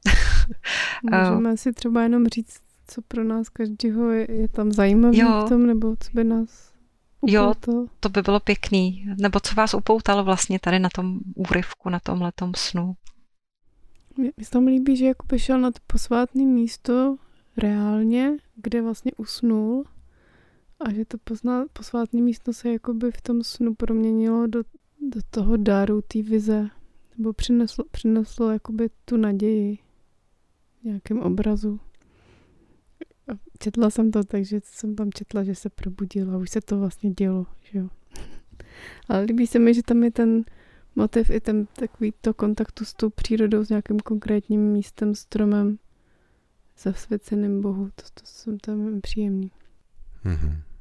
Můžeme 1.02 1.56
si 1.56 1.72
třeba 1.72 2.02
jenom 2.02 2.26
říct, 2.26 2.60
co 2.86 3.02
pro 3.02 3.24
nás 3.24 3.48
každého 3.48 4.10
je, 4.10 4.32
je 4.32 4.48
tam 4.48 4.72
zajímavé 4.72 5.16
v 5.16 5.48
tom, 5.48 5.66
nebo 5.66 5.96
co 6.00 6.10
by 6.14 6.24
nás 6.24 6.72
upoutalo? 7.20 7.78
Jo, 7.78 7.86
to 8.00 8.08
by 8.08 8.22
bylo 8.22 8.40
pěkný. 8.40 9.06
Nebo 9.20 9.40
co 9.40 9.54
vás 9.54 9.74
upoutalo 9.74 10.24
vlastně 10.24 10.58
tady 10.58 10.78
na 10.78 10.88
tom 10.94 11.18
úryvku, 11.34 11.88
na 11.88 12.00
tom 12.00 12.22
letom 12.22 12.52
snu? 12.56 12.94
Mně 14.16 14.30
se 14.42 14.50
tam 14.50 14.66
líbí, 14.66 14.96
že 14.96 15.06
jako 15.06 15.38
šel 15.38 15.60
na 15.60 15.70
to 15.70 15.78
posvátné 15.86 16.44
místo 16.44 17.16
reálně, 17.56 18.32
kde 18.56 18.82
vlastně 18.82 19.12
usnul 19.16 19.84
a 20.82 20.92
že 20.92 21.04
to 21.04 21.18
pozná, 21.18 21.64
posvátné 21.72 22.20
místo 22.20 22.52
se 22.52 22.72
jakoby 22.72 23.10
v 23.10 23.20
tom 23.20 23.42
snu 23.42 23.74
proměnilo 23.74 24.46
do, 24.46 24.62
do 25.10 25.20
toho 25.30 25.56
daru, 25.56 26.02
té 26.02 26.22
vize, 26.22 26.68
nebo 27.18 27.32
přineslo, 27.32 27.84
přineslo 27.90 28.50
jakoby 28.50 28.90
tu 29.04 29.16
naději 29.16 29.78
v 30.80 30.84
nějakém 30.84 31.20
obrazu. 31.20 31.80
Četla 33.58 33.90
jsem 33.90 34.10
to, 34.10 34.24
takže 34.24 34.60
jsem 34.64 34.94
tam 34.94 35.12
četla, 35.12 35.44
že 35.44 35.54
se 35.54 35.70
probudila. 35.70 36.36
Už 36.36 36.50
se 36.50 36.60
to 36.60 36.78
vlastně 36.78 37.10
dělo, 37.10 37.46
že 37.60 37.78
jo. 37.78 37.88
Ale 39.08 39.22
líbí 39.22 39.46
se 39.46 39.58
mi, 39.58 39.74
že 39.74 39.82
tam 39.82 40.02
je 40.02 40.10
ten 40.10 40.44
motiv 40.96 41.30
i 41.30 41.40
ten 41.40 41.66
takový 41.66 42.12
to 42.20 42.34
kontaktu 42.34 42.84
s 42.84 42.94
tou 42.94 43.10
přírodou, 43.10 43.64
s 43.64 43.68
nějakým 43.68 44.00
konkrétním 44.00 44.72
místem, 44.72 45.14
stromem, 45.14 45.78
zasvěceným 46.78 47.60
Bohu. 47.60 47.90
To, 47.94 48.02
to 48.14 48.22
jsem 48.24 48.58
tam 48.58 49.00
příjemný. 49.00 49.50
Mm-hmm. 50.24 50.71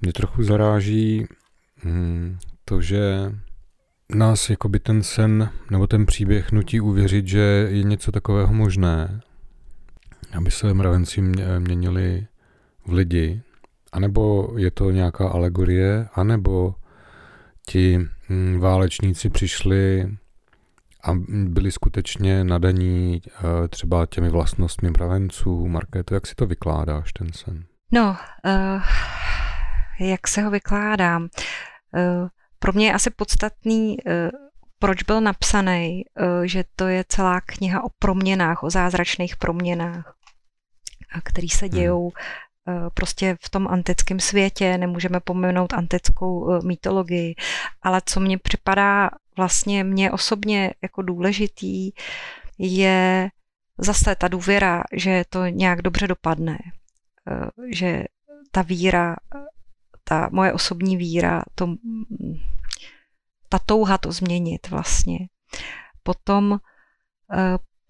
Mě 0.00 0.12
trochu 0.12 0.42
zaráží 0.42 1.26
mm, 1.84 2.38
to, 2.64 2.80
že 2.80 3.32
nás 4.14 4.50
jakoby 4.50 4.78
ten 4.80 5.02
sen 5.02 5.50
nebo 5.70 5.86
ten 5.86 6.06
příběh 6.06 6.52
nutí 6.52 6.80
uvěřit, 6.80 7.28
že 7.28 7.68
je 7.70 7.82
něco 7.82 8.12
takového 8.12 8.52
možné 8.52 9.20
aby 10.36 10.50
se 10.50 10.74
mravenci 10.74 11.20
měnili 11.58 12.26
v 12.86 12.92
lidi, 12.92 13.42
anebo 13.92 14.52
je 14.56 14.70
to 14.70 14.90
nějaká 14.90 15.28
alegorie, 15.28 16.08
anebo 16.14 16.74
ti 17.66 18.08
mm, 18.28 18.60
válečníci 18.60 19.30
přišli 19.30 20.16
a 21.04 21.12
byli 21.28 21.72
skutečně 21.72 22.44
nadaní 22.44 23.22
eh, 23.26 23.68
třeba 23.68 24.06
těmi 24.06 24.28
vlastnostmi 24.28 24.90
mravenců. 24.90 25.68
Markéto, 25.68 26.14
jak 26.14 26.26
si 26.26 26.34
to 26.34 26.46
vykládáš, 26.46 27.12
ten 27.12 27.32
sen? 27.32 27.64
No, 27.92 28.16
uh, 28.46 28.82
jak 30.00 30.28
se 30.28 30.42
ho 30.42 30.50
vykládám? 30.50 31.22
Uh, 31.22 32.28
pro 32.58 32.72
mě 32.72 32.86
je 32.86 32.92
asi 32.92 33.10
podstatný 33.10 33.96
uh, 34.06 34.12
proč 34.80 35.02
byl 35.02 35.20
napsaný, 35.20 36.04
že 36.44 36.64
to 36.76 36.88
je 36.88 37.04
celá 37.08 37.40
kniha 37.40 37.84
o 37.84 37.88
proměnách, 37.98 38.62
o 38.62 38.70
zázračných 38.70 39.36
proměnách 39.36 40.14
který 41.24 41.48
se 41.48 41.66
hmm. 41.66 41.74
dějou 41.74 42.12
prostě 42.94 43.36
v 43.40 43.50
tom 43.50 43.68
antickém 43.68 44.20
světě, 44.20 44.78
nemůžeme 44.78 45.20
pomenout 45.20 45.72
antickou 45.72 46.50
eh, 46.50 46.66
mytologii, 46.66 47.34
ale 47.82 48.02
co 48.06 48.20
mně 48.20 48.38
připadá 48.38 49.10
vlastně 49.36 49.84
mě 49.84 50.12
osobně 50.12 50.74
jako 50.82 51.02
důležitý, 51.02 51.90
je 52.58 53.28
zase 53.78 54.14
ta 54.14 54.28
důvěra, 54.28 54.82
že 54.92 55.24
to 55.28 55.46
nějak 55.46 55.82
dobře 55.82 56.06
dopadne, 56.06 56.58
eh, 57.30 57.50
že 57.74 58.04
ta 58.50 58.62
víra, 58.62 59.16
ta 60.08 60.28
moje 60.32 60.52
osobní 60.52 60.96
víra, 60.96 61.42
to, 61.54 61.74
ta 63.48 63.58
touha 63.58 63.98
to 63.98 64.12
změnit 64.12 64.70
vlastně. 64.70 65.18
Potom 66.02 66.58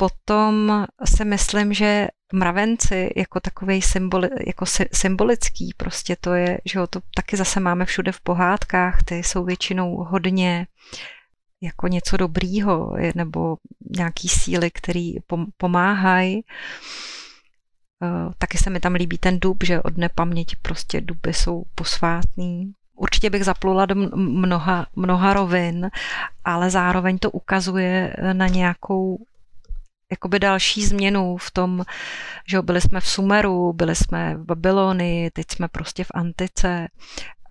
Potom 0.00 0.86
si 1.04 1.24
myslím, 1.24 1.74
že 1.74 2.08
mravenci 2.32 3.10
jako 3.16 3.40
takový 3.40 3.82
symboli, 3.82 4.28
jako 4.46 4.64
symbolický, 4.92 5.74
prostě 5.76 6.16
to 6.20 6.34
je, 6.34 6.58
že 6.64 6.78
to 6.90 7.00
taky 7.14 7.36
zase 7.36 7.60
máme 7.60 7.84
všude 7.84 8.12
v 8.12 8.20
pohádkách, 8.20 9.02
ty 9.02 9.14
jsou 9.14 9.44
většinou 9.44 9.96
hodně 9.96 10.66
jako 11.62 11.88
něco 11.88 12.16
dobrýho, 12.16 12.94
nebo 13.14 13.56
nějaký 13.96 14.28
síly, 14.28 14.70
který 14.70 15.14
pomáhají. 15.56 16.42
Eh, 18.02 18.32
taky 18.38 18.58
se 18.58 18.70
mi 18.70 18.80
tam 18.80 18.94
líbí 18.94 19.18
ten 19.18 19.40
dub, 19.40 19.64
že 19.64 19.82
od 19.82 19.96
nepaměti 19.96 20.56
prostě 20.62 21.00
duby 21.00 21.34
jsou 21.34 21.64
posvátný. 21.74 22.72
Určitě 22.96 23.30
bych 23.30 23.44
zaplula 23.44 23.86
do 23.86 23.94
mnoha, 24.16 24.86
mnoha 24.96 25.32
rovin, 25.32 25.90
ale 26.44 26.70
zároveň 26.70 27.18
to 27.18 27.30
ukazuje 27.30 28.16
na 28.32 28.46
nějakou 28.46 29.18
jakoby 30.10 30.38
další 30.38 30.86
změnu 30.86 31.36
v 31.36 31.50
tom, 31.50 31.84
že 32.48 32.62
byli 32.62 32.80
jsme 32.80 33.00
v 33.00 33.08
Sumeru, 33.08 33.72
byli 33.72 33.96
jsme 33.96 34.34
v 34.34 34.44
Babylonii, 34.44 35.30
teď 35.30 35.46
jsme 35.50 35.68
prostě 35.68 36.04
v 36.04 36.10
Antice 36.14 36.88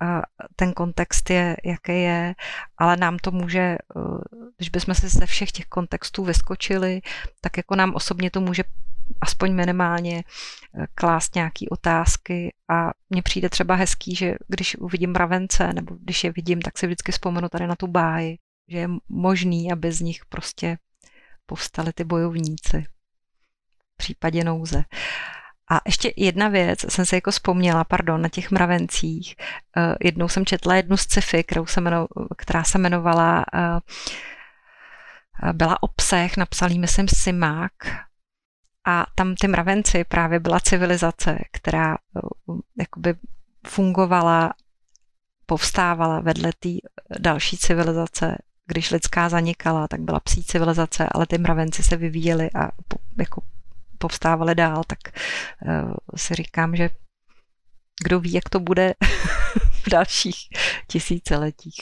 a 0.00 0.22
ten 0.56 0.72
kontext 0.72 1.30
je, 1.30 1.56
jaký 1.64 2.02
je, 2.02 2.34
ale 2.78 2.96
nám 2.96 3.18
to 3.18 3.30
může, 3.30 3.60
eh, 3.60 3.78
když 4.56 4.68
bychom 4.68 4.94
se 4.94 5.08
ze 5.08 5.26
všech 5.26 5.52
těch 5.52 5.66
kontextů 5.66 6.24
vyskočili, 6.24 7.00
tak 7.40 7.56
jako 7.56 7.76
nám 7.76 7.94
osobně 7.94 8.30
to 8.30 8.40
může 8.40 8.62
aspoň 9.20 9.54
minimálně 9.54 10.24
eh, 10.24 10.86
klást 10.94 11.34
nějaký 11.34 11.68
otázky 11.68 12.54
a 12.68 12.90
mně 13.10 13.22
přijde 13.22 13.48
třeba 13.48 13.74
hezký, 13.74 14.14
že 14.14 14.34
když 14.48 14.76
uvidím 14.76 15.12
mravence 15.12 15.72
nebo 15.72 15.96
když 16.00 16.24
je 16.24 16.32
vidím, 16.32 16.62
tak 16.62 16.78
si 16.78 16.86
vždycky 16.86 17.12
vzpomenu 17.12 17.48
tady 17.48 17.66
na 17.66 17.76
tu 17.76 17.86
báji, 17.86 18.38
že 18.68 18.78
je 18.78 18.88
možný, 19.08 19.72
aby 19.72 19.92
z 19.92 20.00
nich 20.00 20.24
prostě 20.28 20.78
povstali 21.46 21.92
ty 21.92 22.04
bojovníci 22.04 22.86
v 23.94 23.96
případě 23.96 24.44
nouze. 24.44 24.84
A 25.70 25.80
ještě 25.86 26.12
jedna 26.16 26.48
věc, 26.48 26.92
jsem 26.92 27.06
se 27.06 27.16
jako 27.16 27.30
vzpomněla, 27.30 27.84
pardon, 27.84 28.22
na 28.22 28.28
těch 28.28 28.50
mravencích. 28.50 29.34
Uh, 29.76 29.94
jednou 30.04 30.28
jsem 30.28 30.46
četla 30.46 30.74
jednu 30.74 30.96
z 30.96 31.00
sci-fi, 31.00 31.44
kterou 31.44 31.66
se 31.66 31.80
jmeno, 31.80 32.06
která 32.38 32.64
se 32.64 32.78
jmenovala 32.78 33.44
uh, 33.54 33.78
byla 35.52 35.82
obsah, 35.82 36.36
napsal 36.36 36.70
jí, 36.70 36.78
myslím, 36.78 37.08
Simák. 37.08 37.72
A 38.88 39.06
tam 39.14 39.34
ty 39.34 39.48
mravenci 39.48 40.04
právě 40.04 40.40
byla 40.40 40.60
civilizace, 40.60 41.38
která 41.52 41.96
uh, 42.46 42.58
jakoby 42.78 43.14
fungovala, 43.66 44.54
povstávala 45.46 46.20
vedle 46.20 46.52
té 46.60 46.68
další 47.20 47.56
civilizace 47.58 48.36
když 48.68 48.90
lidská 48.90 49.28
zanikala, 49.28 49.88
tak 49.88 50.00
byla 50.00 50.20
psí 50.20 50.44
civilizace, 50.44 51.06
ale 51.12 51.26
ty 51.26 51.38
mravenci 51.38 51.82
se 51.82 51.96
vyvíjeli 51.96 52.50
a 52.54 52.70
jako 53.18 53.42
povstávali 53.98 54.54
dál, 54.54 54.82
tak 54.86 54.98
uh, 55.66 55.92
si 56.16 56.34
říkám, 56.34 56.76
že 56.76 56.90
kdo 58.04 58.20
ví, 58.20 58.32
jak 58.32 58.48
to 58.48 58.60
bude 58.60 58.94
v 59.84 59.90
dalších 59.90 60.36
tisíciletích. 60.86 61.76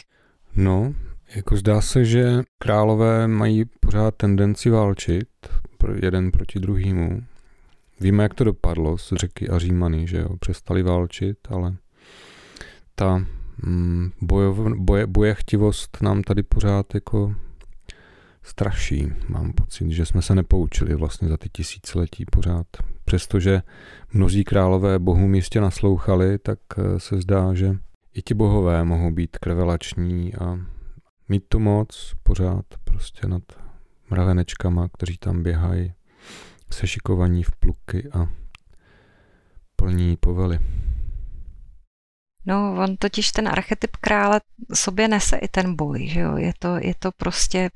No, 0.56 0.94
jako 1.34 1.56
zdá 1.56 1.80
se, 1.80 2.04
že 2.04 2.42
králové 2.58 3.28
mají 3.28 3.64
pořád 3.64 4.14
tendenci 4.14 4.70
válčit 4.70 5.28
jeden 6.02 6.30
proti 6.30 6.58
druhému. 6.58 7.22
Víme, 8.00 8.22
jak 8.22 8.34
to 8.34 8.44
dopadlo 8.44 8.98
s 8.98 9.16
řeky 9.16 9.48
a 9.48 9.58
Římany, 9.58 10.06
že 10.06 10.18
jo, 10.18 10.36
přestali 10.40 10.82
válčit, 10.82 11.38
ale 11.48 11.76
ta 12.94 13.26
mm, 13.62 14.10
bojov, 14.20 14.58
boje, 14.76 15.06
bojechtivost 15.06 16.02
nám 16.02 16.22
tady 16.22 16.42
pořád 16.42 16.94
jako 16.94 17.34
straší. 18.42 19.12
Mám 19.28 19.52
pocit, 19.52 19.90
že 19.90 20.06
jsme 20.06 20.22
se 20.22 20.34
nepoučili 20.34 20.94
vlastně 20.94 21.28
za 21.28 21.36
ty 21.36 21.48
tisíciletí 21.52 22.24
pořád. 22.32 22.66
Přestože 23.04 23.62
mnozí 24.12 24.44
králové 24.44 24.98
bohům 24.98 25.34
jistě 25.34 25.60
naslouchali, 25.60 26.38
tak 26.38 26.58
eh, 26.78 27.00
se 27.00 27.20
zdá, 27.20 27.54
že 27.54 27.76
i 28.14 28.22
ti 28.22 28.34
bohové 28.34 28.84
mohou 28.84 29.10
být 29.10 29.38
krvelační 29.38 30.34
a 30.34 30.58
mít 31.28 31.44
tu 31.48 31.58
moc 31.58 32.12
pořád 32.22 32.64
prostě 32.84 33.28
nad 33.28 33.42
mravenečkama, 34.10 34.88
kteří 34.88 35.18
tam 35.18 35.42
běhají 35.42 35.92
sešikovaní 36.70 37.42
v 37.42 37.50
pluky 37.60 38.08
a 38.12 38.26
plní 39.76 40.16
povely. 40.16 40.58
No, 42.46 42.74
on 42.78 42.96
totiž 42.96 43.32
ten 43.32 43.48
archetyp 43.48 43.96
krále 43.96 44.40
sobě 44.74 45.08
nese 45.08 45.36
i 45.36 45.48
ten 45.48 45.76
boj, 45.76 46.08
že 46.08 46.20
jo? 46.20 46.36
Je 46.36 46.52
to, 46.58 46.76
je 46.76 46.94
to 46.98 47.12
prostě, 47.12 47.70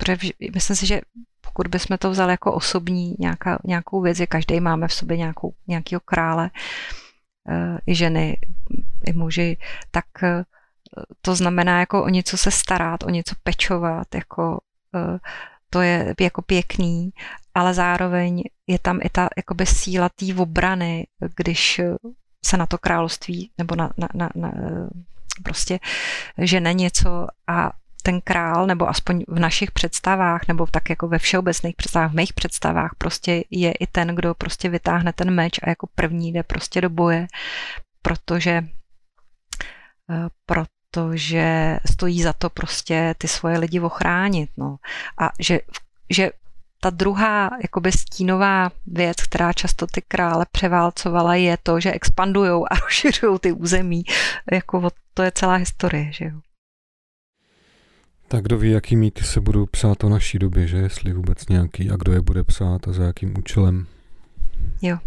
myslím 0.54 0.76
si, 0.76 0.86
že 0.86 1.00
pokud 1.40 1.66
bychom 1.66 1.98
to 1.98 2.10
vzali 2.10 2.32
jako 2.32 2.52
osobní 2.52 3.16
nějaká, 3.18 3.58
nějakou 3.64 4.00
věc, 4.00 4.16
že 4.16 4.26
každý 4.26 4.60
máme 4.60 4.88
v 4.88 4.92
sobě 4.92 5.16
nějakou, 5.16 5.54
nějakého 5.66 6.00
krále, 6.00 6.50
eh, 7.48 7.78
i 7.86 7.94
ženy, 7.94 8.38
i 9.06 9.12
muži, 9.12 9.56
tak 9.90 10.04
eh, 10.22 10.44
to 11.22 11.34
znamená 11.34 11.80
jako 11.80 12.04
o 12.04 12.08
něco 12.08 12.36
se 12.36 12.50
starat, 12.50 13.02
o 13.02 13.10
něco 13.10 13.34
pečovat, 13.42 14.14
jako 14.14 14.60
eh, 14.94 15.18
to 15.70 15.80
je 15.80 16.14
jako 16.20 16.42
pěkný, 16.42 17.10
ale 17.54 17.74
zároveň 17.74 18.42
je 18.66 18.78
tam 18.78 18.98
i 19.02 19.08
ta 19.08 19.28
jakoby 19.36 19.66
síla 19.66 20.08
té 20.08 20.34
obrany, 20.34 21.06
když 21.36 21.80
se 22.44 22.56
na 22.56 22.66
to 22.66 22.78
království 22.78 23.50
nebo 23.58 23.76
na, 23.76 23.90
na, 23.96 24.08
na, 24.14 24.28
na 24.34 24.52
prostě 25.42 25.80
žene 26.38 26.74
něco 26.74 27.26
a 27.46 27.72
ten 28.02 28.20
král, 28.20 28.66
nebo 28.66 28.88
aspoň 28.88 29.24
v 29.28 29.38
našich 29.38 29.70
představách, 29.70 30.48
nebo 30.48 30.66
tak 30.66 30.90
jako 30.90 31.08
ve 31.08 31.18
všeobecných 31.18 31.76
představách, 31.76 32.10
v 32.10 32.14
mých 32.14 32.32
představách, 32.32 32.94
prostě 32.98 33.44
je 33.50 33.72
i 33.72 33.86
ten, 33.86 34.08
kdo 34.08 34.34
prostě 34.34 34.68
vytáhne 34.68 35.12
ten 35.12 35.30
meč 35.30 35.60
a 35.62 35.68
jako 35.68 35.88
první 35.94 36.32
jde 36.32 36.42
prostě 36.42 36.80
do 36.80 36.90
boje, 36.90 37.26
protože 38.02 38.68
eh, 40.96 41.00
protože 41.00 41.78
stojí 41.92 42.22
za 42.22 42.32
to 42.32 42.50
prostě 42.50 43.14
ty 43.18 43.28
svoje 43.28 43.58
lidi 43.58 43.80
ochránit, 43.80 44.50
no. 44.56 44.76
A 45.18 45.30
že, 45.40 45.60
že 46.10 46.30
ta 46.80 46.90
druhá 46.90 47.50
jakoby 47.62 47.92
stínová 47.92 48.70
věc, 48.86 49.16
která 49.16 49.52
často 49.52 49.86
ty 49.86 50.02
krále 50.08 50.46
převálcovala, 50.52 51.34
je 51.34 51.56
to, 51.62 51.80
že 51.80 51.92
expandují 51.92 52.64
a 52.70 52.74
rozšiřují 52.84 53.38
ty 53.38 53.52
území. 53.52 54.02
Jako 54.52 54.90
to 55.14 55.22
je 55.22 55.32
celá 55.34 55.54
historie, 55.54 56.12
že 56.12 56.24
jo. 56.24 56.40
Tak 58.28 58.44
kdo 58.44 58.58
ví, 58.58 58.70
jaký 58.70 58.96
mýty 58.96 59.24
se 59.24 59.40
budou 59.40 59.66
psát 59.66 60.04
o 60.04 60.08
naší 60.08 60.38
době, 60.38 60.66
že 60.66 60.76
jestli 60.76 61.12
vůbec 61.12 61.48
nějaký 61.48 61.90
a 61.90 61.96
kdo 61.96 62.12
je 62.12 62.20
bude 62.20 62.44
psát 62.44 62.88
a 62.88 62.92
za 62.92 63.04
jakým 63.04 63.38
účelem. 63.38 63.86
Jo. 64.82 64.98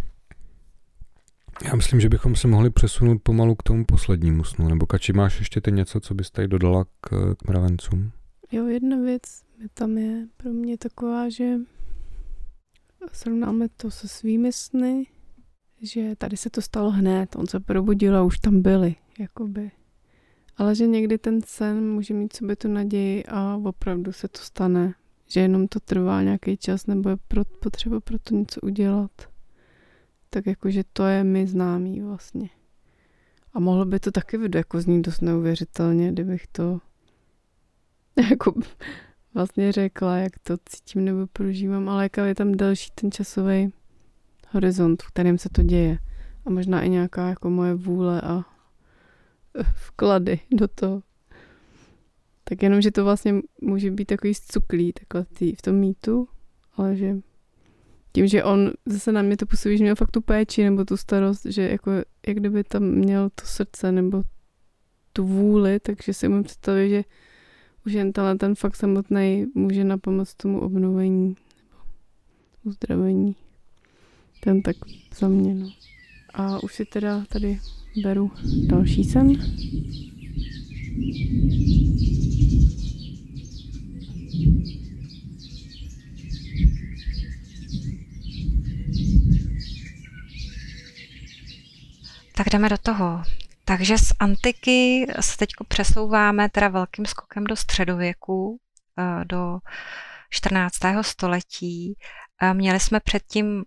Já 1.66 1.76
myslím, 1.76 2.00
že 2.00 2.10
bychom 2.10 2.36
se 2.36 2.48
mohli 2.48 2.70
přesunout 2.70 3.18
pomalu 3.24 3.56
k 3.56 3.64
tomu 3.64 3.86
poslednímu 3.86 4.44
snu. 4.44 4.68
Nebo 4.68 4.86
Kači, 4.86 5.14
máš 5.14 5.40
ještě 5.40 5.62
ty 5.62 5.72
něco, 5.72 6.00
co 6.00 6.14
bys 6.14 6.32
tady 6.32 6.48
dodala 6.48 6.86
k, 7.02 7.36
k 7.36 7.48
mravencům? 7.48 8.12
Jo, 8.52 8.66
jedna 8.66 8.98
věc 8.98 9.22
tam 9.74 9.98
je 9.98 10.28
pro 10.38 10.54
mě 10.54 10.78
taková, 10.78 11.30
že 11.30 11.56
srovnáme 13.12 13.68
to 13.78 13.92
se 13.92 14.08
svými 14.08 14.52
sny, 14.52 15.08
že 15.82 16.16
tady 16.18 16.38
se 16.38 16.50
to 16.50 16.62
stalo 16.62 16.92
hned, 16.92 17.36
on 17.36 17.48
se 17.48 17.60
probudil 17.60 18.18
a 18.18 18.24
už 18.24 18.40
tam 18.40 18.62
byli, 18.62 18.96
jakoby. 19.20 19.72
Ale 20.58 20.76
že 20.76 20.88
někdy 20.88 21.18
ten 21.18 21.42
sen 21.46 21.90
může 21.90 22.14
mít 22.14 22.36
sobě 22.36 22.56
tu 22.56 22.68
naději 22.68 23.26
a 23.26 23.56
opravdu 23.56 24.12
se 24.12 24.28
to 24.28 24.40
stane. 24.40 24.94
Že 25.28 25.40
jenom 25.40 25.68
to 25.68 25.80
trvá 25.80 26.24
nějaký 26.24 26.58
čas 26.58 26.88
nebo 26.88 27.10
je 27.10 27.18
pro, 27.28 27.46
potřeba 27.46 28.00
pro 28.00 28.20
to 28.20 28.36
něco 28.36 28.62
udělat. 28.62 29.33
Tak 30.34 30.48
jakože 30.48 30.84
to 30.94 31.06
je 31.06 31.24
mi 31.24 31.48
známý 31.48 32.02
vlastně. 32.02 32.50
A 33.54 33.60
mohlo 33.60 33.86
by 33.86 34.00
to 34.00 34.12
taky 34.12 34.40
jako 34.56 34.82
znít 34.82 35.06
dost 35.06 35.22
neuvěřitelně, 35.22 36.12
kdybych 36.12 36.48
to 36.48 36.80
jako 38.30 38.54
vlastně 39.34 39.72
řekla, 39.72 40.18
jak 40.18 40.40
to 40.40 40.58
cítím 40.66 41.06
nebo 41.06 41.28
prožívám, 41.28 41.90
ale 41.90 42.04
jaká 42.04 42.26
je 42.26 42.36
tam 42.36 42.52
další 42.52 42.92
ten 42.96 43.12
časový 43.12 43.74
horizont, 44.50 45.04
v 45.04 45.08
kterém 45.08 45.38
se 45.38 45.50
to 45.50 45.64
děje. 45.64 45.98
A 46.46 46.50
možná 46.50 46.82
i 46.82 46.90
nějaká 46.90 47.30
jako 47.30 47.50
moje 47.50 47.74
vůle 47.74 48.22
a 48.22 48.46
vklady 49.74 50.40
do 50.52 50.68
toho. 50.68 51.04
Tak 52.44 52.64
jenom, 52.64 52.82
že 52.82 52.92
to 52.92 53.04
vlastně 53.04 53.36
může 53.62 53.92
být 53.92 54.06
takový 54.06 54.34
zcuklý 54.34 54.94
takhle 54.94 55.26
v 55.58 55.62
tom 55.62 55.76
mýtu, 55.76 56.28
ale 56.78 56.96
že 56.96 57.16
tím, 58.14 58.28
že 58.28 58.44
on 58.44 58.72
zase 58.86 59.12
na 59.12 59.22
mě 59.22 59.38
to 59.38 59.46
působí, 59.46 59.78
že 59.78 59.84
měl 59.84 59.96
fakt 59.96 60.12
tu 60.12 60.22
péči 60.22 60.64
nebo 60.64 60.86
tu 60.86 60.98
starost, 60.98 61.46
že 61.46 61.70
jako 61.70 61.92
jak 62.28 62.38
kdyby 62.38 62.64
tam 62.64 62.84
měl 62.84 63.30
to 63.30 63.46
srdce 63.46 63.92
nebo 63.92 64.24
tu 65.14 65.26
vůli, 65.28 65.80
takže 65.80 66.14
si 66.14 66.28
umím 66.28 66.44
představit, 66.44 66.90
že 66.90 67.04
už 67.86 67.94
jen 67.94 68.14
tenhle 68.14 68.36
ten 68.36 68.56
fakt 68.56 68.76
samotný 68.76 69.46
může 69.54 69.84
na 69.84 69.98
pomoc 69.98 70.36
tomu 70.36 70.60
obnovení 70.60 71.28
nebo 71.28 71.84
uzdravení. 72.64 73.36
Ten 74.44 74.62
tak 74.62 74.76
za 75.20 75.28
mě, 75.28 75.56
no. 75.56 75.72
A 76.34 76.64
už 76.64 76.76
si 76.76 76.86
teda 76.86 77.26
tady 77.30 77.60
beru 78.04 78.32
další 78.68 79.04
sen. 79.04 79.34
Tak 92.36 92.50
jdeme 92.50 92.70
do 92.70 92.78
toho. 92.78 93.24
Takže 93.66 93.98
z 93.98 94.14
antiky 94.20 95.08
se 95.20 95.38
teď 95.38 95.50
přesouváme 95.68 96.50
teda 96.50 96.68
velkým 96.68 97.06
skokem 97.06 97.44
do 97.44 97.56
středověku, 97.56 98.60
eh, 99.00 99.26
do 99.26 99.60
14. 100.30 101.04
století. 101.04 101.98
Eh, 102.42 102.54
měli 102.54 102.80
jsme 102.80 103.00
předtím 103.00 103.64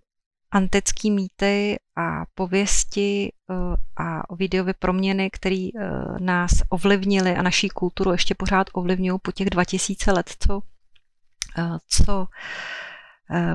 antické 0.51 1.09
mýty 1.09 1.79
a 1.95 2.25
pověsti 2.35 3.31
eh, 3.49 3.53
a 4.03 4.35
videové 4.35 4.73
proměny, 4.73 5.29
které 5.29 5.67
nás 6.19 6.51
ovlivnily 6.69 7.35
a 7.35 7.41
naší 7.41 7.69
kulturu 7.69 8.11
ještě 8.11 8.35
pořád 8.35 8.67
ovlivňují 8.73 9.19
po 9.21 9.31
těch 9.31 9.49
2000 9.49 10.11
let, 10.11 10.35
co, 10.39 10.61
co 11.87 12.27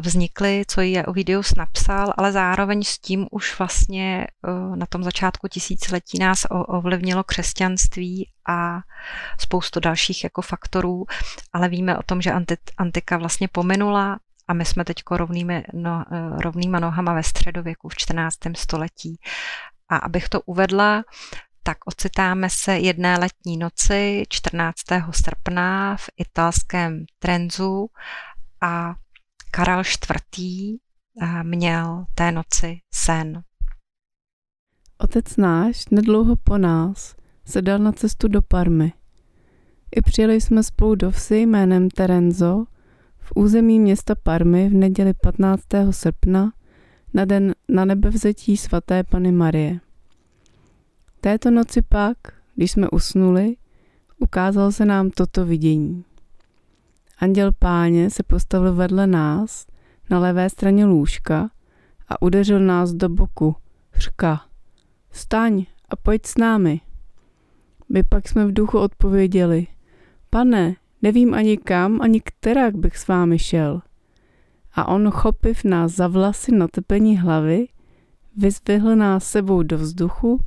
vznikly, 0.01 0.65
co 0.69 0.81
je 0.81 1.07
Ovidius 1.07 1.55
napsal, 1.55 2.13
ale 2.17 2.33
zároveň 2.33 2.83
s 2.83 2.99
tím 2.99 3.27
už 3.31 3.59
vlastně 3.59 4.27
eh, 4.27 4.77
na 4.77 4.87
tom 4.87 5.05
začátku 5.05 5.49
tisíciletí 5.49 6.19
nás 6.19 6.47
ovlivnilo 6.51 7.25
křesťanství 7.25 8.29
a 8.49 8.79
spoustu 9.41 9.81
dalších 9.81 10.25
jako 10.25 10.43
faktorů, 10.43 11.05
ale 11.53 11.69
víme 11.69 11.99
o 11.99 12.03
tom, 12.03 12.23
že 12.23 12.33
antika 12.79 13.17
vlastně 13.17 13.49
pominula 13.49 14.19
a 14.49 14.55
my 14.55 14.65
jsme 14.65 14.85
teď 14.85 15.03
rovnými, 15.11 15.65
no, 15.73 16.05
eh, 16.13 16.43
rovnýma 16.43 16.81
nohama 16.81 17.15
ve 17.15 17.23
středověku 17.23 17.89
v 17.89 17.97
14. 17.97 18.57
století. 18.57 19.21
A 19.89 19.97
abych 19.97 20.29
to 20.29 20.41
uvedla, 20.41 21.03
tak 21.63 21.79
ocitáme 21.87 22.51
se 22.51 22.79
jedné 22.79 23.19
letní 23.19 23.57
noci 23.57 24.23
14. 24.29 25.13
srpna 25.13 25.97
v 25.97 26.11
italském 26.17 27.05
Trenzu 27.19 27.87
a 28.61 28.95
Karel 29.55 29.81
IV. 29.81 30.79
Eh, 31.23 31.43
měl 31.43 32.05
té 32.15 32.33
noci 32.33 32.79
sen. 32.95 33.43
Otec 34.99 35.37
náš 35.37 35.89
nedlouho 35.89 36.37
po 36.37 36.59
nás 36.59 37.15
se 37.45 37.63
dal 37.63 37.79
na 37.79 37.93
cestu 37.93 38.29
do 38.29 38.43
Parmy. 38.43 38.93
I 39.97 40.03
přijeli 40.03 40.41
jsme 40.41 40.63
spolu 40.63 40.95
do 40.95 41.11
vsi 41.11 41.37
jménem 41.37 41.91
Terenzo 41.91 42.65
v 43.19 43.33
území 43.35 43.81
města 43.81 44.15
Parmy 44.15 44.69
v 44.69 44.75
neděli 44.75 45.15
15. 45.15 45.63
srpna 45.91 46.53
na 47.15 47.25
den 47.25 47.55
na 47.69 47.85
nebevzetí 47.85 48.57
svaté 48.57 49.05
Pany 49.05 49.33
Marie. 49.33 49.81
Této 51.21 51.51
noci 51.51 51.83
pak, 51.83 52.17
když 52.55 52.71
jsme 52.71 52.91
usnuli, 52.91 53.57
ukázal 54.19 54.73
se 54.73 54.85
nám 54.85 55.11
toto 55.11 55.47
vidění. 55.47 56.05
Anděl 57.23 57.53
páně 57.59 58.11
se 58.11 58.23
postavil 58.23 58.75
vedle 58.75 59.07
nás 59.07 59.67
na 60.11 60.19
levé 60.19 60.51
straně 60.51 60.85
lůžka 60.85 61.51
a 62.09 62.23
udeřil 62.23 62.61
nás 62.61 62.93
do 62.93 63.09
boku. 63.09 63.57
Řka, 63.95 64.41
staň 65.11 65.65
a 65.89 65.97
pojď 65.97 66.27
s 66.27 66.39
námi. 66.39 66.81
My 67.89 68.03
pak 68.03 68.29
jsme 68.29 68.47
v 68.47 68.53
duchu 68.53 68.79
odpověděli, 68.79 69.67
pane, 70.31 70.77
nevím 71.03 71.35
ani 71.35 71.59
kam, 71.59 72.03
ani 72.03 72.21
kterak 72.21 72.77
bych 72.77 72.97
s 72.97 73.09
vámi 73.09 73.39
šel. 73.39 73.83
A 74.73 74.89
on 74.89 75.11
chopiv 75.11 75.65
nás 75.65 75.93
za 75.93 76.09
vlasy 76.09 76.53
na 76.55 76.69
tepení 76.69 77.19
hlavy, 77.19 77.69
vyzvihl 78.37 78.97
nás 78.97 79.31
sebou 79.31 79.63
do 79.63 79.79
vzduchu, 79.79 80.41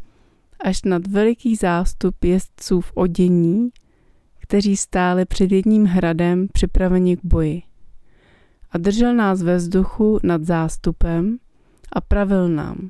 až 0.60 0.84
nad 0.84 1.08
veliký 1.08 1.56
zástup 1.56 2.24
jezdců 2.24 2.82
v 2.82 2.92
odění, 2.96 3.70
kteří 4.48 4.78
stáli 4.78 5.26
před 5.26 5.52
jedním 5.52 5.86
hradem 5.86 6.48
připraveni 6.54 7.18
k 7.18 7.20
boji. 7.24 7.62
A 8.72 8.78
držel 8.78 9.16
nás 9.16 9.42
ve 9.42 9.56
vzduchu 9.56 10.20
nad 10.24 10.44
zástupem 10.44 11.38
a 11.94 12.02
pravil 12.02 12.50
nám, 12.50 12.90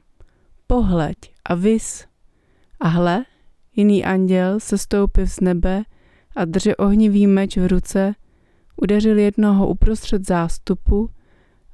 pohleď 0.68 1.18
a 1.46 1.56
vys. 1.56 2.06
A 2.80 2.88
hle, 2.88 3.26
jiný 3.76 4.06
anděl 4.06 4.60
se 4.60 4.78
stoupil 4.78 5.28
z 5.28 5.40
nebe 5.40 5.84
a 6.36 6.46
drže 6.46 6.76
ohnivý 6.76 7.28
meč 7.28 7.58
v 7.58 7.68
ruce, 7.68 8.14
udeřil 8.82 9.18
jednoho 9.18 9.68
uprostřed 9.68 10.28
zástupu 10.28 11.10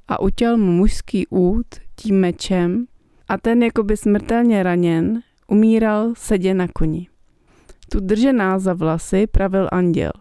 a 0.08 0.20
utěl 0.20 0.58
mu 0.58 0.72
mužský 0.72 1.26
út 1.26 1.66
tím 1.96 2.20
mečem 2.20 2.86
a 3.28 3.38
ten 3.38 3.62
jakoby 3.62 3.96
smrtelně 3.96 4.62
raněn 4.62 5.22
umíral 5.48 6.12
sedě 6.16 6.54
na 6.54 6.68
koni. 6.68 7.11
Tu 7.92 8.00
držená 8.00 8.58
za 8.58 8.74
vlasy 8.74 9.26
pravil 9.26 9.68
anděl. 9.72 10.12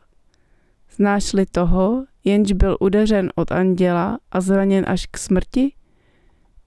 Znáš-li 0.96 1.46
toho, 1.46 2.06
jenž 2.24 2.52
byl 2.52 2.78
udeřen 2.80 3.32
od 3.36 3.52
anděla 3.52 4.20
a 4.32 4.42
zraněn 4.42 4.86
až 4.88 5.06
k 5.06 5.18
smrti? 5.18 5.74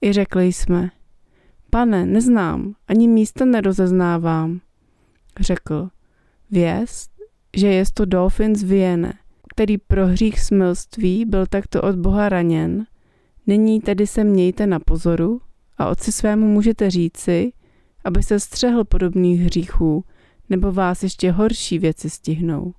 I 0.01 0.13
řekli 0.13 0.45
jsme, 0.45 0.89
pane, 1.69 2.05
neznám, 2.05 2.73
ani 2.87 3.07
místa 3.07 3.45
nerozeznávám. 3.45 4.59
Řekl, 5.39 5.89
věst, 6.51 7.11
že 7.57 7.67
je 7.67 7.83
to 7.93 8.05
Dolphin 8.05 8.55
z 8.55 8.63
Viene, 8.63 9.13
který 9.49 9.77
pro 9.77 10.07
hřích 10.07 10.39
smilství 10.39 11.25
byl 11.25 11.45
takto 11.45 11.81
od 11.81 11.95
Boha 11.95 12.29
raněn. 12.29 12.85
Nyní 13.47 13.81
tedy 13.81 14.07
se 14.07 14.23
mějte 14.23 14.67
na 14.67 14.79
pozoru 14.79 15.41
a 15.77 15.87
otci 15.87 16.11
svému 16.11 16.47
můžete 16.47 16.89
říci, 16.89 17.51
aby 18.03 18.23
se 18.23 18.39
střehl 18.39 18.83
podobných 18.83 19.41
hříchů, 19.41 20.03
nebo 20.49 20.71
vás 20.71 21.03
ještě 21.03 21.31
horší 21.31 21.79
věci 21.79 22.09
stihnou. 22.09 22.73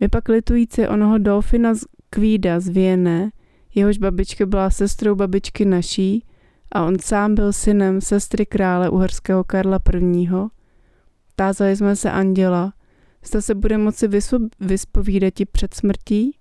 My 0.00 0.08
pak 0.08 0.28
litující 0.28 0.86
onoho 0.86 1.18
Dolfina 1.18 1.74
z 1.74 1.84
Kvída 2.10 2.60
z 2.60 2.68
Viene, 2.68 3.30
jehož 3.74 3.98
babička 3.98 4.46
byla 4.46 4.70
sestrou 4.70 5.14
babičky 5.14 5.64
naší 5.64 6.24
a 6.72 6.84
on 6.84 6.98
sám 6.98 7.34
byl 7.34 7.52
synem 7.52 8.00
sestry 8.00 8.46
krále 8.46 8.90
uherského 8.90 9.44
Karla 9.44 9.78
I. 9.94 10.28
Tázali 11.36 11.76
jsme 11.76 11.96
se 11.96 12.10
anděla, 12.10 12.72
zda 13.24 13.40
se 13.40 13.54
bude 13.54 13.78
moci 13.78 14.08
vyspovídat 14.60 15.34
ti 15.34 15.46
před 15.46 15.74
smrtí? 15.74 16.36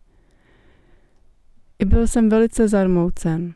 I 1.80 1.86
byl 1.86 2.08
jsem 2.08 2.30
velice 2.30 2.68
zarmoucen. 2.68 3.54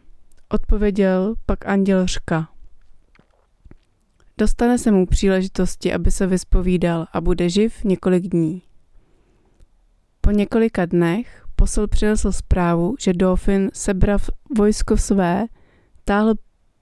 Odpověděl 0.49 1.35
pak 1.45 1.65
anděl 1.65 2.07
Řka. 2.07 2.52
Dostane 4.37 4.77
se 4.77 4.91
mu 4.91 5.05
příležitosti, 5.05 5.93
aby 5.93 6.11
se 6.11 6.27
vyspovídal 6.27 7.05
a 7.13 7.21
bude 7.21 7.49
živ 7.49 7.83
několik 7.83 8.23
dní. 8.23 8.61
Po 10.21 10.31
několika 10.31 10.85
dnech 10.85 11.45
posel 11.55 11.87
přinesl 11.87 12.31
zprávu, 12.31 12.95
že 12.99 13.13
Dauphin 13.13 13.69
sebral 13.73 14.17
vojsko 14.57 14.97
své, 14.97 15.45
táhl 16.05 16.33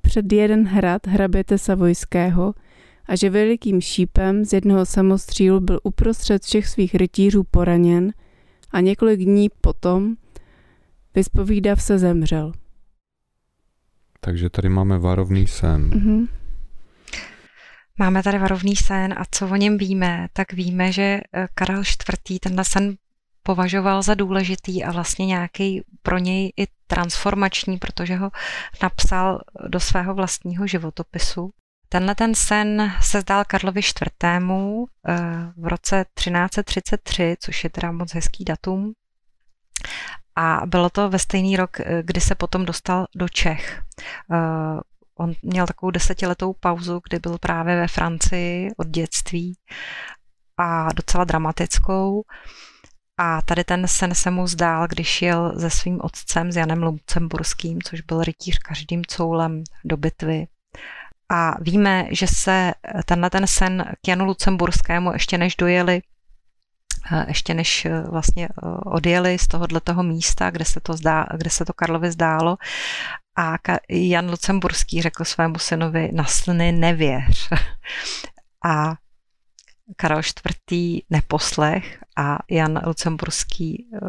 před 0.01 0.33
jeden 0.33 0.67
hrad 0.67 1.07
hraběte 1.07 1.57
Savojského 1.57 2.53
a 3.05 3.15
že 3.15 3.29
velikým 3.29 3.81
šípem 3.81 4.45
z 4.45 4.53
jednoho 4.53 4.85
samostřílu 4.85 5.59
byl 5.59 5.79
uprostřed 5.83 6.43
všech 6.43 6.67
svých 6.67 6.95
rytířů 6.95 7.43
poraněn 7.43 8.13
a 8.71 8.81
několik 8.81 9.19
dní 9.19 9.49
potom 9.61 10.15
vyspovídav 11.15 11.81
se 11.81 11.99
zemřel. 11.99 12.51
Takže 14.19 14.49
tady 14.49 14.69
máme 14.69 14.99
varovný 14.99 15.47
sen. 15.47 15.89
Mm-hmm. 15.89 16.40
Máme 17.99 18.23
tady 18.23 18.39
varovný 18.39 18.75
sen 18.75 19.13
a 19.17 19.23
co 19.31 19.47
o 19.47 19.55
něm 19.55 19.77
víme, 19.77 20.27
tak 20.33 20.53
víme, 20.53 20.91
že 20.91 21.01
eh, 21.33 21.47
Karel 21.53 21.81
IV. 21.81 22.39
tenhle 22.39 22.65
sen 22.65 22.95
považoval 23.43 24.01
za 24.01 24.13
důležitý 24.13 24.83
a 24.83 24.91
vlastně 24.91 25.25
nějaký 25.25 25.83
pro 26.01 26.17
něj 26.17 26.53
i 26.57 26.67
transformační, 26.87 27.77
protože 27.77 28.15
ho 28.15 28.31
napsal 28.83 29.41
do 29.67 29.79
svého 29.79 30.13
vlastního 30.13 30.67
životopisu. 30.67 31.53
Tenhle 31.89 32.15
ten 32.15 32.35
sen 32.35 32.93
se 33.01 33.21
zdál 33.21 33.43
Karlovi 33.47 33.79
IV. 33.79 34.07
Eh, 35.07 35.17
v 35.57 35.67
roce 35.67 36.05
1333, 36.13 37.35
což 37.39 37.63
je 37.63 37.69
teda 37.69 37.91
moc 37.91 38.13
hezký 38.13 38.45
datum. 38.45 38.93
A 40.35 40.61
bylo 40.65 40.89
to 40.89 41.09
ve 41.09 41.19
stejný 41.19 41.57
rok, 41.57 41.79
eh, 41.79 42.03
kdy 42.03 42.21
se 42.21 42.35
potom 42.35 42.65
dostal 42.65 43.05
do 43.15 43.29
Čech. 43.29 43.81
On 45.17 45.33
měl 45.41 45.67
takovou 45.67 45.91
desetiletou 45.91 46.53
pauzu, 46.53 47.01
kdy 47.09 47.19
byl 47.19 47.37
právě 47.37 47.75
ve 47.75 47.87
Francii 47.87 48.71
od 48.77 48.87
dětství 48.87 49.57
a 50.57 50.93
docela 50.93 51.23
dramatickou. 51.23 52.23
A 53.17 53.41
tady 53.41 53.63
ten 53.63 53.87
sen 53.87 54.15
se 54.15 54.31
mu 54.31 54.47
zdál, 54.47 54.87
když 54.87 55.21
jel 55.21 55.59
se 55.59 55.69
svým 55.69 55.99
otcem, 56.01 56.51
s 56.51 56.55
Janem 56.55 56.83
Lucemburským, 56.83 57.81
což 57.81 58.01
byl 58.01 58.23
rytíř 58.23 58.57
každým 58.57 59.05
coulem 59.05 59.63
do 59.85 59.97
bitvy. 59.97 60.47
A 61.29 61.55
víme, 61.61 62.07
že 62.11 62.27
se 62.27 62.73
tenhle 63.05 63.29
ten 63.29 63.47
sen 63.47 63.85
k 64.01 64.07
Janu 64.07 64.25
Lucemburskému 64.25 65.13
ještě 65.13 65.37
než 65.37 65.55
dojeli, 65.55 66.01
eh, 67.11 67.25
ještě 67.27 67.53
než 67.53 67.85
eh, 67.85 68.01
vlastně 68.01 68.47
eh, 68.47 68.67
odjeli 68.85 69.39
z 69.39 69.47
tohohle 69.47 69.81
toho 69.81 70.03
místa, 70.03 70.49
kde 70.49 70.65
se 70.65 70.79
to, 70.79 70.93
zdá, 70.93 71.25
kde 71.37 71.49
se 71.49 71.65
to 71.65 71.73
Karlovi 71.73 72.11
zdálo, 72.11 72.57
a 73.37 73.57
Jan 73.89 74.29
Lucemburský 74.29 75.01
řekl 75.01 75.25
svému 75.25 75.59
synovi, 75.59 76.09
na 76.13 76.25
sny 76.25 76.71
nevěř. 76.71 77.49
A 78.65 78.95
Karel 79.95 80.21
IV. 80.71 81.03
neposlech 81.09 81.99
a 82.17 82.37
Jan 82.49 82.81
Lucemburský, 82.85 83.89
eh, 83.95 83.99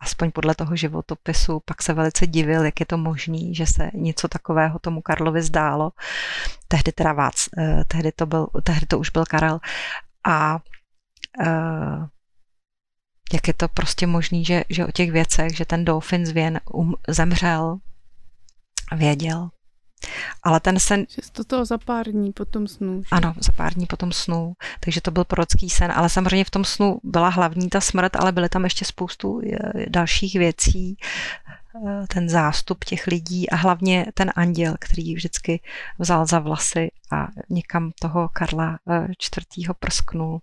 aspoň 0.00 0.30
podle 0.30 0.54
toho 0.54 0.76
životopisu, 0.76 1.60
pak 1.64 1.82
se 1.82 1.92
velice 1.92 2.26
divil, 2.26 2.64
jak 2.64 2.80
je 2.80 2.86
to 2.86 2.98
možné, 2.98 3.54
že 3.54 3.66
se 3.66 3.90
něco 3.94 4.28
takového 4.28 4.78
tomu 4.78 5.00
Karlovi 5.00 5.42
zdálo. 5.42 5.90
Tehdy 6.68 6.92
teda 6.92 7.12
Vác, 7.12 7.48
eh, 7.58 7.84
tehdy 7.88 8.12
to, 8.12 8.26
byl, 8.26 8.46
tehdy 8.62 8.86
to 8.86 8.98
už 8.98 9.10
byl 9.10 9.24
Karel. 9.24 9.60
A 10.24 10.58
uh, 11.40 12.06
jak 13.32 13.48
je 13.48 13.54
to 13.54 13.68
prostě 13.68 14.06
možné, 14.06 14.44
že, 14.44 14.64
že 14.68 14.86
o 14.86 14.90
těch 14.90 15.12
věcech, 15.12 15.56
že 15.56 15.64
ten 15.64 15.84
Dauphin 15.84 16.26
z 16.26 16.60
um, 16.72 16.94
zemřel 17.08 17.78
věděl. 18.96 19.50
Ale 20.42 20.60
ten 20.60 20.78
sen... 20.78 21.06
Že 21.08 21.30
to 21.32 21.44
toho 21.44 21.64
za 21.64 21.78
pár 21.78 22.10
dní 22.10 22.32
potom 22.32 22.68
snu. 22.68 23.02
Že? 23.02 23.08
Ano, 23.10 23.34
za 23.38 23.52
pár 23.52 23.74
dní 23.74 23.86
potom 23.86 24.12
snu. 24.12 24.54
Takže 24.80 25.00
to 25.00 25.10
byl 25.10 25.24
prorocký 25.24 25.70
sen. 25.70 25.92
Ale 25.92 26.08
samozřejmě 26.08 26.44
v 26.44 26.50
tom 26.50 26.64
snu 26.64 27.00
byla 27.02 27.28
hlavní 27.28 27.68
ta 27.68 27.80
smrt, 27.80 28.16
ale 28.16 28.32
byly 28.32 28.48
tam 28.48 28.64
ještě 28.64 28.84
spoustu 28.84 29.40
eh, 29.44 29.86
dalších 29.88 30.34
věcí. 30.34 30.96
Eh, 31.86 32.06
ten 32.06 32.28
zástup 32.28 32.84
těch 32.84 33.06
lidí 33.06 33.50
a 33.50 33.56
hlavně 33.56 34.06
ten 34.14 34.32
anděl, 34.36 34.74
který 34.80 35.14
vždycky 35.14 35.60
vzal 35.98 36.26
za 36.26 36.38
vlasy 36.38 36.90
a 37.12 37.28
někam 37.50 37.90
toho 38.00 38.28
Karla 38.32 38.78
IV. 39.36 39.68
Eh, 39.70 39.74
prsknul. 39.78 40.40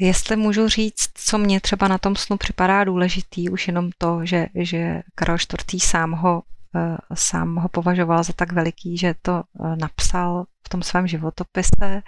Jestli 0.00 0.36
můžu 0.36 0.68
říct, 0.68 1.10
co 1.14 1.38
mě 1.38 1.60
třeba 1.60 1.88
na 1.88 1.98
tom 1.98 2.16
snu 2.16 2.36
připadá 2.36 2.84
důležitý, 2.84 3.48
už 3.48 3.66
jenom 3.66 3.90
to, 3.98 4.20
že, 4.22 4.46
že 4.54 5.02
Karel 5.14 5.36
IV. 5.72 5.82
sám 5.82 6.12
ho, 6.12 6.42
eh, 6.76 6.96
sám 7.14 7.56
ho 7.56 7.68
považoval 7.68 8.24
za 8.24 8.32
tak 8.32 8.52
veliký, 8.52 8.98
že 8.98 9.14
to 9.22 9.42
eh, 9.42 9.76
napsal 9.76 10.44
v 10.66 10.68
tom 10.68 10.82
svém 10.82 11.06
životopise, 11.06 12.02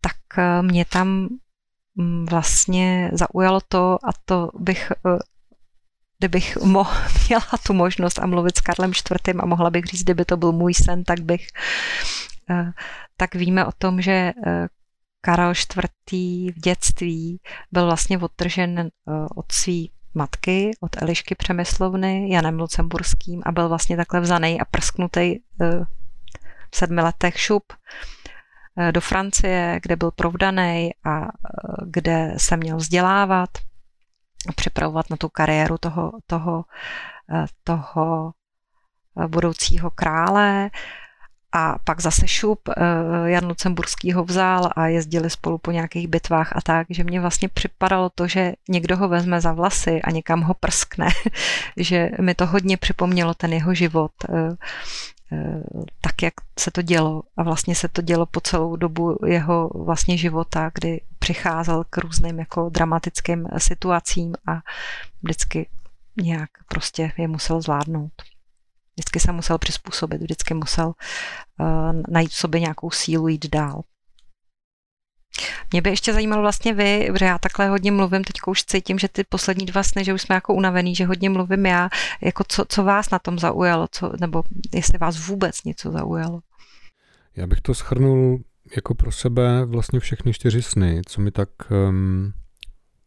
tak 0.00 0.38
eh, 0.38 0.62
mě 0.62 0.84
tam 0.84 1.28
mm, 1.94 2.26
vlastně 2.26 3.10
zaujalo 3.12 3.60
to, 3.68 3.98
a 4.04 4.10
to 4.24 4.50
bych 4.58 4.92
kdybych 6.18 6.56
mo- 6.56 7.08
měla 7.28 7.46
tu 7.66 7.72
možnost 7.72 8.18
a 8.18 8.26
mluvit 8.26 8.56
s 8.58 8.60
Karlem 8.60 8.90
IV. 8.90 9.36
a 9.38 9.46
mohla 9.46 9.70
bych 9.70 9.84
říct, 9.84 10.02
kdyby 10.02 10.24
to 10.24 10.36
byl 10.36 10.52
můj 10.52 10.74
sen, 10.74 11.04
tak 11.04 11.20
bych 11.20 11.46
tak 13.16 13.34
víme 13.34 13.66
o 13.66 13.72
tom, 13.78 14.02
že 14.02 14.32
Karel 15.26 15.50
IV. 15.50 16.52
v 16.56 16.60
dětství 16.60 17.40
byl 17.72 17.86
vlastně 17.86 18.18
odtržen 18.18 18.78
eh, 18.78 19.12
od 19.34 19.52
své 19.52 19.72
matky, 20.14 20.70
od 20.80 21.02
Elišky 21.02 21.34
Přemyslovny, 21.34 22.32
Janem 22.32 22.58
Lucemburským 22.58 23.42
a 23.46 23.52
byl 23.52 23.68
vlastně 23.68 23.96
takhle 23.96 24.20
vzaný 24.20 24.60
a 24.60 24.64
prsknutý 24.64 25.20
eh, 25.20 25.40
v 26.70 26.76
sedmi 26.76 27.02
letech 27.02 27.40
šup 27.40 27.72
eh, 28.78 28.92
do 28.92 29.00
Francie, 29.00 29.80
kde 29.82 29.96
byl 29.96 30.10
provdaný 30.10 30.90
a 31.04 31.20
kde 31.86 32.34
se 32.36 32.56
měl 32.56 32.76
vzdělávat, 32.76 33.50
připravovat 34.56 35.10
na 35.10 35.16
tu 35.16 35.28
kariéru 35.28 35.78
toho, 35.78 36.12
toho, 36.26 36.64
toho 37.64 38.32
budoucího 39.28 39.90
krále 39.90 40.70
a 41.56 41.78
pak 41.84 42.00
zase 42.00 42.28
šup, 42.28 42.68
eh, 42.68 42.82
Jan 43.24 43.46
Lucemburský 43.46 44.12
ho 44.12 44.24
vzal 44.24 44.70
a 44.76 44.86
jezdili 44.86 45.30
spolu 45.30 45.58
po 45.58 45.70
nějakých 45.70 46.08
bitvách 46.08 46.56
a 46.56 46.60
tak, 46.60 46.86
že 46.90 47.04
mě 47.04 47.20
vlastně 47.20 47.48
připadalo 47.48 48.10
to, 48.10 48.28
že 48.28 48.52
někdo 48.68 48.96
ho 48.96 49.08
vezme 49.08 49.40
za 49.40 49.52
vlasy 49.52 50.02
a 50.02 50.10
někam 50.10 50.40
ho 50.40 50.54
prskne, 50.54 51.08
že 51.76 52.10
mi 52.20 52.34
to 52.34 52.46
hodně 52.46 52.76
připomnělo 52.76 53.34
ten 53.34 53.52
jeho 53.52 53.74
život, 53.74 54.12
eh, 54.28 54.56
eh, 55.32 55.62
tak, 56.00 56.22
jak 56.22 56.34
se 56.58 56.70
to 56.70 56.82
dělo. 56.82 57.22
A 57.36 57.42
vlastně 57.42 57.74
se 57.74 57.88
to 57.88 58.02
dělo 58.02 58.26
po 58.26 58.40
celou 58.40 58.76
dobu 58.76 59.18
jeho 59.26 59.70
vlastně 59.74 60.16
života, 60.16 60.70
kdy 60.74 61.00
přicházel 61.18 61.84
k 61.90 61.98
různým 61.98 62.38
jako 62.38 62.68
dramatickým 62.68 63.48
situacím 63.58 64.34
a 64.48 64.60
vždycky 65.22 65.68
nějak 66.22 66.50
prostě 66.68 67.12
je 67.18 67.28
musel 67.28 67.60
zvládnout. 67.60 68.35
Vždycky 68.96 69.20
se 69.20 69.32
musel 69.32 69.58
přizpůsobit, 69.58 70.22
vždycky 70.22 70.54
musel 70.54 70.86
uh, 70.86 71.66
najít 72.08 72.30
v 72.30 72.36
sobě 72.36 72.60
nějakou 72.60 72.90
sílu 72.90 73.28
jít 73.28 73.46
dál. 73.46 73.82
Mě 75.72 75.82
by 75.82 75.90
ještě 75.90 76.12
zajímalo 76.12 76.42
vlastně 76.42 76.74
vy, 76.74 77.08
že 77.18 77.24
já 77.24 77.38
takhle 77.38 77.68
hodně 77.68 77.92
mluvím, 77.92 78.24
teď 78.24 78.34
už 78.46 78.64
cítím, 78.64 78.98
že 78.98 79.08
ty 79.08 79.24
poslední 79.24 79.66
dva 79.66 79.82
sny, 79.82 80.04
že 80.04 80.14
už 80.14 80.22
jsme 80.22 80.34
jako 80.34 80.54
unavený, 80.54 80.94
že 80.94 81.06
hodně 81.06 81.30
mluvím 81.30 81.66
já, 81.66 81.88
jako 82.22 82.44
co, 82.48 82.64
co 82.68 82.84
vás 82.84 83.10
na 83.10 83.18
tom 83.18 83.38
zaujalo, 83.38 83.86
co, 83.90 84.12
nebo 84.20 84.42
jestli 84.74 84.98
vás 84.98 85.26
vůbec 85.28 85.64
něco 85.64 85.92
zaujalo. 85.92 86.40
Já 87.36 87.46
bych 87.46 87.60
to 87.60 87.74
schrnul 87.74 88.38
jako 88.76 88.94
pro 88.94 89.12
sebe 89.12 89.64
vlastně 89.64 90.00
všechny 90.00 90.32
čtyři 90.32 90.62
sny, 90.62 91.02
co 91.06 91.20
mi 91.20 91.30
tak, 91.30 91.48
um, 91.88 92.32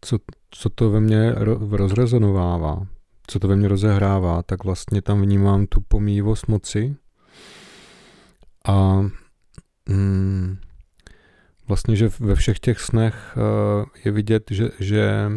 co, 0.01 0.17
co 0.51 0.69
to 0.69 0.89
ve 0.89 0.99
mně 0.99 1.31
rozrezonovává 1.71 2.87
co 3.29 3.39
to 3.39 3.47
ve 3.47 3.55
mně 3.55 3.67
rozehrává, 3.67 4.43
tak 4.43 4.63
vlastně 4.63 5.01
tam 5.01 5.21
vnímám 5.21 5.65
tu 5.65 5.81
pomývost 5.87 6.47
moci 6.47 6.95
a 8.67 9.05
mm, 9.89 10.57
vlastně, 11.67 11.95
že 11.95 12.09
ve 12.19 12.35
všech 12.35 12.59
těch 12.59 12.79
snech 12.79 13.37
uh, 13.37 13.85
je 14.05 14.11
vidět, 14.11 14.43
že, 14.51 14.69
že 14.79 15.31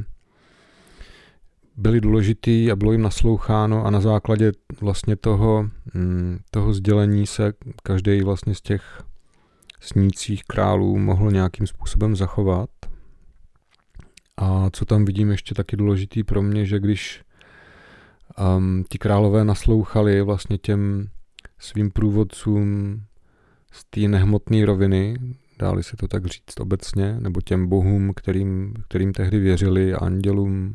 byli 1.76 2.00
důležitý 2.00 2.70
a 2.70 2.76
bylo 2.76 2.92
jim 2.92 3.02
nasloucháno 3.02 3.86
a 3.86 3.90
na 3.90 4.00
základě 4.00 4.52
vlastně 4.80 5.16
toho, 5.16 5.70
mm, 5.94 6.38
toho 6.50 6.72
sdělení 6.72 7.26
se 7.26 7.52
každý 7.82 8.22
vlastně 8.22 8.54
z 8.54 8.60
těch 8.60 9.02
snících 9.80 10.44
králů 10.44 10.98
mohl 10.98 11.30
nějakým 11.30 11.66
způsobem 11.66 12.16
zachovat. 12.16 12.70
A 14.36 14.70
co 14.72 14.84
tam 14.84 15.04
vidím 15.04 15.30
ještě 15.30 15.54
taky 15.54 15.76
důležitý 15.76 16.24
pro 16.24 16.42
mě, 16.42 16.66
že 16.66 16.80
když 16.80 17.22
um, 18.38 18.84
ti 18.88 18.98
králové 18.98 19.44
naslouchali 19.44 20.22
vlastně 20.22 20.58
těm 20.58 21.08
svým 21.58 21.90
průvodcům 21.90 23.00
z 23.72 23.84
té 23.84 24.00
nehmotné 24.00 24.66
roviny, 24.66 25.16
dáli 25.58 25.82
se 25.82 25.96
to 25.96 26.08
tak 26.08 26.26
říct 26.26 26.60
obecně, 26.60 27.16
nebo 27.20 27.40
těm 27.40 27.66
bohům, 27.66 28.12
kterým, 28.16 28.74
kterým 28.88 29.12
tehdy 29.12 29.38
věřili, 29.38 29.94
andělům, 29.94 30.74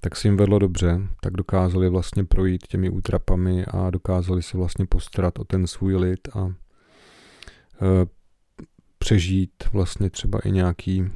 tak 0.00 0.16
se 0.16 0.28
jim 0.28 0.36
vedlo 0.36 0.58
dobře, 0.58 1.00
tak 1.20 1.32
dokázali 1.32 1.88
vlastně 1.88 2.24
projít 2.24 2.66
těmi 2.66 2.90
útrapami 2.90 3.64
a 3.64 3.90
dokázali 3.90 4.42
se 4.42 4.56
vlastně 4.56 4.86
postarat 4.86 5.38
o 5.38 5.44
ten 5.44 5.66
svůj 5.66 5.96
lid 5.96 6.28
a 6.34 6.46
e, 6.46 6.52
přežít 8.98 9.64
vlastně 9.72 10.10
třeba 10.10 10.38
i 10.38 10.50
nějaký 10.50 11.10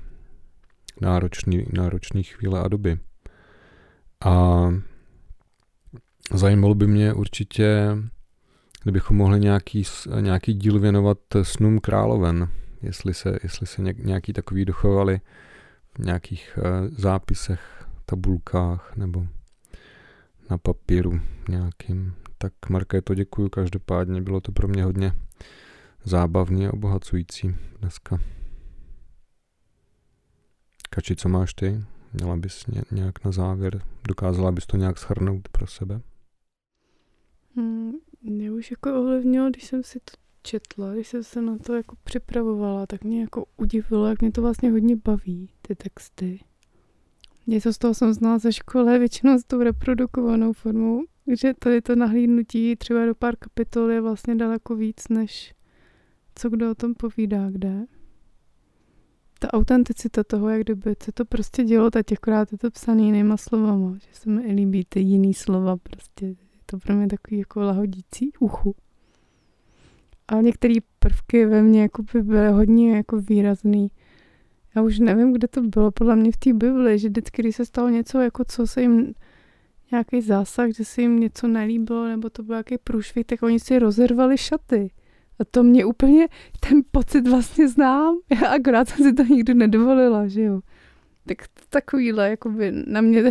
náročný, 1.01 1.67
náročný 1.73 2.23
chvíle 2.23 2.61
a 2.61 2.69
doby. 2.69 2.99
A 4.25 4.69
Zajímalo 6.35 6.75
by 6.75 6.87
mě 6.87 7.13
určitě, 7.13 7.97
kdybychom 8.83 9.17
mohli 9.17 9.41
nějaký, 9.41 9.85
nějaký 10.21 10.55
díl 10.55 10.79
věnovat 10.79 11.19
snům 11.43 11.79
královen, 11.79 12.49
jestli 12.83 13.15
se, 13.15 13.39
jestli 13.43 13.67
se 13.67 13.83
nějaký 13.83 14.33
takový 14.33 14.65
dochovali 14.65 15.21
v 15.95 15.99
nějakých 15.99 16.59
uh, 16.59 16.89
zápisech, 16.97 17.87
tabulkách 18.07 18.97
nebo 18.97 19.27
na 20.51 20.59
papíru 20.59 21.21
nějakým. 21.49 22.15
Tak 22.39 22.53
to 23.05 23.15
děkuji 23.15 23.49
každopádně, 23.49 24.23
bylo 24.23 24.41
to 24.41 24.53
pro 24.53 24.69
mě 24.69 24.85
hodně 24.85 25.13
zábavně 26.05 26.69
a 26.69 26.73
obohacující 26.73 27.57
dneska. 27.81 28.19
Kači, 30.91 31.17
co 31.17 31.29
máš 31.29 31.55
ty? 31.55 31.85
Měla 32.13 32.37
bys 32.37 32.65
nějak 32.91 33.25
na 33.25 33.33
závěr, 33.33 33.83
dokázala 34.09 34.53
bys 34.53 34.67
to 34.67 34.77
nějak 34.77 34.99
schrnout 34.99 35.49
pro 35.49 35.67
sebe? 35.67 36.01
Hmm, 37.57 37.93
mě 38.23 38.53
už 38.53 38.71
jako 38.71 39.01
ovlivnilo, 39.01 39.51
když 39.51 39.65
jsem 39.65 39.83
si 39.83 40.01
to 40.01 40.13
četla, 40.43 40.95
když 40.95 41.09
jsem 41.09 41.23
se 41.23 41.43
na 41.43 41.59
to 41.59 41.75
jako 41.75 41.97
připravovala, 42.05 42.87
tak 42.87 43.05
mě 43.05 43.21
jako 43.21 43.45
udivilo, 43.57 44.07
jak 44.07 44.21
mě 44.21 44.33
to 44.33 44.43
vlastně 44.43 44.71
hodně 44.71 44.97
baví, 44.97 45.49
ty 45.63 45.75
texty. 45.75 46.41
Něco 47.47 47.73
z 47.73 47.79
toho 47.79 47.95
jsem 47.95 48.13
znala 48.13 48.39
ze 48.39 48.53
školy, 48.53 48.99
většinou 48.99 49.39
s 49.39 49.45
tou 49.45 49.63
reprodukovanou 49.63 50.53
formou, 50.53 51.05
že 51.33 51.55
tady 51.55 51.83
to 51.83 51.97
nahlídnutí 51.97 52.77
třeba 52.77 53.07
do 53.07 53.15
pár 53.15 53.37
kapitol 53.37 53.91
je 53.91 54.01
vlastně 54.01 54.35
daleko 54.35 54.77
víc, 54.77 55.09
než 55.09 55.55
co 56.35 56.51
kdo 56.51 56.71
o 56.71 56.75
tom 56.75 56.95
povídá 56.95 57.51
kde. 57.51 57.85
Ta 59.39 59.53
autenticita 59.53 60.25
toho, 60.25 60.49
jak 60.49 60.61
kdyby 60.61 60.95
se 61.03 61.13
to 61.13 61.25
prostě 61.25 61.65
dělo, 61.65 61.91
tak 61.91 62.13
akorát 62.13 62.53
je 62.53 62.59
to 62.59 62.71
psaný 62.71 63.07
jinýma 63.07 63.37
slovama, 63.37 63.95
že 63.95 64.09
se 64.13 64.31
mi 64.31 64.53
líbí 64.53 64.85
ty 64.89 65.01
jiný 65.01 65.35
slova 65.35 65.77
prostě, 65.77 66.35
to 66.67 66.79
pro 66.79 66.95
mě 66.95 67.07
takový 67.07 67.39
jako 67.39 67.61
lahodící 67.61 68.33
uchu. 68.41 68.75
A 70.29 70.41
některé 70.41 70.75
prvky 70.99 71.47
ve 71.47 71.63
mně 71.63 71.83
jako 71.83 72.03
by 72.13 72.23
byly 72.23 72.49
hodně 72.49 72.97
jako 72.97 73.17
výrazný. 73.17 73.91
Já 74.77 74.83
už 74.83 74.99
nevím, 74.99 75.33
kde 75.33 75.49
to 75.49 75.63
bylo, 75.63 75.91
podle 75.91 76.17
mě 76.17 76.33
v 76.33 76.37
té 76.37 76.53
Bibli, 76.53 76.99
že 76.99 77.09
vždycky, 77.09 77.43
když 77.43 77.57
se 77.57 77.67
stalo 77.67 77.89
něco, 77.89 78.21
jako 78.21 78.45
co 78.45 78.67
se 78.67 78.83
jim 78.83 79.15
nějaký 79.93 80.21
zásah, 80.21 80.71
že 80.71 80.85
se 80.85 81.03
jim 81.03 81.21
něco 81.21 81.49
nelíbilo, 81.49 82.09
nebo 82.09 82.31
to 82.31 82.43
byl 82.43 82.55
nějaký 82.55 82.79
průšvih, 82.79 83.27
tak 83.27 83.43
oni 83.43 83.61
si 83.61 83.79
rozervali 83.79 84.39
šaty. 84.39 84.91
A 85.39 85.45
to 85.45 85.63
mě 85.63 85.85
úplně, 85.85 86.29
ten 86.69 86.83
pocit 86.91 87.29
vlastně 87.29 87.69
znám, 87.69 88.19
já 88.43 88.49
akorát 88.49 88.89
jsem 88.89 89.07
si 89.07 89.13
to 89.13 89.23
nikdy 89.23 89.55
nedovolila, 89.55 90.29
že 90.29 90.43
jo. 90.43 90.61
Tak 91.27 91.39
takovýhle, 91.69 92.31
jakoby 92.31 92.73
na 92.87 93.01
mě 93.01 93.31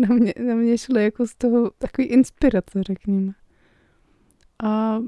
na 0.00 0.14
mě, 0.14 0.34
na 0.46 0.54
mě 0.54 0.78
šly 0.78 1.04
jako 1.04 1.26
z 1.26 1.34
toho 1.34 1.70
takový 1.78 2.06
inspirace, 2.06 2.82
řekněme. 2.82 3.32
A 4.62 4.98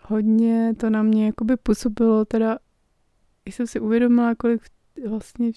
hodně 0.00 0.74
to 0.76 0.90
na 0.90 1.02
mě 1.02 1.26
jakoby 1.26 1.56
působilo, 1.56 2.24
teda 2.24 2.58
jsem 3.46 3.66
si 3.66 3.80
uvědomila, 3.80 4.34
kolik 4.34 4.62
vlastně 5.08 5.50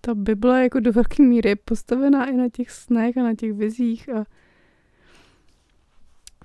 ta 0.00 0.14
Bible 0.14 0.62
jako 0.62 0.80
do 0.80 0.92
velké 0.92 1.22
míry 1.22 1.48
je 1.48 1.56
postavená 1.56 2.26
i 2.26 2.36
na 2.36 2.48
těch 2.48 2.70
snech 2.70 3.16
a 3.16 3.22
na 3.22 3.34
těch 3.34 3.52
vizích 3.52 4.08
a 4.08 4.24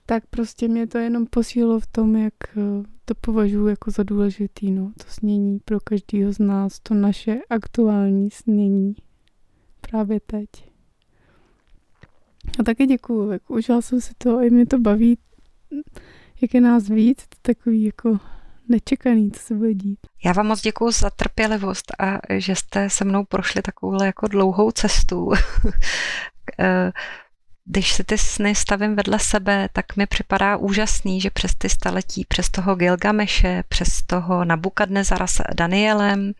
tak 0.05 0.27
prostě 0.29 0.67
mě 0.67 0.87
to 0.87 0.97
jenom 0.97 1.25
posílilo 1.25 1.79
v 1.79 1.87
tom, 1.87 2.15
jak 2.15 2.33
eh, 2.57 2.83
to 3.05 3.15
považuji 3.15 3.67
jako 3.67 3.91
za 3.91 4.03
důležitý, 4.03 4.71
no, 4.71 4.91
to 4.97 5.03
snění 5.07 5.59
pro 5.65 5.79
každého 5.79 6.33
z 6.33 6.39
nás, 6.39 6.79
to 6.79 6.93
naše 6.93 7.39
aktuální 7.49 8.31
snění 8.31 8.95
právě 9.89 10.19
teď. 10.19 10.49
A 12.59 12.63
taky 12.63 12.85
děkuju, 12.85 13.31
jako 13.31 13.53
užila 13.53 13.81
jsem 13.81 14.01
si 14.01 14.13
to, 14.17 14.41
i 14.41 14.49
mě 14.49 14.65
to 14.65 14.79
baví, 14.79 15.17
jak 16.41 16.53
je 16.53 16.61
nás 16.61 16.89
víc, 16.89 17.27
to 17.27 17.37
takový 17.41 17.83
jako 17.83 18.17
nečekaný, 18.69 19.31
co 19.31 19.39
se 19.39 19.55
bude 19.55 19.73
dít. 19.73 19.99
Já 20.25 20.31
vám 20.33 20.47
moc 20.47 20.61
děkuji 20.61 20.91
za 20.91 21.09
trpělivost 21.09 21.91
a 21.99 22.19
že 22.37 22.55
jste 22.55 22.89
se 22.89 23.05
mnou 23.05 23.25
prošli 23.25 23.61
takovouhle 23.61 24.05
jako 24.05 24.27
dlouhou 24.27 24.71
cestu. 24.71 25.31
Když 27.69 27.93
si 27.93 28.03
ty 28.03 28.17
sny 28.17 28.55
stavím 28.55 28.95
vedle 28.95 29.19
sebe, 29.19 29.69
tak 29.73 29.95
mi 29.95 30.05
připadá 30.05 30.57
úžasný, 30.57 31.21
že 31.21 31.29
přes 31.29 31.55
ty 31.55 31.69
staletí, 31.69 32.25
přes 32.25 32.49
toho 32.49 32.75
Gilgameše, 32.75 33.63
přes 33.69 34.01
toho 34.01 34.45
Nabukadnezara 34.45 35.27
s 35.27 35.43
Danielem, 35.53 36.31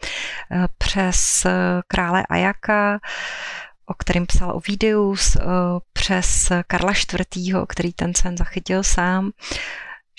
eh, 0.52 0.68
přes 0.78 1.46
eh, 1.46 1.52
krále 1.88 2.26
Ajaka, 2.30 3.00
o 3.86 3.94
kterým 3.94 4.26
psal 4.26 4.56
Ovidius, 4.56 5.36
eh, 5.36 5.42
přes 5.94 6.52
Karla 6.68 6.92
IV., 6.92 7.66
který 7.70 7.94
ten 7.94 8.16
sen 8.16 8.38
zachytil 8.38 8.84
sám, 8.84 9.32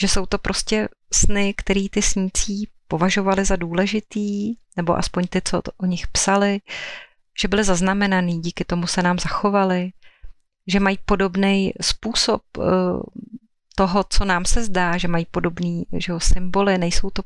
že 0.00 0.09
jsou 0.09 0.26
to 0.26 0.38
prostě 0.38 0.88
sny, 1.12 1.54
který 1.56 1.88
ty 1.88 2.02
snící 2.02 2.68
považovali 2.88 3.44
za 3.44 3.56
důležitý, 3.56 4.54
nebo 4.76 4.98
aspoň 4.98 5.26
ty, 5.26 5.42
co 5.44 5.62
o 5.78 5.86
nich 5.86 6.06
psali, 6.06 6.61
že 7.40 7.48
byly 7.48 7.64
zaznamenaný, 7.64 8.40
díky 8.40 8.64
tomu 8.64 8.86
se 8.86 9.02
nám 9.02 9.18
zachovali, 9.18 9.90
že 10.68 10.80
mají 10.80 10.98
podobný 11.04 11.72
způsob 11.80 12.42
eh, 12.58 12.62
toho, 13.74 14.04
co 14.10 14.24
nám 14.24 14.44
se 14.44 14.64
zdá, 14.64 14.96
že 14.96 15.08
mají 15.08 15.26
podobný 15.30 15.86
že 15.92 16.12
jo, 16.12 16.20
symboly, 16.20 16.78
nejsou 16.78 17.10
to 17.10 17.22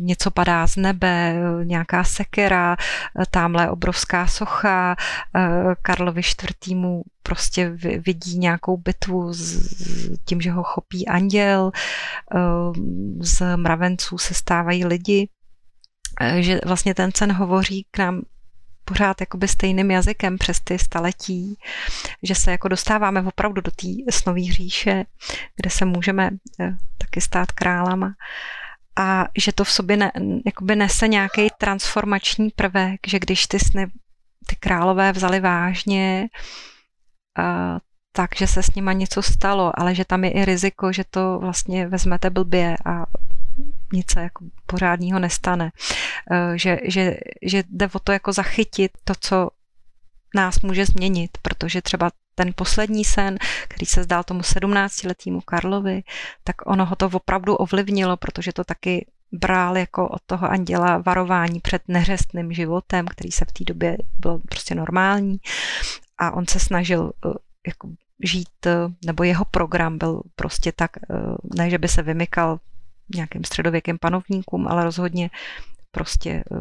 něco 0.00 0.30
padá 0.30 0.66
z 0.66 0.76
nebe, 0.76 1.34
nějaká 1.64 2.04
sekera, 2.04 2.76
tamhle 3.30 3.70
obrovská 3.70 4.26
socha, 4.26 4.96
Karlovi 5.82 6.20
IV. 6.20 6.76
prostě 7.22 7.76
vidí 7.98 8.38
nějakou 8.38 8.76
bitvu 8.76 9.32
s 9.32 9.70
tím, 10.24 10.40
že 10.40 10.50
ho 10.50 10.62
chopí 10.62 11.08
anděl, 11.08 11.70
z 13.20 13.56
mravenců 13.56 14.18
se 14.18 14.34
stávají 14.34 14.84
lidi, 14.84 15.28
že 16.38 16.60
vlastně 16.66 16.94
ten 16.94 17.10
sen 17.14 17.32
hovoří 17.32 17.86
k 17.90 17.98
nám 17.98 18.22
pořád 18.86 19.20
jakoby 19.20 19.48
stejným 19.48 19.90
jazykem 19.90 20.38
přes 20.38 20.60
ty 20.60 20.78
staletí, 20.78 21.58
že 22.22 22.34
se 22.34 22.50
jako 22.50 22.68
dostáváme 22.68 23.22
opravdu 23.22 23.60
do 23.60 23.70
té 23.70 23.88
snové 24.10 24.42
říše, 24.42 25.04
kde 25.56 25.70
se 25.70 25.84
můžeme 25.84 26.30
eh, 26.60 26.76
taky 26.98 27.20
stát 27.20 27.52
králama. 27.52 28.14
A 28.98 29.24
že 29.38 29.52
to 29.52 29.64
v 29.64 29.70
sobě 29.70 29.96
ne, 29.96 30.12
jakoby 30.46 30.76
nese 30.76 31.08
nějaký 31.08 31.48
transformační 31.58 32.50
prvek, 32.50 33.00
že 33.06 33.18
když 33.18 33.46
ty 33.46 33.58
sny 33.58 33.86
ty 34.46 34.56
králové 34.56 35.12
vzali 35.12 35.40
vážně, 35.40 36.28
a, 37.38 37.78
takže 38.12 38.46
se 38.46 38.62
s 38.62 38.74
nima 38.74 38.92
něco 38.92 39.22
stalo, 39.22 39.80
ale 39.80 39.94
že 39.94 40.04
tam 40.04 40.24
je 40.24 40.30
i 40.30 40.44
riziko, 40.44 40.92
že 40.92 41.04
to 41.10 41.38
vlastně 41.38 41.88
vezmete 41.88 42.30
blbě 42.30 42.76
a 42.84 43.06
nic 43.92 44.12
se 44.12 44.20
jako 44.20 44.44
pořádního 44.66 45.18
nestane. 45.18 45.72
Eh, 46.30 46.58
že, 46.58 46.78
že, 46.84 47.16
že 47.42 47.62
jde 47.70 47.88
o 47.92 47.98
to 47.98 48.12
jako 48.12 48.32
zachytit 48.32 48.90
to, 49.04 49.12
co 49.20 49.50
nás 50.34 50.60
může 50.60 50.86
změnit, 50.86 51.38
protože 51.42 51.82
třeba 51.82 52.10
ten 52.34 52.52
poslední 52.56 53.04
sen, 53.04 53.38
který 53.68 53.86
se 53.86 54.02
zdál 54.02 54.24
tomu 54.24 54.40
17-letýmu 54.40 55.40
Karlovi, 55.40 56.02
tak 56.44 56.56
ono 56.66 56.86
ho 56.86 56.96
to 56.96 57.06
opravdu 57.06 57.56
ovlivnilo, 57.56 58.16
protože 58.16 58.52
to 58.52 58.64
taky 58.64 59.06
bral 59.32 59.76
jako 59.76 60.08
od 60.08 60.22
toho 60.26 60.50
anděla 60.50 60.98
varování 60.98 61.60
před 61.60 61.82
neřestným 61.88 62.52
životem, 62.52 63.06
který 63.06 63.32
se 63.32 63.44
v 63.44 63.52
té 63.52 63.64
době 63.64 63.96
byl 64.18 64.40
prostě 64.48 64.74
normální 64.74 65.36
a 66.18 66.30
on 66.30 66.46
se 66.46 66.60
snažil 66.60 67.12
eh, 67.26 67.28
jako 67.66 67.88
žít, 68.24 68.66
eh, 68.66 68.76
nebo 69.04 69.24
jeho 69.24 69.44
program 69.44 69.98
byl 69.98 70.22
prostě 70.36 70.72
tak, 70.72 70.90
ne, 71.56 71.70
že 71.70 71.78
by 71.78 71.88
se 71.88 72.02
vymykal 72.02 72.58
nějakým 73.14 73.44
středověkým 73.44 73.98
panovníkům, 73.98 74.68
ale 74.68 74.84
rozhodně 74.84 75.30
prostě 75.90 76.30
eh, 76.30 76.58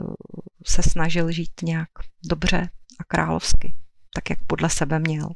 se 0.65 0.83
snažil 0.83 1.31
žít 1.31 1.51
nějak 1.63 1.89
dobře 2.29 2.69
a 2.99 3.03
královsky, 3.03 3.75
tak 4.15 4.29
jak 4.29 4.39
podle 4.47 4.69
sebe 4.69 4.99
měl. 4.99 5.29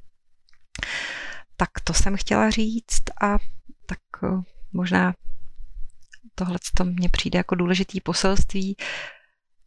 Tak 1.58 1.70
to 1.84 1.94
jsem 1.94 2.18
chtěla 2.18 2.50
říct 2.50 3.04
a 3.22 3.38
tak 3.86 4.00
eh, 4.24 4.28
možná 4.74 5.14
tohle 6.36 6.58
to 6.78 6.86
mně 6.86 7.10
přijde 7.10 7.38
jako 7.38 7.56
důležitý 7.56 8.02
poselství, 8.02 8.76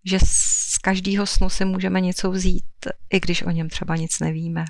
že 0.05 0.19
z 0.25 0.79
každého 0.79 1.27
snu 1.27 1.51
si 1.51 1.65
můžeme 1.65 2.01
něco 2.01 2.31
vzít, 2.31 2.65
i 3.11 3.21
když 3.21 3.43
o 3.43 3.51
něm 3.51 3.69
třeba 3.69 3.97
nic 3.97 4.21
nevíme. 4.21 4.65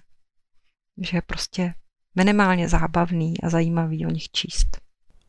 Že 1.03 1.17
je 1.17 1.23
prostě 1.23 1.75
minimálně 2.15 2.69
zábavný 2.69 3.41
a 3.43 3.49
zajímavý 3.49 4.07
o 4.07 4.11
nich 4.11 4.31
číst. 4.31 4.82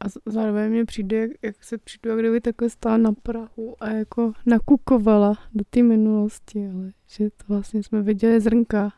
A 0.04 0.06
zároveň 0.26 0.72
mi 0.72 0.86
přijde, 0.86 1.18
jak, 1.18 1.32
jak 1.42 1.64
se 1.64 1.78
přijdu, 1.78 2.10
jak 2.10 2.20
kdyby 2.20 2.42
takhle 2.42 2.70
stála 2.70 2.98
na 2.98 3.12
Prahu 3.12 3.76
a 3.80 3.90
jako 3.90 4.34
nakukovala 4.46 5.34
do 5.54 5.64
té 5.70 5.84
minulosti, 5.84 6.70
ale 6.74 6.92
že 7.08 7.30
to 7.30 7.44
vlastně 7.48 7.84
jsme 7.84 8.02
viděli 8.02 8.42
zrnka 8.42 8.94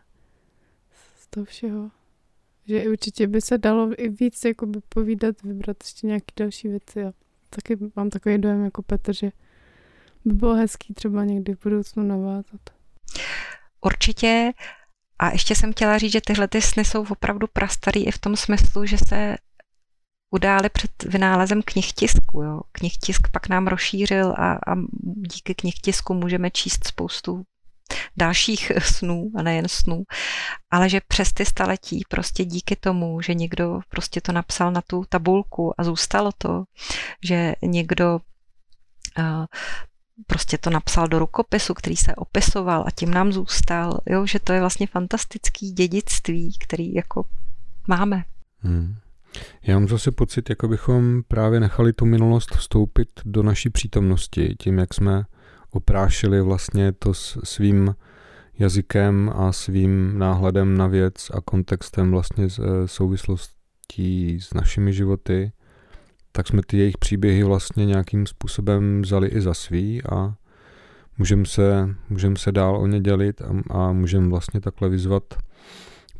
z 1.15 1.27
toho 1.27 1.45
všeho. 1.45 1.91
Že 2.67 2.89
určitě 2.89 3.27
by 3.27 3.41
se 3.41 3.57
dalo 3.57 3.89
i 3.97 4.09
víc 4.09 4.45
jako 4.45 4.65
by 4.65 4.79
povídat, 4.89 5.41
vybrat 5.41 5.77
ještě 5.83 6.07
nějaké 6.07 6.33
další 6.37 6.67
věci 6.67 7.03
a 7.03 7.13
taky 7.49 7.77
mám 7.95 8.09
takový 8.09 8.37
dojem 8.37 8.63
jako 8.63 8.81
Petr, 8.81 9.13
že 9.13 9.31
by 10.25 10.33
bylo 10.33 10.55
hezký 10.55 10.93
třeba 10.93 11.25
někdy 11.25 11.55
v 11.55 11.63
budoucnu 11.63 12.03
navázat. 12.03 12.61
Určitě. 13.81 14.51
A 15.19 15.31
ještě 15.31 15.55
jsem 15.55 15.71
chtěla 15.71 15.97
říct, 15.97 16.11
že 16.11 16.21
tyhle 16.21 16.47
ty 16.47 16.61
sny 16.61 16.85
jsou 16.85 17.05
opravdu 17.09 17.47
prastarý 17.53 18.07
i 18.07 18.11
v 18.11 18.19
tom 18.19 18.35
smyslu, 18.35 18.85
že 18.85 18.97
se 18.97 19.35
událi 20.35 20.69
před 20.69 21.03
vynálezem 21.03 21.61
knihtisku. 21.65 22.41
Jo. 22.41 22.61
Knihtisk 22.71 23.27
pak 23.31 23.49
nám 23.49 23.67
rozšířil 23.67 24.31
a, 24.31 24.53
a 24.53 24.75
díky 25.33 25.55
knihtisku 25.55 26.13
můžeme 26.13 26.51
číst 26.51 26.87
spoustu 26.87 27.43
dalších 28.17 28.71
snů 28.81 29.31
a 29.35 29.41
nejen 29.41 29.67
snů, 29.67 30.03
ale 30.71 30.89
že 30.89 31.01
přes 31.07 31.33
ty 31.33 31.45
staletí 31.45 32.03
prostě 32.09 32.45
díky 32.45 32.75
tomu, 32.75 33.21
že 33.21 33.33
někdo 33.33 33.79
prostě 33.89 34.21
to 34.21 34.31
napsal 34.31 34.71
na 34.71 34.81
tu 34.81 35.05
tabulku 35.09 35.73
a 35.77 35.83
zůstalo 35.83 36.31
to, 36.37 36.63
že 37.23 37.53
někdo 37.61 38.19
uh, 39.19 39.45
prostě 40.27 40.57
to 40.57 40.69
napsal 40.69 41.07
do 41.07 41.19
rukopisu, 41.19 41.73
který 41.73 41.95
se 41.95 42.15
opisoval 42.15 42.83
a 42.87 42.91
tím 42.91 43.13
nám 43.13 43.31
zůstal, 43.31 43.99
jo, 44.05 44.25
že 44.25 44.39
to 44.39 44.53
je 44.53 44.59
vlastně 44.59 44.87
fantastický 44.87 45.71
dědictví, 45.71 46.57
který 46.59 46.93
jako 46.93 47.25
máme. 47.87 48.23
Hmm. 48.59 48.95
Já 49.63 49.79
mám 49.79 49.87
zase 49.87 50.11
pocit, 50.11 50.49
jako 50.49 50.67
bychom 50.67 51.21
právě 51.27 51.59
nechali 51.59 51.93
tu 51.93 52.05
minulost 52.05 52.55
vstoupit 52.55 53.09
do 53.25 53.43
naší 53.43 53.69
přítomnosti, 53.69 54.55
tím, 54.59 54.77
jak 54.77 54.93
jsme 54.93 55.23
oprášili 55.71 56.41
vlastně 56.41 56.91
to 56.91 57.13
s 57.13 57.39
svým 57.43 57.95
jazykem 58.59 59.31
a 59.35 59.51
svým 59.51 60.19
náhledem 60.19 60.77
na 60.77 60.87
věc 60.87 61.31
a 61.33 61.41
kontextem 61.41 62.11
vlastně 62.11 62.49
z 62.49 62.59
e, 62.59 62.87
souvislostí 62.87 64.39
s 64.41 64.53
našimi 64.53 64.93
životy, 64.93 65.51
tak 66.31 66.47
jsme 66.47 66.61
ty 66.67 66.77
jejich 66.77 66.97
příběhy 66.97 67.43
vlastně 67.43 67.85
nějakým 67.85 68.27
způsobem 68.27 69.01
vzali 69.01 69.27
i 69.27 69.41
za 69.41 69.53
svý 69.53 70.03
a 70.03 70.35
můžeme 71.17 71.45
se, 71.45 71.95
můžem 72.09 72.37
se 72.37 72.51
dál 72.51 72.77
o 72.77 72.87
ně 72.87 72.99
dělit 72.99 73.41
a, 73.41 73.79
a 73.79 73.91
můžeme 73.91 74.27
vlastně 74.27 74.61
takhle 74.61 74.89
vyzvat 74.89 75.23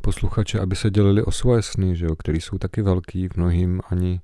posluchače, 0.06 0.60
aby 0.60 0.76
se 0.76 0.90
dělili 0.90 1.22
o 1.22 1.30
svoje 1.30 1.62
sny, 1.62 1.96
že 1.96 2.06
jo, 2.06 2.16
který 2.16 2.40
jsou 2.40 2.58
taky 2.58 2.82
velký, 2.82 3.28
v 3.28 3.36
mnohým 3.36 3.80
ani 3.90 4.20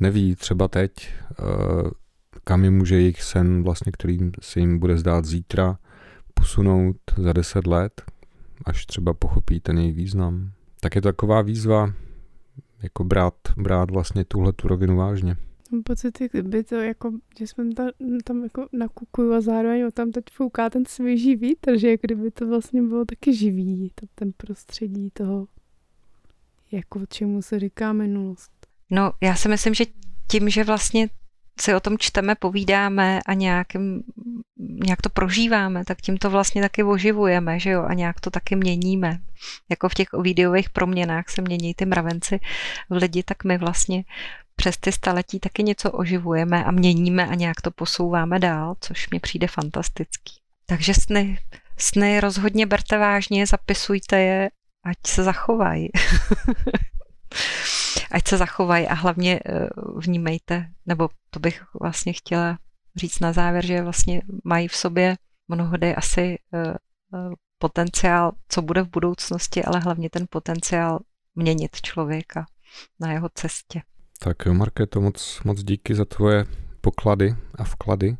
neví 0.00 0.36
třeba 0.36 0.68
teď, 0.68 1.14
uh, 1.38 1.90
kam 2.44 2.64
jim 2.64 2.76
může 2.76 2.94
jejich 2.94 3.22
sen, 3.22 3.62
vlastně, 3.62 3.92
který 3.92 4.18
se 4.40 4.60
jim 4.60 4.78
bude 4.78 4.98
zdát 4.98 5.24
zítra, 5.24 5.78
posunout 6.34 6.96
za 7.18 7.32
deset 7.32 7.66
let, 7.66 8.02
až 8.64 8.86
třeba 8.86 9.14
pochopí 9.14 9.60
ten 9.60 9.78
její 9.78 9.92
význam. 9.92 10.50
Tak 10.80 10.94
je 10.94 11.02
to 11.02 11.08
taková 11.08 11.42
výzva, 11.42 11.92
jako 12.82 13.04
brát, 13.04 13.34
brát 13.56 13.90
vlastně 13.90 14.24
tuhle 14.24 14.52
tu 14.52 14.68
rovinu 14.68 14.96
vážně. 14.96 15.36
Mám 15.74 15.82
pocit, 15.82 16.18
kdyby 16.32 16.64
to 16.64 16.74
jako, 16.74 17.12
že 17.38 17.46
jsme 17.46 17.74
tam, 17.74 17.90
tam 18.24 18.42
jako 18.42 18.68
nakukuju 18.72 19.32
a 19.32 19.40
zároveň 19.40 19.90
tam 19.90 20.10
teď 20.10 20.24
fouká 20.32 20.70
ten 20.70 20.86
svěží 20.86 21.36
vítr, 21.36 21.78
že 21.78 21.96
kdyby 22.02 22.30
to 22.30 22.46
vlastně 22.46 22.82
bylo 22.82 23.04
taky 23.04 23.34
živý, 23.34 23.90
to, 23.94 24.06
ten 24.14 24.32
prostředí 24.36 25.10
toho, 25.10 25.46
jako 26.72 27.06
čemu 27.06 27.42
se 27.42 27.58
říká 27.58 27.92
minulost. 27.92 28.52
No, 28.90 29.12
já 29.20 29.34
si 29.34 29.48
myslím, 29.48 29.74
že 29.74 29.84
tím, 30.30 30.48
že 30.48 30.64
vlastně 30.64 31.08
si 31.60 31.74
o 31.74 31.80
tom 31.80 31.98
čteme, 31.98 32.34
povídáme 32.34 33.20
a 33.26 33.34
nějakým, 33.34 34.02
nějak 34.58 35.02
to 35.02 35.08
prožíváme, 35.08 35.84
tak 35.84 36.00
tím 36.00 36.16
to 36.16 36.30
vlastně 36.30 36.62
taky 36.62 36.82
oživujeme, 36.82 37.58
že 37.58 37.70
jo, 37.70 37.82
a 37.82 37.94
nějak 37.94 38.20
to 38.20 38.30
taky 38.30 38.56
měníme. 38.56 39.18
Jako 39.70 39.88
v 39.88 39.94
těch 39.94 40.08
videových 40.22 40.70
proměnách 40.70 41.28
se 41.28 41.42
mění 41.42 41.74
ty 41.74 41.86
mravenci 41.86 42.40
v 42.90 42.96
lidi, 42.96 43.22
tak 43.22 43.44
my 43.44 43.58
vlastně 43.58 44.04
přes 44.56 44.76
ty 44.76 44.92
staletí 44.92 45.40
taky 45.40 45.62
něco 45.62 45.90
oživujeme 45.90 46.64
a 46.64 46.70
měníme 46.70 47.26
a 47.26 47.34
nějak 47.34 47.60
to 47.60 47.70
posouváme 47.70 48.38
dál, 48.38 48.74
což 48.80 49.10
mi 49.10 49.20
přijde 49.20 49.46
fantastický. 49.46 50.34
Takže 50.66 50.94
sny, 50.94 51.38
sny 51.78 52.20
rozhodně 52.20 52.66
berte 52.66 52.98
vážně, 52.98 53.46
zapisujte 53.46 54.20
je, 54.20 54.50
ať 54.84 54.96
se 55.06 55.22
zachovají. 55.22 55.88
ať 58.10 58.28
se 58.28 58.36
zachovají 58.36 58.88
a 58.88 58.94
hlavně 58.94 59.40
eh, 59.46 59.68
vnímejte, 59.96 60.66
nebo 60.86 61.08
to 61.30 61.40
bych 61.40 61.64
vlastně 61.80 62.12
chtěla 62.12 62.58
říct 62.96 63.20
na 63.20 63.32
závěr, 63.32 63.66
že 63.66 63.82
vlastně 63.82 64.22
mají 64.44 64.68
v 64.68 64.76
sobě 64.76 65.16
mnohdy 65.48 65.94
asi 65.94 66.38
eh, 66.54 66.68
eh, 66.68 66.74
potenciál, 67.58 68.32
co 68.48 68.62
bude 68.62 68.82
v 68.82 68.90
budoucnosti, 68.90 69.64
ale 69.64 69.80
hlavně 69.80 70.10
ten 70.10 70.26
potenciál 70.30 71.00
měnit 71.34 71.80
člověka 71.80 72.46
na 73.00 73.12
jeho 73.12 73.28
cestě. 73.34 73.82
Tak 74.24 74.46
jo, 74.46 74.54
Markéto, 74.54 75.00
moc, 75.00 75.40
moc 75.44 75.62
díky 75.62 75.94
za 75.94 76.04
tvoje 76.04 76.44
poklady 76.80 77.34
a 77.54 77.64
vklady. 77.64 78.16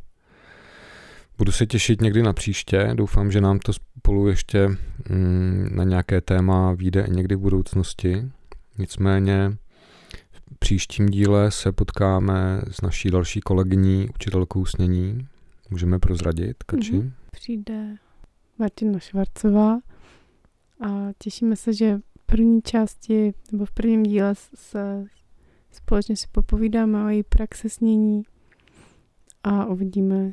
Budu 1.37 1.51
se 1.51 1.65
těšit 1.65 2.01
někdy 2.01 2.23
na 2.23 2.33
příště. 2.33 2.91
Doufám, 2.93 3.31
že 3.31 3.41
nám 3.41 3.59
to 3.59 3.73
spolu 3.73 4.27
ještě 4.27 4.67
mm, 5.09 5.69
na 5.71 5.83
nějaké 5.83 6.21
téma 6.21 6.73
vyjde 6.73 7.05
někdy 7.09 7.35
v 7.35 7.39
budoucnosti. 7.39 8.31
Nicméně 8.77 9.57
v 10.31 10.59
příštím 10.59 11.05
díle 11.05 11.51
se 11.51 11.71
potkáme 11.71 12.61
s 12.71 12.81
naší 12.81 13.11
další 13.11 13.41
kolegyní, 13.41 14.09
učitelkou 14.15 14.65
snění. 14.65 15.27
Můžeme 15.69 15.99
prozradit, 15.99 16.63
Kači? 16.63 16.93
Mm-hmm. 16.93 17.11
Přijde 17.31 17.95
Martina 18.59 18.99
Švarcová 18.99 19.79
a 20.81 21.09
těšíme 21.17 21.55
se, 21.55 21.73
že 21.73 21.97
v 21.97 22.25
první 22.25 22.61
části 22.61 23.33
nebo 23.51 23.65
v 23.65 23.71
prvním 23.71 24.03
díle 24.03 24.33
se 24.55 25.05
společně 25.75 26.15
si 26.15 26.27
popovídáme 26.31 27.05
o 27.05 27.07
její 27.07 27.23
praxe 27.23 27.69
snění 27.69 28.23
a 29.43 29.65
uvidíme, 29.65 30.31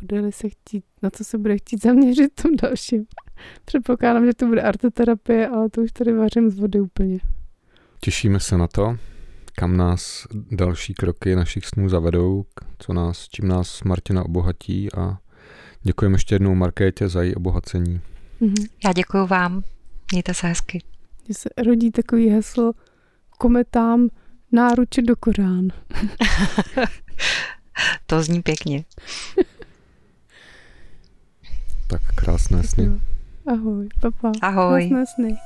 bude-li 0.00 0.32
se 0.32 0.48
chtít, 0.48 0.84
na 1.02 1.10
co 1.10 1.24
se 1.24 1.38
bude 1.38 1.58
chtít 1.58 1.82
zaměřit 1.82 2.32
v 2.32 2.42
tom 2.42 2.56
dalším. 2.62 3.06
Předpokládám, 3.64 4.26
že 4.26 4.34
to 4.34 4.46
bude 4.46 4.62
arteterapie, 4.62 5.48
ale 5.48 5.70
to 5.70 5.80
už 5.80 5.92
tady 5.92 6.12
vařím 6.12 6.50
z 6.50 6.58
vody 6.58 6.80
úplně. 6.80 7.18
Těšíme 8.00 8.40
se 8.40 8.56
na 8.56 8.66
to, 8.66 8.96
kam 9.54 9.76
nás 9.76 10.26
další 10.50 10.94
kroky 10.94 11.36
našich 11.36 11.66
snů 11.66 11.88
zavedou, 11.88 12.44
co 12.78 12.92
nás, 12.92 13.28
čím 13.28 13.48
nás 13.48 13.82
Martina 13.82 14.24
obohatí 14.24 14.92
a 14.92 15.18
děkujeme 15.82 16.14
ještě 16.14 16.34
jednou 16.34 16.54
Markétě 16.54 17.08
za 17.08 17.22
její 17.22 17.34
obohacení. 17.34 18.00
Mm-hmm. 18.40 18.68
Já 18.84 18.92
děkuji 18.92 19.26
vám. 19.26 19.62
Mějte 20.12 20.34
se 20.34 20.46
hezky. 20.46 20.82
Že 21.28 21.34
se 21.34 21.48
rodí 21.66 21.90
takový 21.90 22.28
heslo 22.28 22.72
kometám 23.38 24.08
náruče 24.52 25.02
do 25.02 25.16
Korán. 25.16 25.68
to 28.06 28.22
zní 28.22 28.42
pěkně. 28.42 28.84
tak 31.86 32.02
krásné 32.14 32.62
sny. 32.62 32.90
Ahoj, 33.46 33.88
papa. 34.00 34.32
Ahoj. 34.42 34.88
Krásné 34.88 35.04
sny. 35.14 35.36